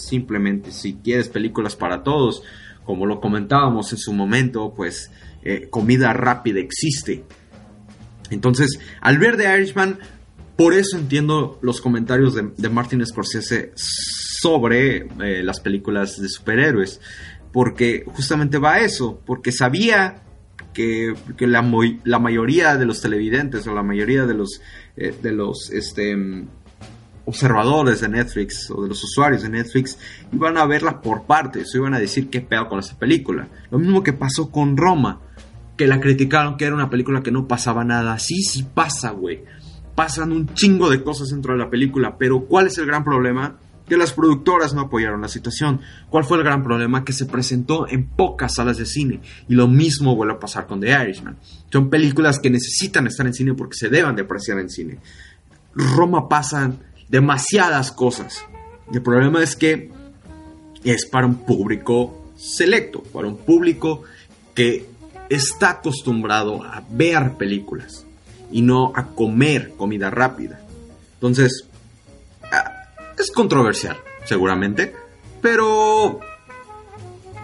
simplemente 0.09 0.71
si 0.71 0.95
quieres 0.95 1.29
películas 1.29 1.75
para 1.75 2.03
todos, 2.03 2.43
como 2.85 3.07
lo 3.07 3.21
comentábamos 3.21 3.93
en 3.93 3.99
su 3.99 4.13
momento, 4.13 4.73
pues 4.75 5.11
eh, 5.43 5.69
comida 5.71 6.13
rápida 6.13 6.61
existe. 6.61 7.25
Entonces, 8.31 8.79
al 9.01 9.19
ver 9.19 9.37
The 9.37 9.57
Irishman, 9.59 9.99
por 10.57 10.75
eso 10.75 10.97
entiendo 10.97 11.59
los 11.63 11.81
comentarios 11.81 12.35
de, 12.35 12.69
Martin 12.69 13.05
Scorsese 13.05 13.73
sobre 13.75 15.09
eh, 15.21 15.43
las 15.43 15.61
películas 15.61 16.21
de 16.21 16.29
superhéroes, 16.29 17.01
porque 17.53 18.05
justamente 18.07 18.59
va 18.59 18.75
a 18.75 18.81
eso, 18.81 19.21
porque 19.27 19.53
sabía 19.53 20.23
que, 20.73 21.15
la, 21.39 21.65
la, 22.05 22.19
mayoría 22.19 22.77
de 22.77 22.85
los 22.85 23.01
televidentes 23.01 23.67
o 23.67 23.75
la 23.75 23.83
mayoría 23.83 24.27
de 24.27 24.35
los, 24.35 24.61
eh, 24.97 25.15
de 25.23 25.33
los 25.33 25.71
este, 25.71 26.17
observadores 27.27 28.01
de 28.01 28.09
Netflix 28.09 28.71
o 28.71 28.83
de 28.83 28.89
los 28.89 29.03
usuarios 29.03 29.43
de 29.43 29.49
Netflix 29.49 29.99
iban 30.33 30.57
a 30.59 30.67
verla 30.67 31.01
por 31.01 31.25
partes 31.25 31.75
o 31.75 31.79
iban 31.79 31.95
a 31.95 31.99
decir 31.99 32.29
qué 32.29 32.41
pedo 32.41 32.69
con 32.69 32.79
esta 32.79 32.99
película. 32.99 33.49
Lo 33.71 33.79
mismo 33.79 34.03
que 34.03 34.13
pasó 34.13 34.51
con 34.51 34.77
Roma, 34.77 35.21
que 35.77 35.87
la 35.87 36.01
criticaron 36.01 36.57
que 36.57 36.67
era 36.67 36.75
una 36.75 36.91
película 36.91 37.23
que 37.23 37.31
no 37.31 37.49
pasaba 37.49 37.85
nada. 37.85 38.19
Sí, 38.19 38.43
sí 38.43 38.67
pasa, 38.75 39.11
güey. 39.11 39.43
Pasan 39.95 40.33
un 40.33 40.53
chingo 40.55 40.91
de 40.91 41.03
cosas 41.03 41.29
dentro 41.29 41.53
de 41.53 41.59
la 41.59 41.71
película, 41.71 42.17
pero 42.19 42.45
¿cuál 42.47 42.67
es 42.67 42.79
el 42.79 42.87
gran 42.87 43.05
problema? 43.05 43.59
que 43.89 43.97
las 43.97 44.13
productoras 44.13 44.75
no 44.75 44.83
apoyaron 44.83 45.21
la 45.21 45.29
situación. 45.29 45.81
¿Cuál 46.09 46.25
fue 46.25 46.39
el 46.39 46.45
gran 46.45 46.63
problema? 46.63 47.05
Que 47.05 47.13
se 47.13 47.27
presentó 47.27 47.87
en 47.89 48.09
pocas 48.09 48.55
salas 48.55 48.79
de 48.79 48.87
cine. 48.87 49.21
Y 49.49 49.55
lo 49.55 49.69
mismo 49.69 50.17
vuelve 50.17 50.35
a 50.35 50.39
pasar 50.39 50.67
con 50.67 50.81
The 50.81 50.91
Irishman. 51.03 51.37
Son 51.71 51.91
películas 51.91 52.39
que 52.39 52.51
necesitan 52.51 53.07
estar 53.07 53.27
en 53.27 53.35
cine 53.35 53.55
porque 53.55 53.77
se 53.77 53.91
deban 53.91 54.17
de 54.17 54.23
apreciar 54.23 54.59
en 54.59 54.71
cine. 54.71 54.99
Roma 55.75 56.29
pasan 56.29 56.79
demasiadas 57.09 57.93
cosas. 57.93 58.45
El 58.93 59.03
problema 59.03 59.43
es 59.43 59.57
que 59.57 59.91
es 60.85 61.07
para 61.07 61.27
un 61.27 61.37
público 61.37 62.33
selecto, 62.37 63.03
para 63.03 63.29
un 63.29 63.37
público 63.39 64.03
que 64.55 64.87
está 65.29 65.71
acostumbrado 65.71 66.63
a 66.63 66.83
ver 66.91 67.33
películas 67.35 68.05
y 68.53 68.63
no 68.63 68.93
a 68.95 69.07
comer 69.07 69.73
comida 69.77 70.11
rápida. 70.11 70.61
Entonces, 71.15 71.67
es 73.19 73.31
controversial, 73.31 73.97
seguramente, 74.25 74.95
pero 75.41 76.21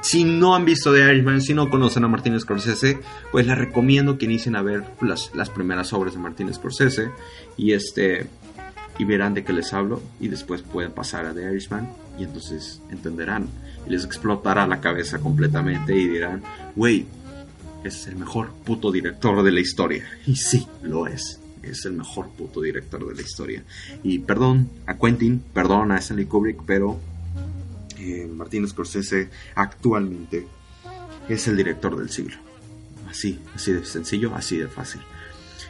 si 0.02 0.24
no 0.24 0.54
han 0.54 0.64
visto 0.64 0.92
The 0.92 1.00
Irishman, 1.00 1.40
si 1.40 1.54
no 1.54 1.70
conocen 1.70 2.04
a 2.04 2.08
Martin 2.08 2.38
Scorsese, 2.38 2.98
pues 3.30 3.46
les 3.46 3.56
recomiendo 3.56 4.18
que 4.18 4.24
inicien 4.26 4.56
a 4.56 4.62
ver 4.62 4.84
las, 5.00 5.34
las, 5.34 5.50
primeras 5.50 5.92
obras 5.92 6.14
de 6.14 6.20
Martin 6.20 6.52
Scorsese 6.52 7.10
y 7.56 7.72
este 7.72 8.26
y 9.00 9.04
verán 9.06 9.32
de 9.32 9.44
qué 9.44 9.54
les 9.54 9.72
hablo 9.72 10.02
y 10.20 10.28
después 10.28 10.60
pueden 10.60 10.92
pasar 10.92 11.24
a 11.24 11.32
The 11.32 11.42
Irishman 11.42 11.88
y 12.18 12.24
entonces 12.24 12.82
entenderán 12.90 13.48
y 13.86 13.90
les 13.90 14.04
explotará 14.04 14.66
la 14.66 14.82
cabeza 14.82 15.18
completamente 15.20 15.96
y 15.96 16.06
dirán, 16.06 16.42
wey, 16.76 17.06
es 17.82 18.06
el 18.08 18.16
mejor 18.16 18.52
puto 18.62 18.92
director 18.92 19.42
de 19.42 19.52
la 19.52 19.60
historia 19.60 20.04
y 20.26 20.36
sí, 20.36 20.66
lo 20.82 21.06
es 21.06 21.40
es 21.62 21.84
el 21.86 21.92
mejor 21.92 22.30
puto 22.30 22.62
director 22.62 23.06
de 23.06 23.14
la 23.14 23.20
historia. 23.20 23.62
Y 24.02 24.20
perdón 24.20 24.70
a 24.86 24.96
Quentin, 24.96 25.42
perdón 25.52 25.92
a 25.92 25.98
Stanley 25.98 26.24
Kubrick, 26.24 26.62
pero 26.66 26.98
eh, 27.98 28.26
Martin 28.34 28.66
Scorsese 28.66 29.28
actualmente 29.54 30.46
es 31.28 31.48
el 31.48 31.58
director 31.58 31.98
del 31.98 32.08
siglo. 32.08 32.36
Así, 33.08 33.38
así 33.54 33.72
de 33.72 33.84
sencillo, 33.84 34.34
así 34.34 34.56
de 34.56 34.68
fácil. 34.68 35.02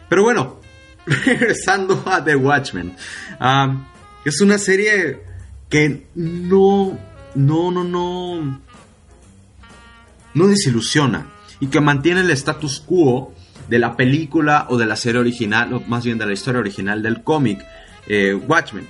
Pero 0.09 0.23
bueno, 0.23 0.61
regresando 1.25 2.03
a 2.07 2.23
The 2.23 2.37
Watchmen. 2.37 2.95
es 4.25 4.41
una 4.41 4.59
serie 4.59 5.21
que 5.69 6.07
no, 6.15 6.99
no, 7.35 7.71
no, 7.71 7.85
no, 7.85 8.61
no 10.35 10.47
desilusiona 10.49 11.27
y 11.61 11.69
que 11.69 11.81
mantiene 11.81 12.21
el 12.21 12.31
status 12.31 12.81
quo 12.81 13.35
de 13.69 13.79
la 13.79 13.97
película 13.97 14.67
o 14.69 14.77
de 14.77 14.87
la 14.87 14.97
serie 14.97 15.21
original, 15.21 15.85
más 15.87 16.05
bien 16.05 16.19
de 16.19 16.27
la 16.27 16.33
historia 16.33 16.61
original 16.61 17.03
del 17.03 17.23
cómic 17.23 17.65
eh, 18.09 18.35
Watchmen. 18.35 18.87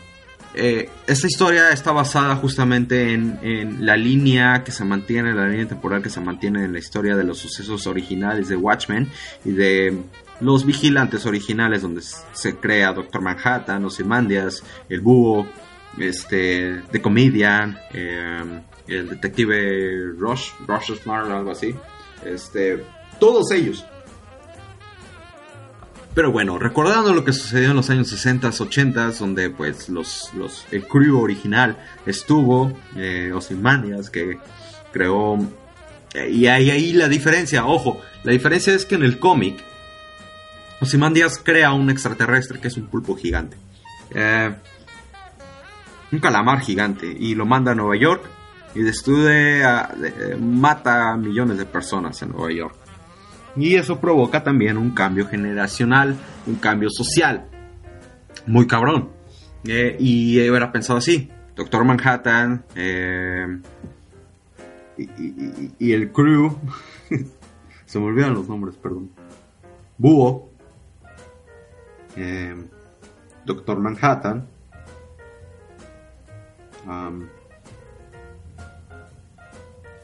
Eh, 0.55 0.89
esta 1.07 1.27
historia 1.29 1.71
está 1.71 1.93
basada 1.93 2.35
justamente 2.37 3.13
en, 3.13 3.87
la 3.87 3.97
línea 3.97 4.65
que 4.65 4.73
se 4.73 4.85
mantiene, 4.85 5.33
la 5.33 5.47
línea 5.47 5.69
temporal 5.69 6.03
que 6.03 6.11
se 6.11 6.21
mantiene 6.21 6.65
en 6.65 6.73
la 6.73 6.79
historia 6.79 7.15
de 7.15 7.23
los 7.23 7.39
sucesos 7.39 7.87
originales 7.87 8.49
de 8.49 8.57
Watchmen 8.57 9.09
y 9.45 9.53
de 9.53 9.97
los 10.41 10.64
vigilantes 10.64 11.26
originales 11.26 11.82
donde 11.82 12.03
se 12.03 12.57
crea 12.57 12.93
Doctor 12.93 13.20
Manhattan, 13.20 13.84
Ozymandias, 13.84 14.62
el 14.88 15.01
búho, 15.01 15.47
este, 15.99 16.82
The 16.91 17.03
Comedian, 17.03 17.78
eh, 17.93 18.62
el 18.86 19.09
detective 19.09 20.12
Rush, 20.16 20.51
Rush 20.66 20.95
Smart 21.03 21.30
algo 21.30 21.51
así. 21.51 21.74
Este, 22.24 22.84
todos 23.18 23.51
ellos. 23.53 23.84
Pero 26.14 26.32
bueno, 26.32 26.59
recordando 26.59 27.14
lo 27.14 27.24
que 27.24 27.32
sucedió 27.32 27.70
en 27.70 27.76
los 27.76 27.88
años 27.88 28.09
60, 28.09 28.49
80, 28.49 29.12
donde 29.12 29.51
pues 29.51 29.88
los, 29.88 30.32
los, 30.34 30.66
el 30.72 30.86
crew 30.86 31.20
original 31.20 31.76
estuvo, 32.05 32.72
eh, 32.97 33.32
Ozymandias, 33.32 34.11
que 34.11 34.38
creó... 34.93 35.38
Eh, 36.12 36.30
y 36.30 36.49
ahí, 36.49 36.70
ahí 36.70 36.93
la 36.93 37.09
diferencia, 37.09 37.64
ojo, 37.64 38.01
la 38.24 38.32
diferencia 38.32 38.74
es 38.74 38.84
que 38.84 38.97
en 38.97 39.05
el 39.05 39.20
cómic, 39.20 39.62
Ozymandias 40.81 41.39
crea 41.39 41.72
un 41.72 41.91
extraterrestre 41.91 42.61
que 42.61 42.68
es 42.68 42.76
un 42.76 42.87
pulpo 42.87 43.16
gigante. 43.16 43.57
Eh, 44.14 44.55
un 46.12 46.18
calamar 46.18 46.61
gigante 46.61 47.07
y 47.07 47.35
lo 47.35 47.47
manda 47.47 47.72
a 47.72 47.74
Nueva 47.74 47.97
York 47.97 48.22
y 48.74 48.81
destruye, 48.81 49.62
mata 50.39 51.11
a 51.11 51.16
millones 51.16 51.59
de 51.59 51.66
personas 51.66 52.20
en 52.22 52.31
Nueva 52.31 52.53
York. 52.53 52.74
Y 53.57 53.74
eso 53.74 54.01
provoca 54.01 54.43
también 54.43 54.76
un 54.78 54.93
cambio 54.93 55.26
generacional, 55.26 56.16
un 56.47 56.57
cambio 56.57 56.89
social. 56.91 57.47
Muy 58.47 58.66
cabrón. 58.66 59.11
Eh, 59.64 59.97
y 59.99 60.49
hubiera 60.49 60.72
pensado 60.72 60.99
así. 60.99 61.31
Doctor 61.57 61.85
Manhattan 61.85 62.64
eh, 62.74 63.59
y, 64.97 65.93
el 65.93 66.12
crew. 66.12 66.57
se 67.87 67.99
me 67.99 68.07
olvidan 68.07 68.35
los 68.35 68.49
nombres, 68.49 68.76
perdón. 68.76 69.11
Búho. 69.99 70.50
Eh, 72.17 72.55
Doctor 73.45 73.79
Manhattan. 73.79 74.47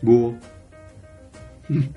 Búho. 0.02 0.36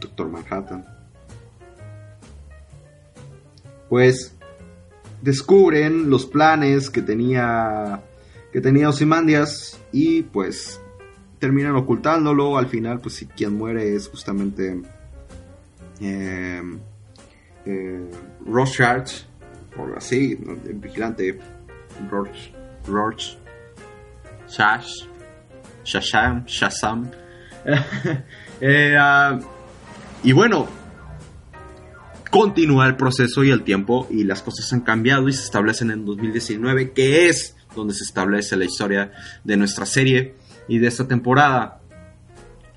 Doctor 0.00 0.28
Manhattan. 0.28 0.84
Pues 3.88 4.34
descubren 5.22 6.10
los 6.10 6.26
planes 6.26 6.90
que 6.90 7.02
tenía 7.02 8.02
que 8.52 8.60
tenía 8.60 8.88
Ozymandias 8.88 9.78
y 9.92 10.22
pues 10.22 10.80
terminan 11.38 11.76
ocultándolo. 11.76 12.58
Al 12.58 12.66
final, 12.66 13.00
pues 13.00 13.14
si 13.14 13.26
quien 13.26 13.54
muere 13.54 13.94
es 13.94 14.08
justamente 14.08 14.82
eh, 16.00 16.62
eh, 17.66 18.10
o 19.76 19.96
así, 19.96 20.38
el 20.66 20.74
vigilante 20.74 21.38
Roach, 22.10 22.50
Roach, 22.86 23.36
Shash, 24.48 25.04
Shasham, 25.84 26.44
Shazam. 26.46 27.10
Eh, 28.60 28.96
ah, 28.98 29.38
y 30.24 30.32
bueno, 30.32 30.66
continúa 32.28 32.88
el 32.88 32.96
proceso 32.96 33.44
y 33.44 33.50
el 33.50 33.62
tiempo 33.62 34.08
y 34.10 34.24
las 34.24 34.42
cosas 34.42 34.72
han 34.72 34.80
cambiado 34.80 35.28
y 35.28 35.32
se 35.32 35.44
establecen 35.44 35.92
en 35.92 36.04
2019, 36.04 36.90
que 36.90 37.28
es 37.28 37.56
donde 37.76 37.94
se 37.94 38.02
establece 38.02 38.56
la 38.56 38.64
historia 38.64 39.12
de 39.44 39.56
nuestra 39.56 39.86
serie 39.86 40.34
y 40.66 40.78
de 40.78 40.88
esta 40.88 41.06
temporada. 41.06 41.80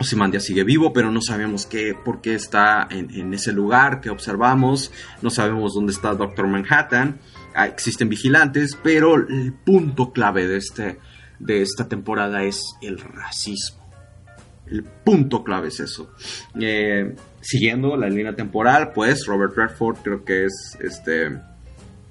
Ozymandias 0.02 0.44
sigue 0.44 0.64
vivo, 0.64 0.94
pero 0.94 1.12
no 1.12 1.22
sabemos 1.22 1.66
qué, 1.66 1.96
por 1.96 2.22
qué 2.22 2.36
está 2.36 2.88
en, 2.90 3.34
ese 3.34 3.52
lugar 3.52 4.02
que 4.02 4.10
observamos. 4.10 4.92
No 5.22 5.30
sabemos 5.30 5.74
dónde 5.74 5.94
está 5.94 6.14
Doctor 6.14 6.48
Manhattan. 6.48 7.20
Ah, 7.56 7.68
existen 7.68 8.10
vigilantes, 8.10 8.78
pero 8.82 9.16
el 9.16 9.54
punto 9.54 10.12
clave 10.12 10.48
de, 10.48 10.58
este, 10.58 11.00
de 11.40 11.62
esta 11.62 11.88
temporada 11.88 12.44
es 12.44 12.62
el 12.82 13.00
racismo 13.00 13.82
el 14.72 14.84
punto 14.84 15.44
clave 15.44 15.68
es 15.68 15.80
eso. 15.82 16.12
Eh, 16.60 17.14
siguiendo 17.42 17.98
la 17.98 18.08
línea 18.08 18.34
temporal, 18.34 18.94
pues 18.94 19.26
Robert 19.26 19.54
Redford 19.56 19.98
creo 19.98 20.24
que 20.24 20.46
es 20.46 20.78
este 20.80 21.26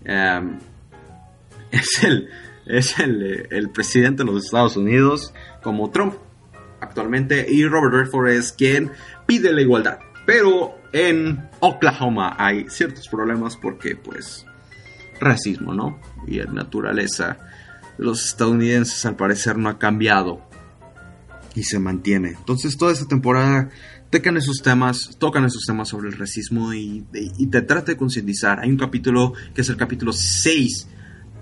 em, 0.04 0.58
es 1.70 2.04
el 2.04 2.28
es 2.66 2.98
el, 2.98 3.70
presidente 3.72 4.22
de 4.22 4.30
los 4.30 4.44
Estados 4.44 4.76
Unidos 4.76 5.32
como 5.62 5.90
Trump 5.90 6.14
actualmente 6.90 7.46
y 7.48 7.64
Robert 7.64 7.94
Redford 7.94 8.28
es 8.28 8.52
quien 8.52 8.90
pide 9.26 9.52
la 9.52 9.62
igualdad. 9.62 9.98
Pero 10.26 10.78
en 10.92 11.48
Oklahoma 11.60 12.36
hay 12.38 12.68
ciertos 12.68 13.08
problemas 13.08 13.56
porque 13.56 13.96
pues 13.96 14.44
racismo, 15.18 15.74
¿no? 15.74 16.00
Y 16.26 16.36
la 16.36 16.52
naturaleza 16.52 17.38
de 17.96 18.04
los 18.04 18.24
estadounidenses 18.24 19.04
al 19.06 19.16
parecer 19.16 19.56
no 19.56 19.68
ha 19.68 19.78
cambiado 19.78 20.42
y 21.54 21.62
se 21.62 21.78
mantiene. 21.78 22.30
Entonces 22.30 22.76
toda 22.76 22.92
esta 22.92 23.06
temporada 23.06 23.70
tocan 24.10 24.36
esos 24.36 24.62
temas, 24.62 25.16
tocan 25.18 25.44
esos 25.44 25.64
temas 25.64 25.88
sobre 25.88 26.08
el 26.08 26.18
racismo 26.18 26.74
y, 26.74 27.04
te 27.50 27.62
trata 27.62 27.92
de 27.92 27.96
concientizar. 27.96 28.60
Hay 28.60 28.70
un 28.70 28.76
capítulo 28.76 29.32
que 29.54 29.62
es 29.62 29.68
el 29.68 29.76
capítulo 29.76 30.12
6, 30.12 30.88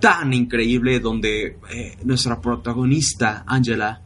tan 0.01 0.33
increíble, 0.33 1.01
donde 1.01 1.59
eh, 1.71 1.97
nuestra 2.05 2.41
protagonista, 2.41 3.45
Angela, 3.47 4.03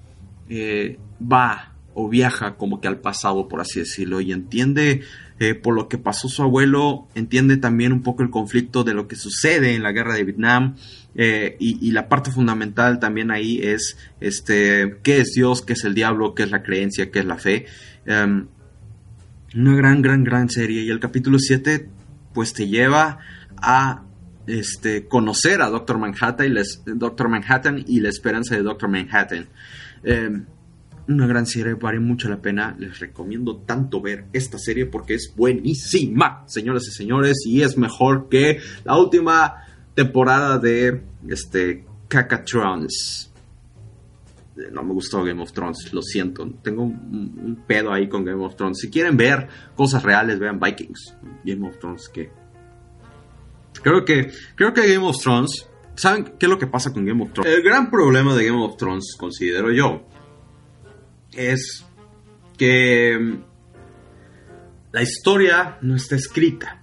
eh, 0.49 0.99
va 1.31 1.73
o 1.95 2.09
viaja 2.09 2.57
como 2.57 2.81
que 2.81 2.89
al 2.89 3.01
pasado, 3.01 3.49
por 3.49 3.61
así 3.61 3.81
decirlo, 3.81 4.21
y 4.21 4.33
entiende 4.33 5.03
eh, 5.39 5.55
por 5.55 5.75
lo 5.75 5.89
que 5.89 5.99
pasó 5.99 6.29
su 6.29 6.43
abuelo, 6.43 7.09
entiende 7.15 7.57
también 7.57 7.93
un 7.93 8.03
poco 8.03 8.23
el 8.23 8.31
conflicto 8.31 8.85
de 8.85 8.95
lo 8.95 9.09
que 9.09 9.17
sucede 9.17 9.75
en 9.75 9.83
la 9.83 9.93
guerra 9.93 10.15
de 10.15 10.25
Vietnam, 10.25 10.77
eh, 11.15 11.57
y, 11.59 11.91
la 11.91 12.09
parte 12.09 12.31
fundamental 12.31 12.99
también 12.99 13.31
ahí 13.31 13.61
es 13.63 13.99
este, 14.21 14.97
qué 15.03 15.21
es 15.21 15.33
Dios, 15.35 15.61
qué 15.61 15.75
es 15.75 15.85
el 15.85 15.95
diablo, 15.95 16.35
qué 16.35 16.45
es 16.45 16.51
la 16.51 16.63
creencia, 16.63 17.11
qué 17.11 17.19
es 17.19 17.27
la 17.27 17.37
fe. 17.37 17.67
Em, 18.07 18.47
una 19.55 19.77
gran, 19.77 20.01
gran, 20.01 20.25
gran 20.25 20.49
serie. 20.49 20.83
Y 20.83 20.91
el 20.91 21.01
capítulo 21.01 21.39
7 21.39 21.87
pues 22.33 22.55
te 22.55 22.67
lleva 22.67 23.19
a 23.59 24.05
este, 24.47 25.07
conocer 25.07 25.61
a 25.61 25.69
Doctor 25.69 25.99
Manhattan, 25.99 26.47
y 26.47 26.91
Doctor 26.95 27.29
Manhattan 27.29 27.85
y 27.87 28.01
la 28.01 28.09
esperanza 28.09 28.55
de 28.55 28.63
Doctor 28.63 28.89
Manhattan. 28.89 29.49
Em, 30.03 30.47
una 31.09 31.27
gran 31.27 31.47
serie, 31.47 31.75
vale 31.75 32.01
mucho 32.01 32.29
la 32.29 32.41
pena. 32.41 32.77
Les 32.79 32.99
recomiendo 32.99 33.57
tanto 33.57 34.01
ver 34.01 34.27
esta 34.33 34.59
serie 34.59 34.87
porque 34.87 35.15
es 35.15 35.33
buenísima, 35.37 36.45
señoras 36.47 36.87
y 36.89 36.93
señores, 36.93 37.45
y 37.47 37.63
es 37.63 37.77
mejor 37.77 38.29
que 38.29 38.59
la 38.85 38.97
última 38.97 39.65
temporada 39.95 40.59
de 40.59 41.03
este 41.29 41.85
Cacatrons. 42.09 43.31
No 44.71 44.83
me 44.83 44.93
gustó 44.93 45.25
Game 45.25 45.43
of 45.43 45.53
Thrones, 45.53 45.93
lo 45.93 46.03
siento. 46.03 46.47
Tengo 46.63 46.83
un, 46.83 47.65
pedo 47.67 47.93
ahí 47.93 48.09
con 48.09 48.25
Game 48.25 48.45
of 48.45 48.55
Thrones. 48.55 48.79
Si 48.81 48.91
quieren 48.91 49.17
ver 49.17 49.49
cosas 49.75 50.03
reales, 50.03 50.39
vean 50.39 50.61
Vikings. 50.61 51.15
Game 51.45 51.67
of 51.67 51.79
Thrones, 51.79 52.09
que. 52.09 52.31
Creo 53.83 54.05
que. 54.05 54.31
Creo 54.55 54.75
que 54.75 54.93
Game 54.93 55.07
of 55.07 55.19
Thrones. 55.19 55.69
¿Saben 55.95 56.25
qué 56.39 56.47
es 56.47 56.51
lo 56.51 56.59
que 56.59 56.67
pasa 56.67 56.93
con 56.93 57.05
Game 57.05 57.23
of 57.23 57.33
Thrones? 57.33 57.53
El 57.53 57.63
gran 57.63 57.91
problema 57.91 58.35
de 58.35 58.45
Game 58.47 58.63
of 58.63 58.77
Thrones, 58.77 59.15
considero 59.19 59.71
yo, 59.73 60.07
es 61.33 61.85
que 62.57 63.39
la 64.93 65.03
historia 65.03 65.79
no 65.81 65.97
está 65.97 66.17
escrita 66.17 66.83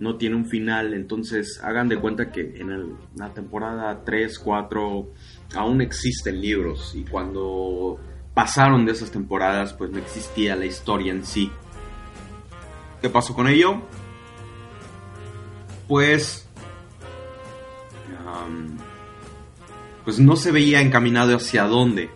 no 0.00 0.16
tiene 0.16 0.36
un 0.36 0.46
final, 0.46 0.94
entonces 0.94 1.60
hagan 1.62 1.88
de 1.88 1.98
cuenta 1.98 2.30
que 2.30 2.40
en 2.56 2.96
la 3.16 3.34
temporada 3.34 4.02
3, 4.04 4.38
4 4.38 5.12
aún 5.56 5.80
existen 5.80 6.40
libros 6.40 6.94
y 6.94 7.04
cuando 7.04 7.98
pasaron 8.34 8.86
de 8.86 8.92
esas 8.92 9.10
temporadas 9.10 9.72
pues 9.72 9.90
no 9.90 9.98
existía 9.98 10.54
la 10.54 10.66
historia 10.66 11.12
en 11.12 11.24
sí. 11.24 11.50
¿Qué 13.02 13.08
pasó 13.08 13.34
con 13.34 13.48
ello? 13.48 13.82
Pues... 15.86 16.44
pues 20.04 20.18
no 20.18 20.36
se 20.36 20.52
veía 20.52 20.80
encaminado 20.80 21.36
hacia 21.36 21.64
dónde. 21.64 22.10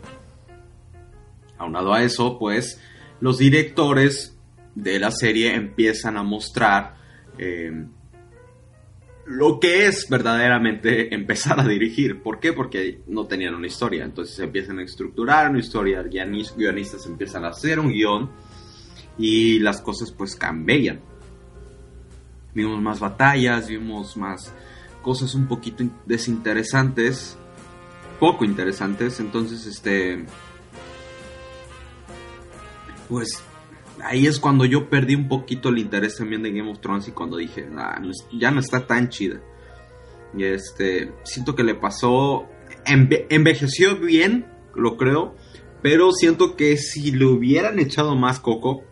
Aunado 1.62 1.94
a 1.94 2.02
eso, 2.02 2.38
pues 2.38 2.80
los 3.20 3.38
directores 3.38 4.36
de 4.74 4.98
la 4.98 5.10
serie 5.10 5.54
empiezan 5.54 6.16
a 6.16 6.22
mostrar 6.22 6.96
eh, 7.38 7.86
lo 9.26 9.60
que 9.60 9.86
es 9.86 10.08
verdaderamente 10.08 11.14
empezar 11.14 11.60
a 11.60 11.66
dirigir. 11.66 12.22
¿Por 12.22 12.40
qué? 12.40 12.52
Porque 12.52 13.00
no 13.06 13.26
tenían 13.26 13.54
una 13.54 13.66
historia. 13.66 14.04
Entonces 14.04 14.38
empiezan 14.38 14.78
a 14.78 14.82
estructurar 14.82 15.50
una 15.50 15.60
historia, 15.60 16.02
guionistas 16.02 17.06
empiezan 17.06 17.44
a 17.44 17.48
hacer 17.48 17.78
un 17.78 17.92
guion 17.92 18.30
y 19.18 19.58
las 19.58 19.80
cosas 19.80 20.10
pues 20.10 20.34
cambian. 20.34 21.00
Vimos 22.54 22.82
más 22.82 23.00
batallas, 23.00 23.68
vimos 23.68 24.16
más 24.16 24.52
cosas 25.00 25.34
un 25.34 25.46
poquito 25.46 25.84
desinteresantes, 26.06 27.36
poco 28.18 28.44
interesantes. 28.44 29.20
Entonces, 29.20 29.66
este... 29.66 30.24
Pues 33.08 33.42
ahí 34.02 34.26
es 34.26 34.38
cuando 34.38 34.64
yo 34.64 34.88
perdí 34.88 35.14
un 35.14 35.28
poquito 35.28 35.68
el 35.68 35.78
interés 35.78 36.16
también 36.16 36.42
de 36.42 36.52
Game 36.52 36.70
of 36.70 36.80
Thrones 36.80 37.08
y 37.08 37.12
cuando 37.12 37.36
dije, 37.36 37.68
ya 38.32 38.50
no 38.50 38.60
está 38.60 38.86
tan 38.86 39.08
chida. 39.08 39.40
Y 40.36 40.44
este, 40.44 41.12
siento 41.24 41.54
que 41.54 41.62
le 41.62 41.74
pasó 41.74 42.48
envejeció 42.84 43.96
bien, 43.98 44.46
lo 44.74 44.96
creo, 44.96 45.34
pero 45.82 46.12
siento 46.12 46.56
que 46.56 46.76
si 46.76 47.12
le 47.12 47.26
hubieran 47.26 47.78
echado 47.78 48.16
más 48.16 48.40
coco, 48.40 48.84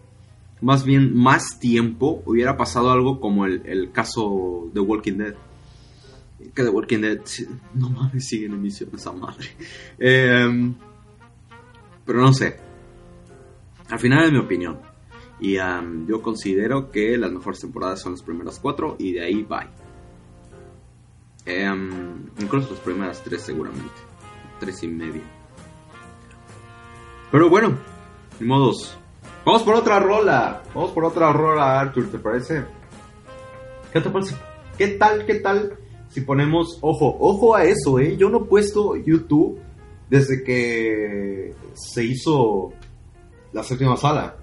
más 0.61 0.85
bien 0.85 1.17
más 1.17 1.59
tiempo, 1.59 2.23
hubiera 2.27 2.57
pasado 2.57 2.91
algo 2.91 3.21
como 3.21 3.47
el, 3.47 3.91
caso 3.93 4.71
de 4.75 4.81
Walking 4.81 5.19
Dead. 5.19 5.35
Que 6.55 6.63
de 6.63 6.69
Walking 6.69 7.01
Dead, 7.01 7.21
no 7.75 7.91
mames, 7.91 8.27
sigue 8.27 8.47
en 8.47 8.55
emisión 8.55 8.91
esa 8.95 9.13
madre. 9.13 9.49
Em, 9.99 10.75
pero 12.05 12.21
no 12.21 12.33
sé. 12.33 12.70
Al 13.91 13.99
final 13.99 14.25
es 14.25 14.33
mi 14.33 14.39
opinión. 14.39 14.79
Y 15.41 15.55
yo 15.55 16.23
considero 16.23 16.91
que 16.91 17.17
las 17.17 17.33
mejores 17.33 17.61
temporadas 17.61 18.01
son 18.01 18.13
las 18.13 18.23
primeras 18.23 18.59
cuatro 18.59 18.97
y 18.99 19.13
de 19.15 19.25
ahí 19.25 19.43
va. 19.43 19.71
Em, 21.47 22.27
incluso 22.39 22.71
las 22.71 22.81
primeras 22.81 23.23
tres 23.23 23.43
seguramente. 23.43 24.01
Tres 24.59 24.83
y 24.83 24.89
media. 24.89 25.23
Pero 27.33 27.49
bueno, 27.49 27.79
modos. 28.41 28.99
Vamos 29.45 29.63
por 29.63 29.77
otra 29.77 29.99
rola. 29.99 30.63
Vamos 30.75 30.91
por 30.91 31.05
otra 31.05 31.33
rola, 31.33 31.81
Arthur, 31.81 32.11
¿te 32.11 32.19
parece? 32.19 32.65
¿Qué 33.93 34.01
te 34.01 34.11
parece? 34.11 34.37
¿Qué 34.77 34.89
tal, 34.89 35.25
qué 35.25 35.37
tal 35.37 35.79
si 36.11 36.23
ponemos, 36.23 36.79
ojo, 36.81 37.17
ojo 37.21 37.55
a 37.55 37.65
eso, 37.65 37.99
eh? 38.01 38.17
Yo 38.17 38.29
no 38.29 38.39
he 38.39 38.45
puesto 38.45 38.97
YouTube 38.97 39.61
desde 40.09 40.43
que 40.43 41.55
se 41.75 42.05
hizo 42.05 42.73
la 43.53 43.63
séptima 43.63 43.97
sala. 43.97 44.37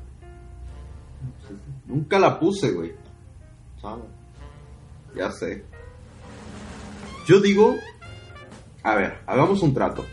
Nunca 1.85 2.19
la 2.19 2.39
puse, 2.39 2.71
güey. 2.71 2.93
Ya 5.15 5.31
sé. 5.31 5.63
Yo 7.25 7.39
digo, 7.39 7.75
a 8.83 8.95
ver, 8.95 9.19
hagamos 9.25 9.61
un 9.61 9.73
trato. 9.73 10.05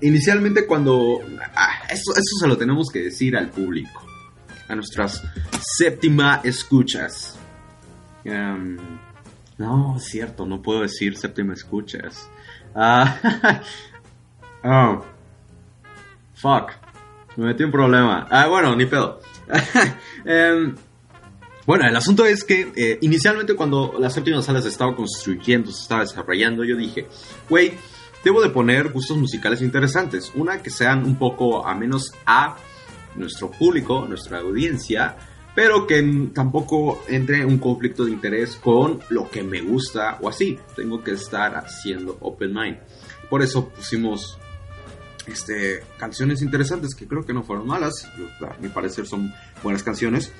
Inicialmente 0.00 0.66
cuando... 0.66 1.20
Ah, 1.54 1.82
eso, 1.90 2.12
eso 2.12 2.36
se 2.40 2.48
lo 2.48 2.56
tenemos 2.56 2.88
que 2.90 3.00
decir 3.00 3.36
al 3.36 3.50
público. 3.50 4.02
A 4.68 4.74
nuestras 4.74 5.22
séptima 5.60 6.40
escuchas. 6.44 7.36
Em, 8.24 8.76
no, 9.56 9.96
es 9.96 10.04
cierto, 10.04 10.46
no 10.46 10.62
puedo 10.62 10.82
decir 10.82 11.16
séptima 11.16 11.54
escuchas. 11.54 12.28
Ah, 12.74 13.62
oh, 14.64 15.04
fuck. 16.34 16.72
Me 17.38 17.46
metí 17.46 17.62
un 17.62 17.70
problema. 17.70 18.26
Ah, 18.30 18.48
bueno, 18.48 18.74
ni 18.74 18.86
pedo. 18.86 19.20
Em, 20.24 20.74
bueno, 21.64 21.88
el 21.88 21.94
asunto 21.94 22.26
es 22.26 22.42
que 22.42 22.72
eh, 22.74 22.98
inicialmente 23.00 23.54
cuando 23.54 23.94
la 23.98 24.10
séptima 24.10 24.42
sala 24.42 24.60
se 24.60 24.68
estaba 24.68 24.96
construyendo, 24.96 25.70
se 25.70 25.82
estaba 25.82 26.00
desarrollando, 26.00 26.64
yo 26.64 26.76
dije, 26.76 27.06
güey, 27.48 27.74
debo 28.24 28.42
de 28.42 28.50
poner 28.50 28.90
gustos 28.90 29.16
musicales 29.16 29.62
interesantes. 29.62 30.32
Una 30.34 30.60
que 30.60 30.70
sean 30.70 31.04
un 31.04 31.16
poco 31.16 31.64
a 31.64 31.76
menos 31.76 32.10
a 32.26 32.56
nuestro 33.14 33.52
público, 33.52 34.04
nuestra 34.08 34.40
audiencia, 34.40 35.16
pero 35.54 35.86
que 35.86 36.30
tampoco 36.34 37.04
entre 37.06 37.44
un 37.46 37.58
conflicto 37.58 38.04
de 38.04 38.10
interés 38.10 38.56
con 38.56 38.98
lo 39.10 39.30
que 39.30 39.44
me 39.44 39.60
gusta 39.60 40.18
o 40.20 40.28
así. 40.28 40.58
Tengo 40.74 41.04
que 41.04 41.12
estar 41.12 41.54
haciendo 41.54 42.18
open 42.20 42.52
mind. 42.52 42.78
Por 43.30 43.42
eso 43.42 43.68
pusimos 43.68 44.38
este, 45.30 45.82
canciones 45.98 46.42
interesantes 46.42 46.94
que 46.94 47.06
creo 47.06 47.24
que 47.24 47.32
no 47.32 47.42
fueron 47.42 47.66
malas. 47.66 48.08
A 48.40 48.60
mi 48.60 48.68
parecer 48.68 49.06
son 49.06 49.32
buenas 49.62 49.82
canciones. 49.82 50.32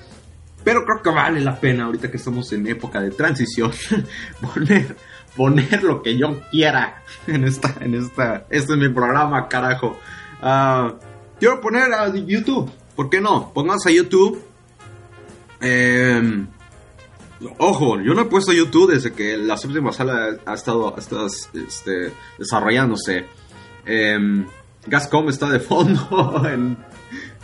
Pero 0.63 0.83
creo 0.85 1.01
que 1.01 1.09
vale 1.09 1.39
la 1.39 1.59
pena, 1.59 1.85
ahorita 1.85 2.11
que 2.11 2.17
estamos 2.17 2.51
en 2.51 2.67
época 2.67 3.01
de 3.01 3.11
transición, 3.11 3.71
poner, 4.41 4.95
poner 5.35 5.83
lo 5.83 6.01
que 6.01 6.17
yo 6.17 6.41
quiera 6.51 7.03
en 7.27 7.45
esta, 7.45 7.75
en 7.79 7.95
esta, 7.95 8.45
este 8.49 8.73
es 8.73 8.79
mi 8.79 8.89
programa, 8.89 9.47
carajo. 9.47 9.97
Uh, 10.41 10.97
quiero 11.39 11.61
poner 11.61 11.93
a 11.93 12.13
YouTube, 12.13 12.69
¿por 12.95 13.09
qué 13.09 13.21
no? 13.21 13.53
Pónganse 13.53 13.89
a 13.89 13.93
YouTube. 13.93 14.43
Em, 15.61 16.47
ojo, 17.57 18.01
yo 18.01 18.13
no 18.13 18.23
he 18.23 18.25
puesto 18.25 18.51
YouTube 18.51 18.91
desde 18.91 19.13
que 19.13 19.37
la 19.37 19.55
séptima 19.55 19.93
sala 19.93 20.37
ha 20.45 20.53
estado, 20.53 20.93
ha 20.93 20.99
este, 20.99 22.13
desarrollándose. 22.37 23.25
Eh, 23.85 24.45
Gascom 24.89 25.29
está 25.29 25.49
de 25.49 25.59
fondo. 25.59 26.43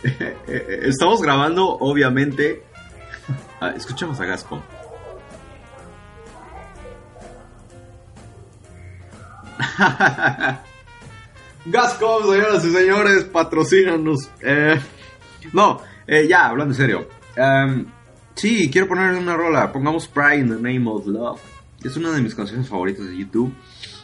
estamos 0.46 1.22
grabando, 1.22 1.68
obviamente, 1.80 2.66
Ah, 3.60 3.72
escuchemos 3.74 4.20
a 4.20 4.26
Gascon. 4.26 4.62
Gascom, 11.66 12.22
señoras 12.30 12.64
y 12.64 12.72
señores, 12.72 13.24
patrocínanos. 13.24 14.30
Eh, 14.40 14.78
no, 15.52 15.80
eh, 16.06 16.26
ya, 16.28 16.46
hablando 16.48 16.74
en 16.74 16.78
serio. 16.78 17.08
Um, 17.36 17.86
sí, 18.34 18.70
quiero 18.70 18.86
poner 18.88 19.14
una 19.14 19.34
rola. 19.36 19.72
Pongamos 19.72 20.06
Pride 20.06 20.36
in 20.36 20.48
the 20.48 20.56
Name 20.56 20.88
of 20.88 21.06
Love. 21.06 21.40
Es 21.82 21.96
una 21.96 22.10
de 22.12 22.20
mis 22.20 22.34
canciones 22.34 22.68
favoritas 22.68 23.06
de 23.06 23.16
YouTube. 23.16 23.54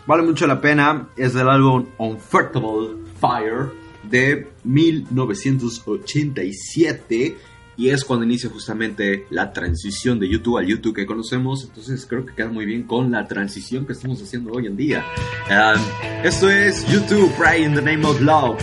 Vale 0.07 0.23
mucho 0.23 0.47
la 0.47 0.61
pena. 0.61 1.09
Es 1.17 1.35
del 1.35 1.49
álbum 1.49 1.87
Unfortable 1.99 2.97
Fire 3.21 3.71
de 4.03 4.49
1987 4.65 7.37
y 7.77 7.89
es 7.89 8.05
cuando 8.05 8.25
inicia 8.25 8.51
justamente 8.51 9.27
la 9.31 9.53
transición 9.53 10.19
de 10.19 10.29
YouTube 10.29 10.59
al 10.59 10.67
YouTube 10.67 10.95
que 10.95 11.07
conocemos. 11.07 11.65
Entonces 11.65 12.05
creo 12.07 12.27
que 12.27 12.35
queda 12.35 12.49
muy 12.49 12.67
bien 12.67 12.83
con 12.83 13.11
la 13.11 13.27
transición 13.27 13.87
que 13.87 13.95
estamos 13.95 14.23
haciendo 14.23 14.53
hoy 14.53 14.67
en 14.67 14.77
día. 14.77 15.05
Um, 15.49 15.81
esto 16.25 16.51
es 16.51 16.87
YouTube 16.89 17.33
Pray 17.37 17.65
in 17.65 17.75
the 17.75 17.83
Name 17.83 18.05
of 18.05 18.21
Love. 18.21 18.63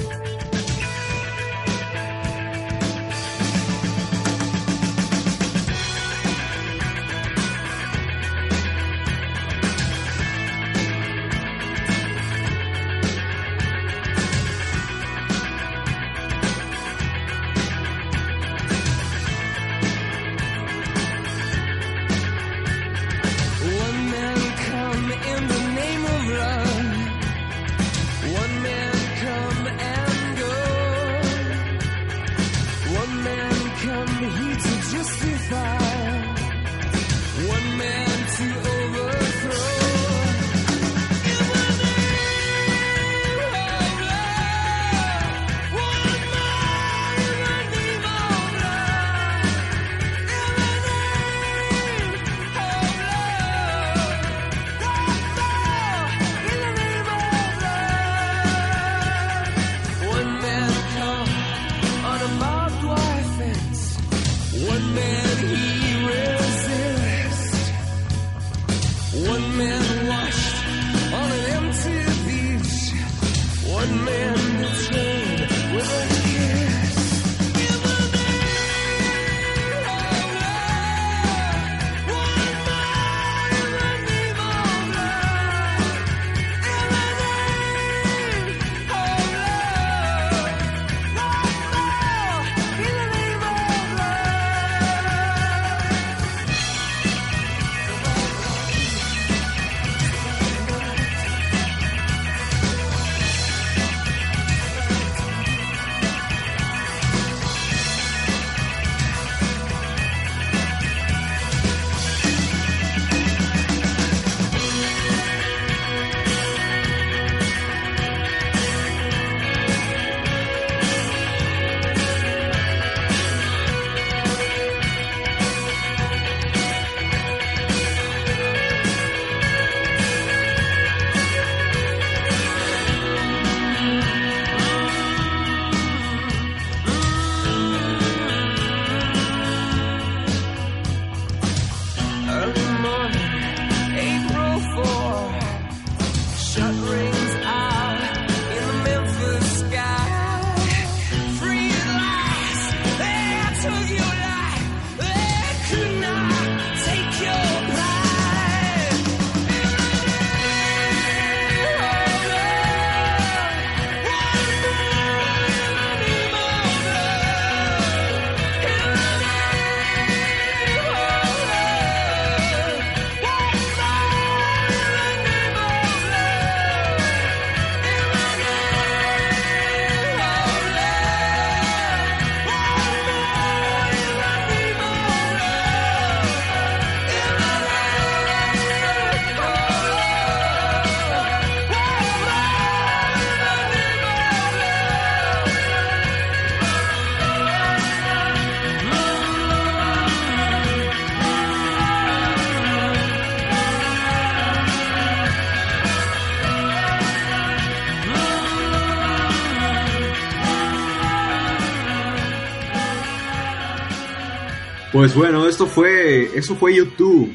Pues 215.00 215.16
bueno, 215.16 215.48
esto 215.48 215.66
fue, 215.66 216.38
eso 216.38 216.58
fue 216.58 216.76
YouTube, 216.76 217.34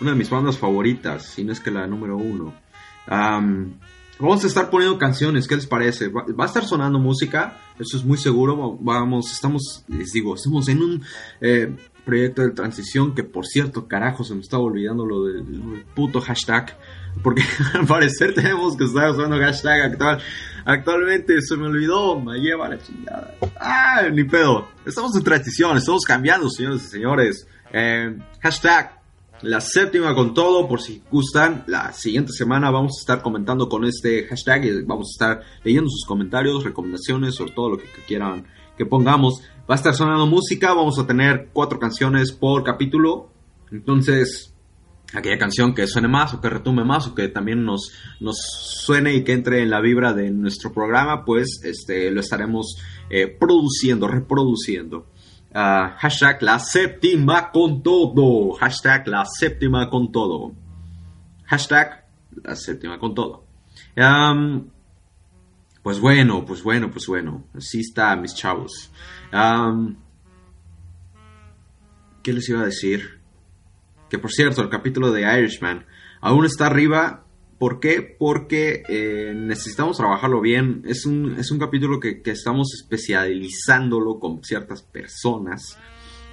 una 0.00 0.12
de 0.12 0.16
mis 0.16 0.30
bandas 0.30 0.56
favoritas, 0.56 1.26
si 1.26 1.44
no 1.44 1.52
es 1.52 1.60
que 1.60 1.70
la 1.70 1.86
número 1.86 2.16
uno. 2.16 2.54
vamos 3.06 4.42
a 4.42 4.46
estar 4.46 4.70
poniendo 4.70 4.96
canciones, 4.96 5.46
¿qué 5.46 5.56
les 5.56 5.66
parece? 5.66 6.08
Va, 6.08 6.24
a 6.38 6.46
estar 6.46 6.64
sonando 6.64 6.98
música, 6.98 7.58
eso 7.78 7.98
es 7.98 8.04
muy 8.06 8.16
seguro. 8.16 8.78
Vamos, 8.80 9.30
estamos, 9.30 9.84
les 9.88 10.10
digo, 10.10 10.36
estamos 10.36 10.66
en 10.70 10.82
un 10.82 11.02
eh, 11.42 11.76
proyecto 12.06 12.40
de 12.42 12.50
transición 12.52 13.14
que, 13.14 13.24
por 13.24 13.46
cierto, 13.46 13.86
carajo, 13.86 14.24
se 14.24 14.34
me 14.34 14.40
estaba 14.40 14.62
olvidando 14.62 15.04
lo 15.04 15.24
del, 15.24 15.84
puto 15.94 16.20
hashtag. 16.22 16.78
Porque 17.22 17.42
al 17.74 17.86
parecer 17.86 18.32
tenemos 18.34 18.76
que 18.76 18.84
estar 18.84 19.10
usando 19.10 19.36
hashtag 19.38 19.92
actual. 19.92 20.22
Actualmente 20.64 21.42
se 21.42 21.56
me 21.56 21.66
olvidó, 21.66 22.18
me 22.18 22.38
lleva 22.38 22.68
la 22.68 22.78
chingada. 22.78 23.34
Ah, 23.60 24.02
ni 24.10 24.24
pedo. 24.24 24.68
Estamos 24.86 25.14
en 25.16 25.24
transición, 25.24 25.76
estamos 25.76 26.04
cambiando, 26.04 26.48
señores 26.48 26.84
y 26.84 26.88
señores. 26.88 27.46
Eh, 27.72 28.16
hashtag 28.40 28.96
la 29.42 29.60
séptima 29.60 30.14
con 30.14 30.32
todo, 30.32 30.66
por 30.66 30.80
si 30.80 31.02
gustan. 31.10 31.64
La 31.66 31.92
siguiente 31.92 32.32
semana 32.32 32.70
vamos 32.70 32.98
a 32.98 33.00
estar 33.00 33.22
comentando 33.22 33.68
con 33.68 33.84
este 33.84 34.26
hashtag 34.26 34.64
y 34.64 34.82
vamos 34.82 35.08
a 35.08 35.12
estar 35.12 35.42
leyendo 35.62 35.90
sus 35.90 36.06
comentarios, 36.06 36.64
recomendaciones 36.64 37.40
o 37.40 37.46
todo 37.46 37.70
lo 37.70 37.78
que, 37.78 37.86
quieran 38.06 38.46
que 38.76 38.86
pongamos. 38.86 39.42
Va 39.68 39.74
a 39.74 39.78
estar 39.78 39.94
sonando 39.94 40.26
música, 40.26 40.74
vamos 40.74 40.96
a 41.00 41.06
tener 41.08 41.48
cuatro 41.52 41.80
canciones 41.80 42.30
por 42.30 42.62
capítulo. 42.62 43.30
Entonces, 43.72 44.54
aquella 45.12 45.38
canción 45.38 45.74
que 45.74 45.88
suene 45.88 46.06
más 46.06 46.34
o 46.34 46.40
que 46.40 46.48
retume 46.48 46.84
más 46.84 47.08
o 47.08 47.16
que 47.16 47.26
también 47.26 47.64
nos, 47.64 47.90
nos 48.20 48.36
suene 48.38 49.14
y 49.14 49.24
que 49.24 49.32
entre 49.32 49.62
en 49.62 49.70
la 49.70 49.80
vibra 49.80 50.12
de 50.12 50.30
nuestro 50.30 50.72
programa, 50.72 51.24
pues 51.24 51.60
este, 51.64 52.12
lo 52.12 52.20
estaremos 52.20 52.76
eh, 53.10 53.26
produciendo, 53.26 54.06
reproduciendo. 54.06 55.06
Ah, 55.52 55.96
hashtag 55.98 56.42
la 56.42 56.60
séptima 56.60 57.50
con 57.50 57.82
todo. 57.82 58.52
Hashtag 58.52 59.08
la 59.08 59.24
séptima 59.24 59.90
con 59.90 60.12
todo. 60.12 60.52
Hashtag 61.46 62.06
la 62.44 62.54
séptima 62.54 63.00
con 63.00 63.16
todo. 63.16 63.44
pues 65.82 65.98
bueno, 65.98 66.44
pues 66.44 66.62
bueno, 66.62 66.88
pues 66.90 67.08
bueno. 67.08 67.46
Así 67.52 67.80
está, 67.80 68.14
mis 68.14 68.32
chavos. 68.32 68.92
¿Qué 72.22 72.32
les 72.32 72.48
iba 72.48 72.60
a 72.60 72.66
decir? 72.66 73.20
Que 74.10 74.18
por 74.18 74.32
cierto, 74.32 74.62
el 74.62 74.68
capítulo 74.68 75.12
de 75.12 75.22
Irishman 75.22 75.86
aún 76.20 76.44
está 76.44 76.66
arriba 76.66 77.26
¿Por 77.58 77.80
qué? 77.80 78.02
Porque 78.18 78.82
eh, 78.86 79.32
necesitamos 79.34 79.96
trabajarlo 79.96 80.42
bien. 80.42 80.82
Es 80.84 81.06
un, 81.06 81.36
es 81.38 81.50
un 81.50 81.58
capítulo 81.58 81.98
que, 82.00 82.20
estamos 82.26 82.74
especializándolo 82.74 84.18
con 84.20 84.44
ciertas 84.44 84.82
personas 84.82 85.78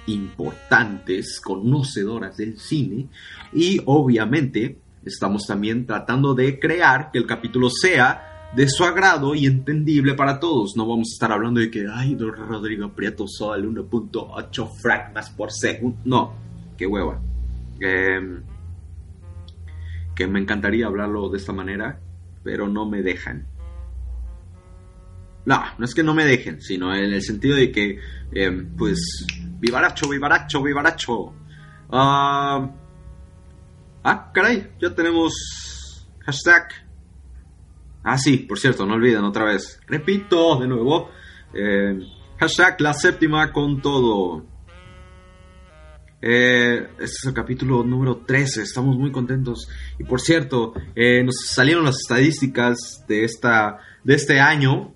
importantes, 0.06 1.40
conocedoras 1.40 2.36
del 2.36 2.58
cine. 2.58 3.08
Y 3.54 3.80
obviamente 3.86 4.78
estamos 5.02 5.46
también 5.46 5.86
tratando 5.86 6.34
de 6.34 6.58
crear 6.58 7.10
que 7.10 7.18
el 7.18 7.26
capítulo 7.26 7.70
sea 7.70 8.33
de 8.54 8.68
su 8.68 8.84
agrado 8.84 9.34
y 9.34 9.46
entendible 9.46 10.14
para 10.14 10.38
todos. 10.38 10.76
No 10.76 10.86
vamos 10.86 11.08
a 11.10 11.14
estar 11.14 11.32
hablando 11.32 11.60
de 11.60 11.70
que, 11.70 11.86
ay, 11.92 12.16
Rodrigo 12.16 12.92
Prieto 12.92 13.26
Sol 13.26 13.64
1.8 13.64 14.70
fragmas 14.80 15.30
por 15.30 15.50
segundo. 15.52 15.98
No, 16.04 16.34
qué 16.76 16.86
hueva. 16.86 17.20
Eh, 17.80 18.40
que 20.14 20.26
me 20.28 20.40
encantaría 20.40 20.86
hablarlo 20.86 21.28
de 21.28 21.38
esta 21.38 21.52
manera, 21.52 21.98
pero 22.42 22.68
no 22.68 22.88
me 22.88 23.02
dejan. 23.02 23.46
No, 25.46 25.62
no 25.76 25.84
es 25.84 25.94
que 25.94 26.02
no 26.02 26.14
me 26.14 26.24
dejen, 26.24 26.62
sino 26.62 26.94
en 26.94 27.12
el 27.12 27.22
sentido 27.22 27.56
de 27.56 27.70
que, 27.70 27.98
eh, 28.32 28.66
pues, 28.78 29.26
vivaracho, 29.58 30.08
vivaracho, 30.08 30.62
vivaracho. 30.62 31.34
ah, 31.90 32.70
ah 34.04 34.30
caray, 34.32 34.70
ya 34.80 34.94
tenemos 34.94 36.06
hashtag. 36.20 36.83
Ah, 38.04 38.18
sí, 38.18 38.36
por 38.36 38.58
cierto, 38.58 38.84
no 38.84 38.94
olviden 38.94 39.24
otra 39.24 39.44
vez. 39.44 39.80
Repito 39.86 40.60
de 40.60 40.68
nuevo. 40.68 41.10
Eh, 41.54 41.98
hashtag 42.38 42.78
la 42.82 42.92
séptima 42.92 43.50
con 43.50 43.80
todo. 43.80 44.44
Eh, 46.20 46.86
este 46.92 47.04
es 47.04 47.24
el 47.26 47.32
capítulo 47.32 47.82
número 47.82 48.18
13, 48.18 48.62
estamos 48.62 48.98
muy 48.98 49.10
contentos. 49.10 49.70
Y 49.98 50.04
por 50.04 50.20
cierto, 50.20 50.74
eh, 50.94 51.24
nos 51.24 51.46
salieron 51.46 51.84
las 51.84 51.96
estadísticas 51.96 53.04
de, 53.08 53.24
esta, 53.24 53.78
de 54.04 54.14
este 54.14 54.38
año. 54.38 54.92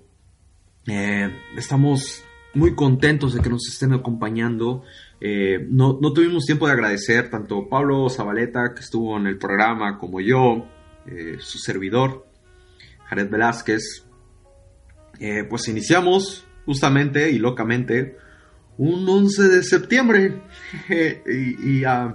Estamos 1.55 2.23
muy 2.53 2.75
contentos 2.75 3.33
de 3.33 3.41
que 3.41 3.49
nos 3.49 3.67
estén 3.67 3.93
acompañando. 3.93 4.83
No, 5.21 5.99
no, 5.99 6.13
tuvimos 6.13 6.45
tiempo 6.45 6.67
de 6.67 6.73
agradecer 6.73 7.29
tanto 7.29 7.67
Pablo 7.69 8.07
Zabaleta, 8.09 8.73
que 8.73 8.81
estuvo 8.81 9.17
en 9.17 9.27
el 9.27 9.37
programa, 9.37 9.99
como 9.99 10.19
yo, 10.19 10.65
su 11.39 11.59
servidor, 11.59 12.28
Jared 13.09 13.29
Velázquez. 13.29 14.05
pues 15.49 15.67
iniciamos 15.67 16.45
justamente 16.65 17.31
y 17.31 17.39
locamente 17.39 18.15
un 18.79 19.07
11 19.07 19.43
de 19.49 19.63
septiembre. 19.63 20.41
y, 21.63 21.83
ah, 21.83 22.13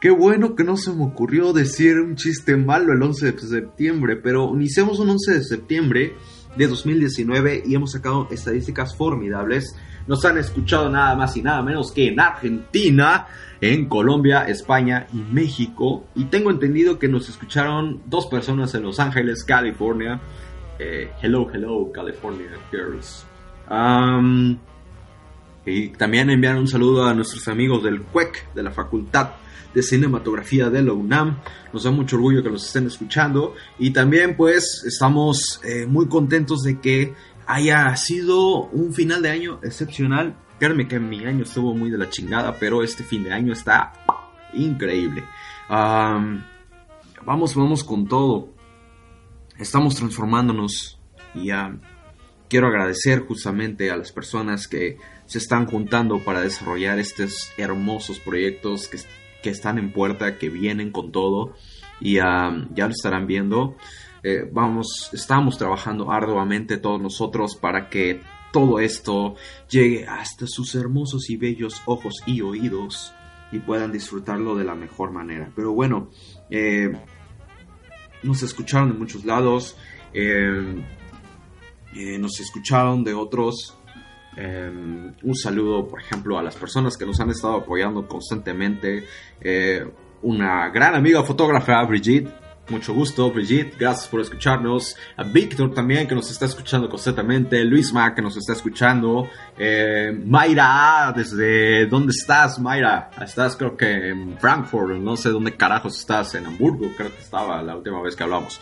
qué 0.00 0.10
bueno 0.10 0.54
que 0.54 0.64
no 0.64 0.76
se 0.76 0.92
me 0.92 1.04
ocurrió 1.04 1.52
decir 1.52 1.98
un 1.98 2.14
chiste 2.14 2.56
malo 2.56 2.92
el 2.92 3.02
11 3.02 3.32
de 3.32 3.38
septiembre, 3.38 4.16
pero 4.16 4.54
iniciamos 4.54 5.00
un 5.00 5.10
11 5.10 5.32
de 5.34 5.44
septiembre 5.44 6.14
de 6.56 6.66
2019 6.66 7.64
y 7.66 7.74
hemos 7.74 7.92
sacado 7.92 8.28
estadísticas 8.30 8.96
formidables. 8.96 9.74
Nos 10.06 10.24
han 10.24 10.38
escuchado 10.38 10.88
nada 10.88 11.14
más 11.16 11.36
y 11.36 11.42
nada 11.42 11.62
menos 11.62 11.92
que 11.92 12.08
en 12.08 12.20
Argentina, 12.20 13.26
en 13.60 13.86
Colombia, 13.86 14.44
España 14.44 15.06
y 15.12 15.18
México. 15.18 16.04
Y 16.14 16.24
tengo 16.26 16.50
entendido 16.50 16.98
que 16.98 17.08
nos 17.08 17.28
escucharon 17.28 18.02
dos 18.06 18.26
personas 18.26 18.74
en 18.74 18.82
Los 18.82 19.00
Ángeles, 19.00 19.44
California. 19.44 20.20
Eh, 20.78 21.10
hello, 21.22 21.48
hello, 21.52 21.90
California 21.92 22.50
girls. 22.70 23.26
Y 25.66 25.88
también 25.88 26.30
enviar 26.30 26.56
un 26.56 26.68
saludo 26.68 27.04
a 27.06 27.14
nuestros 27.14 27.46
amigos 27.48 27.82
del 27.82 28.02
CUEC, 28.02 28.54
de 28.54 28.62
la 28.62 28.70
Facultad 28.70 29.30
de 29.74 29.82
Cinematografía 29.82 30.70
de 30.70 30.82
la 30.82 30.92
UNAM. 30.92 31.38
Nos 31.72 31.84
da 31.84 31.90
mucho 31.90 32.16
orgullo 32.16 32.42
que 32.42 32.50
nos 32.50 32.64
estén 32.66 32.86
escuchando. 32.86 33.54
Y 33.78 33.90
también 33.90 34.36
pues 34.36 34.82
estamos 34.86 35.60
eh, 35.64 35.86
muy 35.86 36.06
contentos 36.06 36.62
de 36.62 36.80
que 36.80 37.14
haya 37.46 37.94
sido 37.96 38.64
un 38.66 38.94
final 38.94 39.22
de 39.22 39.30
año 39.30 39.60
excepcional. 39.62 40.36
Créanme 40.58 40.88
que 40.88 40.98
mi 40.98 41.24
año 41.24 41.44
estuvo 41.44 41.74
muy 41.74 41.90
de 41.90 41.98
la 41.98 42.10
chingada, 42.10 42.56
pero 42.58 42.82
este 42.82 43.04
fin 43.04 43.22
de 43.22 43.32
año 43.32 43.52
está 43.52 43.92
increíble. 44.54 45.24
vamos, 45.68 47.54
vamos 47.54 47.84
con 47.84 48.08
todo. 48.08 48.48
Estamos 49.58 49.94
transformándonos 49.96 50.98
y 51.34 51.50
quiero 52.48 52.68
agradecer 52.68 53.26
justamente 53.26 53.90
a 53.90 53.96
las 53.96 54.12
personas 54.12 54.66
que 54.66 54.98
se 55.26 55.38
están 55.38 55.66
juntando 55.66 56.18
para 56.24 56.40
desarrollar 56.40 56.98
estos 56.98 57.52
hermosos 57.56 58.18
proyectos 58.18 58.88
que, 58.88 58.98
están 59.50 59.78
en 59.78 59.92
puerta, 59.92 60.36
que 60.36 60.50
vienen 60.50 60.90
con 60.90 61.10
todo 61.10 61.54
y 62.00 62.14
ya 62.14 62.66
lo 62.76 62.90
estarán 62.90 63.26
viendo. 63.26 63.76
Eh, 64.22 64.48
vamos, 64.52 65.10
estamos 65.12 65.56
trabajando 65.56 66.10
arduamente 66.10 66.76
todos 66.78 67.00
nosotros 67.00 67.56
para 67.56 67.88
que 67.88 68.20
todo 68.52 68.80
esto 68.80 69.34
llegue 69.68 70.06
hasta 70.06 70.46
sus 70.46 70.74
hermosos 70.74 71.30
y 71.30 71.36
bellos 71.36 71.82
ojos 71.86 72.22
y 72.26 72.40
oídos 72.40 73.12
y 73.52 73.58
puedan 73.58 73.92
disfrutarlo 73.92 74.54
de 74.56 74.64
la 74.64 74.74
mejor 74.74 75.10
manera. 75.10 75.50
Pero 75.54 75.72
bueno, 75.72 76.10
eh, 76.50 76.90
nos 78.22 78.42
escucharon 78.42 78.92
de 78.92 78.98
muchos 78.98 79.24
lados, 79.24 79.76
eh, 80.12 80.82
nos 82.18 82.40
escucharon 82.40 83.04
de 83.04 83.14
otros 83.14 83.78
un 85.22 85.34
saludo, 85.34 85.88
por 85.88 86.00
ejemplo, 86.00 86.38
a 86.38 86.42
las 86.42 86.56
personas 86.56 86.96
que 86.96 87.04
nos 87.04 87.18
han 87.20 87.30
estado 87.30 87.56
apoyando 87.56 88.06
constantemente. 88.06 89.04
Eh, 89.40 89.84
una 90.22 90.68
gran 90.70 90.94
amiga 90.94 91.22
fotógrafa, 91.22 91.82
Brigitte. 91.84 92.28
Mucho 92.70 92.92
gusto, 92.92 93.30
Brigitte. 93.30 93.76
Gracias 93.78 94.08
por 94.08 94.20
escucharnos. 94.20 94.94
A 95.16 95.22
Víctor 95.22 95.72
también, 95.72 96.06
que 96.06 96.14
nos 96.14 96.30
está 96.30 96.44
escuchando 96.44 96.88
constantemente. 96.88 97.64
Luis 97.64 97.92
Mac, 97.92 98.14
que 98.14 98.22
nos 98.22 98.36
está 98.36 98.52
escuchando. 98.52 99.28
Eh, 99.56 100.12
Mayra, 100.24 101.12
desde 101.16 101.86
dónde 101.86 102.10
estás, 102.10 102.58
Mayra? 102.58 103.10
Estás, 103.20 103.56
creo 103.56 103.76
que 103.76 104.10
en 104.10 104.36
Frankfurt. 104.38 104.96
No 104.98 105.16
sé 105.16 105.30
dónde 105.30 105.56
carajos 105.56 105.98
estás. 105.98 106.34
En 106.34 106.46
Hamburgo, 106.46 106.90
creo 106.96 107.10
que 107.14 107.22
estaba 107.22 107.62
la 107.62 107.74
última 107.74 108.02
vez 108.02 108.14
que 108.14 108.22
hablamos. 108.24 108.60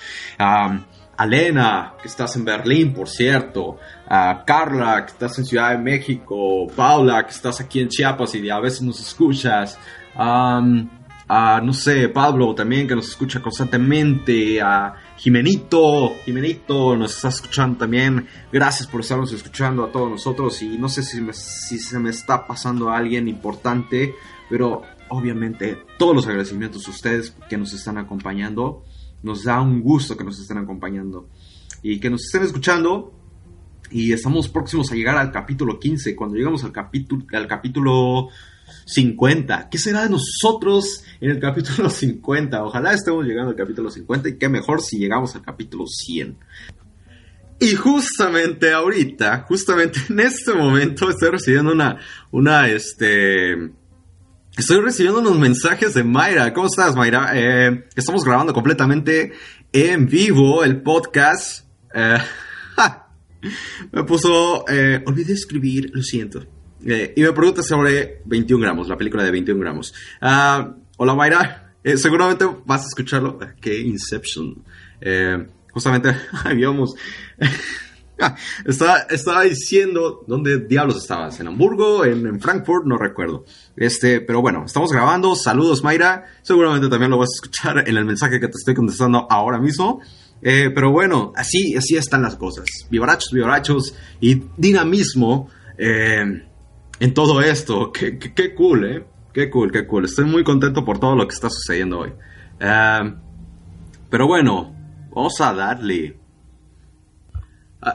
Alena, 1.16 1.94
que 2.00 2.08
estás 2.08 2.36
en 2.36 2.44
Berlín, 2.44 2.92
por 2.92 3.08
cierto, 3.08 3.78
a 4.08 4.44
Carla, 4.46 5.04
que 5.06 5.12
estás 5.12 5.38
en 5.38 5.46
Ciudad 5.46 5.70
de 5.70 5.78
México, 5.78 6.66
Paula, 6.76 7.24
que 7.24 7.30
estás 7.30 7.60
aquí 7.60 7.80
en 7.80 7.88
Chiapas 7.88 8.34
y 8.34 8.50
a 8.50 8.60
veces 8.60 8.82
nos 8.82 9.00
escuchas, 9.00 9.78
a, 11.28 11.60
no 11.60 11.72
sé, 11.72 12.08
Pablo 12.08 12.54
también, 12.54 12.86
que 12.86 12.94
nos 12.94 13.08
escucha 13.08 13.42
constantemente, 13.42 14.60
a 14.60 14.94
Jimenito, 15.16 16.14
Jimenito 16.24 16.96
nos 16.96 17.16
está 17.16 17.28
escuchando 17.28 17.78
también. 17.78 18.28
Gracias 18.52 18.86
por 18.86 19.00
estarnos 19.00 19.32
escuchando 19.32 19.82
a 19.84 19.90
todos 19.90 20.08
nosotros. 20.08 20.62
Y 20.62 20.78
no 20.78 20.88
sé 20.88 21.02
si, 21.02 21.20
si 21.32 21.78
se 21.78 21.98
me 21.98 22.10
está 22.10 22.46
pasando 22.46 22.90
a 22.90 22.98
alguien 22.98 23.26
importante, 23.26 24.14
pero 24.48 24.82
obviamente 25.08 25.78
todos 25.98 26.14
los 26.14 26.26
agradecimientos 26.26 26.86
a 26.86 26.90
ustedes 26.90 27.34
que 27.48 27.56
nos 27.56 27.72
están 27.72 27.98
acompañando. 27.98 28.84
Nos 29.22 29.42
da 29.42 29.60
un 29.60 29.80
gusto 29.80 30.16
que 30.16 30.22
nos 30.22 30.38
estén 30.38 30.58
acompañando 30.58 31.28
y 31.82 31.98
que 31.98 32.08
nos 32.08 32.24
estén 32.24 32.44
escuchando. 32.44 33.12
Y 33.90 34.12
estamos 34.12 34.48
próximos 34.48 34.92
a 34.92 34.94
llegar 34.94 35.16
al 35.16 35.32
capítulo 35.32 35.80
15. 35.80 36.14
Cuando 36.14 36.36
llegamos 36.36 36.62
al 36.62 36.72
capítulo, 36.72 37.24
al 37.32 37.48
capítulo 37.48 38.28
50. 38.86 39.68
¿Qué 39.68 39.78
será 39.78 40.04
de 40.04 40.10
nosotros 40.10 41.02
en 41.20 41.30
el 41.30 41.40
capítulo 41.40 41.90
50? 41.90 42.64
Ojalá 42.64 42.94
estemos 42.94 43.26
llegando 43.26 43.50
al 43.50 43.56
capítulo 43.56 43.90
50 43.90 44.28
y 44.30 44.38
qué 44.38 44.48
mejor 44.48 44.80
si 44.80 44.98
llegamos 44.98 45.34
al 45.34 45.42
capítulo 45.42 45.86
100. 45.86 46.38
Y 47.58 47.74
justamente 47.74 48.72
ahorita, 48.72 49.44
justamente 49.48 49.98
en 50.08 50.20
este 50.20 50.52
momento, 50.52 51.10
estoy 51.10 51.30
recibiendo 51.30 51.72
una, 51.72 51.98
una, 52.30 52.68
este, 52.68 53.54
estoy 54.56 54.80
recibiendo 54.80 55.20
unos 55.20 55.38
mensajes 55.38 55.94
de 55.94 56.04
Mayra. 56.04 56.52
¿Cómo 56.52 56.66
estás, 56.66 56.94
Mayra? 56.94 57.30
Eh, 57.34 57.86
estamos 57.96 58.24
grabando 58.24 58.52
completamente 58.52 59.32
en 59.72 60.06
vivo 60.06 60.62
el 60.62 60.82
podcast. 60.82 61.66
Eh, 61.94 62.18
me 63.92 64.04
puso, 64.04 64.64
eh, 64.68 65.02
olvidé 65.06 65.32
escribir, 65.32 65.90
lo 65.92 66.02
siento. 66.02 66.55
Eh, 66.88 67.14
y 67.16 67.22
me 67.22 67.32
pregunta 67.32 67.64
sobre 67.64 68.22
21 68.26 68.62
gramos, 68.62 68.86
la 68.86 68.96
película 68.96 69.24
de 69.24 69.32
21 69.32 69.60
gramos. 69.60 69.92
Uh, 70.22 70.72
hola 70.98 71.14
Mayra, 71.16 71.74
eh, 71.82 71.96
seguramente 71.96 72.46
vas 72.64 72.84
a 72.84 72.86
escucharlo. 72.86 73.40
¿Qué 73.60 73.80
Inception? 73.80 74.62
Eh, 75.00 75.46
justamente 75.72 76.14
habíamos... 76.44 76.94
estaba, 78.64 79.00
estaba 79.10 79.42
diciendo 79.42 80.24
dónde 80.28 80.58
diablos 80.60 80.98
estabas, 80.98 81.40
en 81.40 81.48
Hamburgo, 81.48 82.04
en, 82.04 82.24
en, 82.24 82.40
Frankfurt, 82.40 82.86
no 82.86 82.96
recuerdo. 82.98 83.44
Este, 83.76 84.20
pero 84.20 84.40
bueno, 84.40 84.62
estamos 84.64 84.92
grabando. 84.92 85.34
Saludos 85.34 85.82
Mayra. 85.82 86.26
Seguramente 86.42 86.88
también 86.88 87.10
lo 87.10 87.18
vas 87.18 87.30
a 87.30 87.36
escuchar 87.36 87.88
en 87.88 87.96
el 87.96 88.04
mensaje 88.04 88.38
que 88.38 88.46
te 88.46 88.58
estoy 88.58 88.76
contestando 88.76 89.26
ahora 89.28 89.58
mismo. 89.58 90.00
Pero 90.40 90.92
bueno, 90.92 91.32
así, 91.34 91.74
así 91.74 91.96
están 91.96 92.22
las 92.22 92.36
cosas. 92.36 92.66
Vivarachos, 92.88 93.32
vivarachos 93.32 93.94
y 94.20 94.44
dinamismo. 94.56 95.50
En 97.00 97.14
todo 97.14 97.40
esto. 97.40 97.92
Qué, 97.92 98.54
cool, 98.54 98.84
¿eh? 98.84 99.04
Qué 99.32 99.50
cool, 99.50 99.70
qué 99.70 99.86
cool. 99.86 100.04
Estoy 100.04 100.24
muy 100.24 100.44
contento 100.44 100.84
por 100.84 100.98
todo 100.98 101.14
lo 101.14 101.26
que 101.26 101.34
está 101.34 101.50
sucediendo 101.50 102.00
hoy. 102.00 102.10
Uh, 102.60 103.14
pero 104.08 104.26
bueno, 104.26 104.74
vamos 105.14 105.40
a 105.40 105.52
darle. 105.52 106.18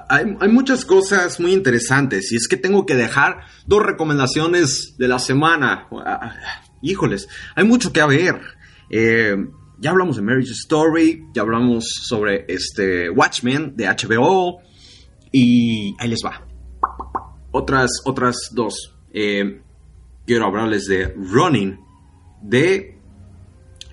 Hay, 0.10 0.48
muchas 0.50 0.86
cosas 0.86 1.40
muy 1.40 1.52
interesantes 1.52 2.32
y 2.32 2.38
es 2.38 2.48
que 2.48 2.56
tengo 2.56 2.86
que 2.86 2.96
dejar 2.96 3.42
dos 3.66 3.84
recomendaciones 3.84 4.96
de 4.98 5.08
la 5.08 5.20
semana. 5.20 5.88
Híjoles, 6.82 7.28
hay 7.56 7.66
mucho 7.66 7.92
que 7.92 8.06
ver. 8.06 8.40
Eh, 8.90 9.36
ya 9.80 9.90
hablamos 9.90 10.16
de 10.16 10.22
Marriage 10.22 10.52
Story, 10.52 11.26
ya 11.34 11.42
hablamos 11.42 11.86
sobre 12.04 12.46
este 12.48 13.10
Watchmen 13.10 13.76
de 13.76 13.88
HBO 13.88 14.62
y 15.32 15.96
ahí 16.00 16.08
les 16.08 16.22
va. 16.24 16.51
Otras, 17.52 17.90
otras 18.06 18.36
dos. 18.54 18.96
Eh, 19.14 19.62
quiero 20.26 20.46
hablarles 20.46 20.86
de 20.86 21.08
Running 21.08 21.80
de 22.42 22.98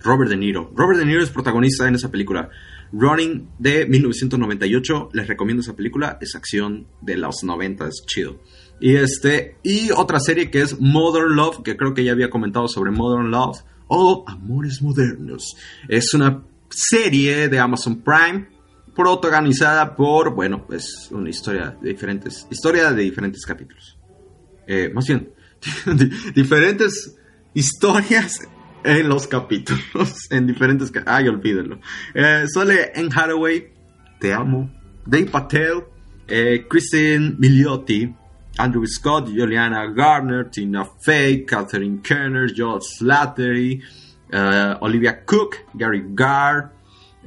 Robert 0.02 0.30
De 0.30 0.36
Niro. 0.36 0.70
Robert 0.74 0.98
De 0.98 1.04
Niro 1.04 1.22
es 1.22 1.30
protagonista 1.30 1.88
en 1.88 1.96
esa 1.96 2.10
película. 2.10 2.48
Running 2.92 3.50
de 3.58 3.86
1998. 3.86 5.10
Les 5.12 5.26
recomiendo 5.26 5.60
esa 5.60 5.74
película. 5.74 6.18
Es 6.20 6.34
acción 6.34 6.86
de 7.00 7.16
los 7.16 7.42
90, 7.42 7.88
es 7.88 8.04
chido. 8.06 8.40
Y 8.80 8.96
este. 8.96 9.56
Y 9.62 9.90
otra 9.90 10.20
serie 10.20 10.50
que 10.50 10.60
es 10.60 10.80
Modern 10.80 11.34
Love, 11.34 11.62
que 11.62 11.76
creo 11.76 11.94
que 11.94 12.04
ya 12.04 12.12
había 12.12 12.30
comentado 12.30 12.68
sobre 12.68 12.90
Modern 12.90 13.30
Love. 13.30 13.58
O 13.88 14.24
Amores 14.26 14.82
Modernos. 14.82 15.56
Es 15.88 16.12
una 16.14 16.42
serie 16.68 17.48
de 17.48 17.58
Amazon 17.58 18.02
Prime. 18.02 18.46
Protagonizada 18.98 19.94
por. 19.94 20.34
Bueno, 20.34 20.66
es 20.72 21.08
una 21.12 21.30
historia 21.30 21.76
de 21.80 21.90
diferentes. 21.90 22.48
Historia 22.50 22.90
de 22.90 23.00
diferentes 23.00 23.46
capítulos. 23.46 23.96
Eh, 24.66 24.90
más 24.92 25.06
bien, 25.06 25.30
diferentes 26.34 27.16
historias 27.54 28.40
en 28.82 29.08
los 29.08 29.28
capítulos, 29.28 30.26
en 30.30 30.48
diferentes... 30.48 30.90
Ay, 31.06 31.28
olvídenlo. 31.28 31.78
Eh, 32.12 32.44
en 32.96 33.08
Hathaway, 33.16 33.72
Te 34.18 34.32
Amo, 34.32 34.68
Dave 35.06 35.26
Patel, 35.26 35.84
eh, 36.26 36.66
Christine 36.68 37.36
Milioti, 37.38 38.12
Andrew 38.56 38.84
Scott, 38.84 39.28
Juliana 39.28 39.86
Garner, 39.92 40.50
Tina 40.50 40.84
Fey, 40.84 41.44
Catherine 41.44 42.00
Kerner, 42.02 42.52
Joel 42.52 42.82
Slattery, 42.82 43.80
Olivia 44.80 45.24
Cook, 45.24 45.54
Gary 45.74 46.02
Garr, 46.14 46.77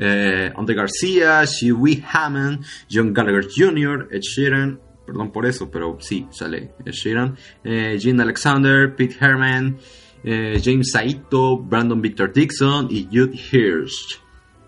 eh, 0.03 0.51
Andre 0.55 0.75
Garcia, 0.75 1.45
Shiwi 1.45 2.03
Hammond, 2.11 2.65
John 2.89 3.13
Gallagher 3.13 3.47
Jr., 3.47 4.07
Ed 4.11 4.21
Sheeran, 4.21 4.79
perdón 5.05 5.31
por 5.31 5.45
eso, 5.45 5.69
pero 5.69 5.97
sí, 5.99 6.27
sale 6.31 6.73
Sheeran, 6.85 7.37
eh, 7.63 7.99
Gene 8.01 8.23
Alexander, 8.23 8.95
Pete 8.95 9.15
Herman, 9.19 9.77
eh, 10.23 10.59
James 10.63 10.91
Saito, 10.91 11.57
Brandon 11.59 12.01
Victor 12.01 12.33
Dixon 12.33 12.87
y 12.89 13.07
Jude 13.11 13.35
Hirsch. 13.35 14.19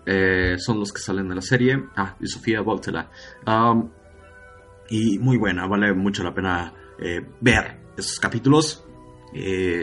Eh, 0.06 0.54
son 0.58 0.78
los 0.78 0.92
que 0.92 1.00
salen 1.00 1.28
de 1.28 1.34
la 1.34 1.42
serie. 1.42 1.82
Ah, 1.96 2.14
y 2.20 2.28
Sofía 2.28 2.60
Voltela. 2.60 3.10
Um, 3.46 3.90
y 4.88 5.18
muy 5.18 5.36
buena, 5.36 5.66
vale 5.66 5.92
mucho 5.94 6.22
la 6.22 6.34
pena 6.34 6.72
ver 7.40 7.80
esos 7.96 8.20
capítulos. 8.20 8.84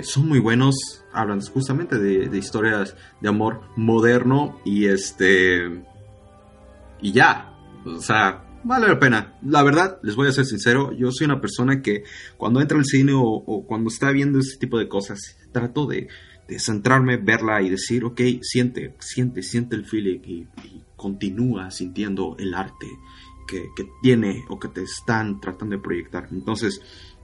son 0.04 0.30
muy 0.30 0.40
buenos, 0.40 1.01
hablan 1.14 1.42
justamente 1.42 1.98
de, 1.98 2.30
de, 2.30 2.38
historias 2.38 2.96
de 3.20 3.30
amor 3.30 3.62
moderno 3.76 4.60
y 4.66 4.86
este... 4.86 5.84
Y 7.02 7.12
ya, 7.14 7.52
o 7.86 8.00
sea, 8.00 8.44
vale 8.64 8.88
la 8.88 9.00
pena. 9.00 9.38
La 9.44 9.64
verdad, 9.64 10.00
les 10.04 10.16
voy 10.16 10.28
a 10.28 10.32
ser 10.32 10.46
sincero, 10.46 10.92
yo 10.94 11.12
soy 11.12 11.26
una 11.26 11.42
persona 11.42 11.82
que 11.82 12.04
cuando 12.38 12.62
entra 12.62 12.78
al 12.78 12.86
cine 12.86 13.14
o, 13.16 13.66
cuando 13.68 13.90
está 13.90 14.12
viendo 14.12 14.40
ese 14.40 14.58
tipo 14.58 14.78
de 14.78 14.88
cosas, 14.88 15.38
trato 15.52 15.86
de, 15.88 16.08
centrarme, 16.58 17.16
verla 17.16 17.62
y 17.62 17.70
decir, 17.70 18.04
ok, 18.04 18.20
siente, 18.42 18.94
siente, 19.00 19.42
siente 19.42 19.76
el 19.76 19.86
feeling 19.86 20.20
y, 20.26 20.48
continúa 20.98 21.72
sintiendo 21.72 22.36
el 22.38 22.54
arte 22.54 22.86
que, 23.48 23.66
tiene 24.04 24.46
o 24.50 24.60
que 24.60 24.68
te 24.68 24.84
están 24.84 25.42
tratando 25.42 25.76
de 25.76 25.82
proyectar. 25.82 26.28
Entonces, 26.32 26.80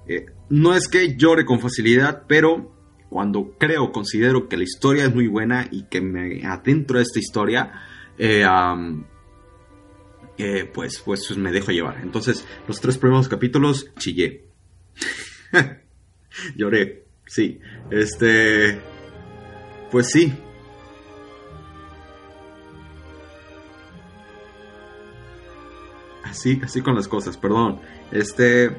eh, 0.08 0.26
no 0.50 0.74
es 0.74 0.88
que 0.88 1.16
llore 1.16 1.46
con 1.46 1.60
facilidad, 1.60 2.24
pero 2.28 2.77
cuando 3.10 3.56
creo, 3.58 3.92
considero 3.92 4.48
que 4.48 4.58
la 4.58 4.64
historia 4.64 5.06
es 5.06 5.14
muy 5.14 5.28
buena 5.28 5.68
y 5.72 5.84
que 5.84 6.02
me 6.02 6.46
adentro 6.46 7.00
a 7.00 7.02
esta 7.02 7.20
historia, 7.20 7.72
eh, 8.18 8.46
pues, 10.74 11.02
pues, 11.04 11.38
me 11.38 11.52
dejo 11.52 11.72
llevar. 11.72 12.00
Entonces, 12.02 12.46
los 12.68 12.80
tres 12.80 12.98
primeros 12.98 13.28
capítulos 13.28 13.92
chillé. 13.98 14.46
Lloré, 16.56 17.06
sí. 17.26 17.60
Este, 17.90 18.80
pues 19.92 20.10
sí. 20.10 20.34
Así, 26.24 26.60
así 26.64 26.82
con 26.82 26.96
las 26.96 27.08
cosas, 27.08 27.38
perdón. 27.38 27.80
Este, 28.12 28.76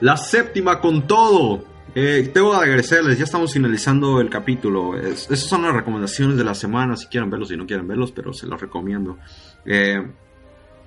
la 0.00 0.16
séptima 0.16 0.80
con 0.80 1.06
todo. 1.06 1.71
Eh, 1.94 2.30
tengo 2.32 2.52
que 2.52 2.56
agradecerles, 2.56 3.18
ya 3.18 3.24
estamos 3.24 3.52
finalizando 3.52 4.20
el 4.20 4.30
capítulo. 4.30 4.96
esas 4.96 5.40
son 5.40 5.62
las 5.62 5.74
recomendaciones 5.74 6.36
de 6.38 6.44
la 6.44 6.54
semana, 6.54 6.96
si 6.96 7.06
quieren 7.06 7.28
verlos, 7.28 7.48
si 7.48 7.56
no 7.56 7.66
quieren 7.66 7.86
verlos, 7.86 8.12
pero 8.12 8.32
se 8.32 8.46
los 8.46 8.60
recomiendo. 8.60 9.18
Eh, 9.66 10.00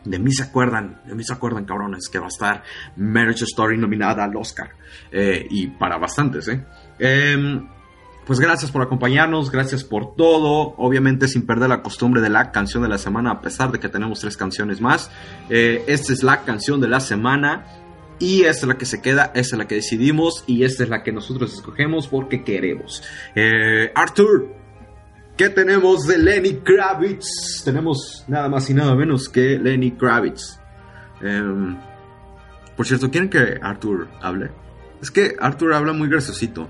de 0.03 0.19
mí 0.19 0.31
se 0.31 0.43
acuerdan, 0.43 1.01
de 1.05 1.15
mí 1.15 1.23
se 1.23 1.33
acuerdan, 1.33 1.65
cabrones, 1.65 2.09
que 2.09 2.19
va 2.19 2.25
a 2.25 2.29
estar 2.29 2.63
Marriage 2.95 3.43
Story 3.43 3.77
nominada 3.77 4.23
al 4.23 4.35
Oscar. 4.35 4.71
Eh, 5.11 5.45
y 5.49 5.67
para 5.67 5.97
bastantes, 5.97 6.47
¿eh? 6.47 6.65
Em, 6.97 7.67
pues 8.25 8.39
gracias 8.39 8.71
por 8.71 8.81
acompañarnos, 8.81 9.51
gracias 9.51 9.83
por 9.83 10.15
todo. 10.15 10.73
Obviamente 10.77 11.27
sin 11.27 11.45
perder 11.45 11.69
la 11.69 11.83
costumbre 11.83 12.21
de 12.21 12.29
la 12.29 12.51
canción 12.51 12.81
de 12.81 12.89
la 12.89 12.97
semana, 12.97 13.29
a 13.29 13.41
pesar 13.41 13.71
de 13.71 13.79
que 13.79 13.89
tenemos 13.89 14.19
tres 14.19 14.37
canciones 14.37 14.81
más. 14.81 15.11
esta 15.49 16.13
es 16.13 16.23
la 16.23 16.43
canción 16.43 16.81
de 16.81 16.87
la 16.87 16.99
semana. 16.99 17.84
Y 18.19 18.43
esta 18.43 18.61
es 18.61 18.67
la 18.67 18.77
que 18.77 18.85
se 18.85 19.01
queda, 19.01 19.31
esta 19.35 19.55
es 19.55 19.57
la 19.57 19.67
que 19.67 19.75
decidimos 19.75 20.43
y 20.47 20.63
esta 20.63 20.83
es 20.83 20.89
la 20.89 21.03
que 21.03 21.11
nosotros 21.11 21.53
escogemos 21.53 22.07
porque 22.07 22.43
queremos. 22.43 23.03
Arthur, 23.93 24.55
¿Qué 25.37 25.49
tenemos 25.49 26.07
de 26.07 26.17
Lenny 26.17 26.61
Kravitz? 26.61 27.61
Tenemos 27.65 28.23
nada 28.29 28.47
más 28.47 28.69
y 28.69 28.73
nada 28.73 28.95
menos 28.95 29.27
que 29.27 29.59
Lenny 29.59 29.91
Kravitz. 29.91 30.61
Em, 31.21 31.77
por 32.77 32.87
cierto, 32.87 33.11
¿quieren 33.11 33.29
que 33.29 33.59
Arthur 33.61 34.07
hable? 34.21 34.51
Es 35.01 35.11
que 35.11 35.35
Arthur 35.37 35.73
habla 35.73 35.91
muy 35.91 36.07
graciosito. 36.07 36.69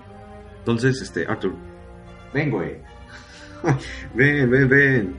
Entonces, 0.58 1.00
este, 1.00 1.28
Arthur. 1.28 1.54
Ven, 2.34 2.50
güey. 2.50 2.78
ven, 4.16 4.50
ven, 4.50 4.70
ven. 4.70 5.16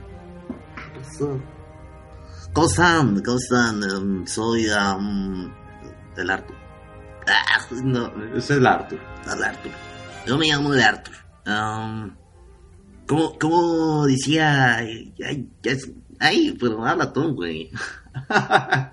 ¿Cómo 2.51 2.67
están? 2.67 3.23
¿Cómo 3.23 3.37
están? 3.37 4.27
Soy 4.27 4.67
um, 4.67 5.49
el 6.17 6.29
Arthur. 6.29 6.55
Ah, 7.27 7.65
no, 7.83 8.11
Es 8.35 8.49
el 8.51 8.65
Arthur. 8.65 8.99
el 9.25 9.43
Arthur. 9.43 9.71
Yo 10.25 10.37
me 10.37 10.47
llamo 10.47 10.73
el 10.73 10.81
Arthur. 10.81 11.15
Um, 11.45 12.15
¿cómo, 13.05 13.37
¿Cómo 13.39 14.05
decía? 14.07 14.77
Ay, 14.77 15.13
ay, 16.19 16.57
pero 16.59 16.85
habla 16.85 17.11
tú, 17.13 17.33
güey. 17.33 17.69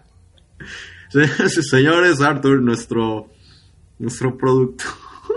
Señores, 1.71 2.21
Arthur, 2.21 2.61
nuestro, 2.61 3.31
nuestro 3.99 4.37
producto. 4.37 4.85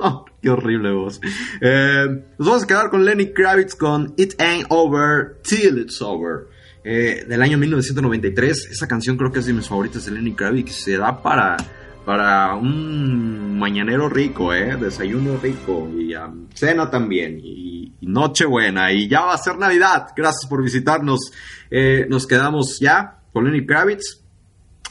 Qué 0.42 0.50
horrible 0.50 0.92
voz. 0.92 1.20
Eh, 1.62 2.06
nos 2.38 2.48
vamos 2.48 2.64
a 2.64 2.68
quedar 2.68 2.90
con 2.90 3.06
Lenny 3.06 3.32
Kravitz 3.34 3.76
con 3.76 4.14
It 4.18 4.40
Ain't 4.42 4.66
Over 4.70 5.40
Till 5.44 5.80
It's 5.80 6.02
Over. 6.02 6.48
Eh, 6.84 7.26
del 7.28 7.42
año 7.42 7.58
1993. 7.58 8.70
Esa 8.72 8.88
canción 8.88 9.18
creo 9.18 9.32
que 9.32 9.40
es 9.40 9.46
de 9.46 9.54
mis 9.54 9.68
favoritas 9.68 10.06
de 10.06 10.12
Lenny 10.12 10.34
Kravitz. 10.34 10.72
Se 10.84 10.98
da 10.98 11.22
para, 11.22 11.58
para 12.06 12.56
un 12.56 13.58
mañanero 13.58 14.10
rico, 14.10 14.54
¿eh? 14.54 14.78
Desayuno 14.78 15.38
rico 15.38 15.90
y 15.98 16.16
um, 16.16 16.48
cena 16.54 16.90
también. 16.90 17.40
Y, 17.44 17.94
y 18.00 18.08
noche 18.08 18.46
buena. 18.46 18.92
Y 18.92 19.08
ya 19.08 19.22
va 19.22 19.34
a 19.34 19.38
ser 19.38 19.58
Navidad. 19.58 20.08
Gracias 20.16 20.50
por 20.50 20.64
visitarnos. 20.64 21.32
Eh, 21.70 22.06
nos 22.10 22.26
quedamos 22.26 22.80
ya 22.80 23.20
con 23.34 23.46
Lenny 23.46 23.66
Kravitz. 23.66 24.24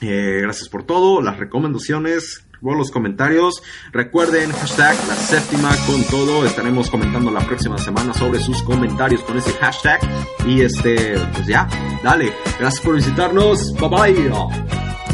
Eh, 0.01 0.41
gracias 0.43 0.68
por 0.68 0.85
todo, 0.85 1.22
las 1.22 1.39
recomendaciones, 1.39 2.45
por 2.61 2.76
los 2.76 2.90
comentarios. 2.90 3.62
Recuerden, 3.92 4.52
hashtag 4.52 4.96
la 5.09 5.14
séptima 5.14 5.70
con 5.86 6.02
todo. 6.04 6.44
Estaremos 6.44 6.90
comentando 6.90 7.30
la 7.30 7.40
próxima 7.40 7.78
semana 7.78 8.14
sobre 8.14 8.40
sus 8.40 8.62
comentarios 8.62 9.22
con 9.22 9.36
ese 9.36 9.52
hashtag. 9.52 10.00
Y 10.46 10.62
este, 10.62 11.18
pues 11.34 11.46
ya, 11.46 11.68
dale. 12.02 12.32
Gracias 12.59 12.84
por 12.84 12.96
visitarnos. 12.96 13.74
Bye 13.74 13.88
bye. 13.88 15.05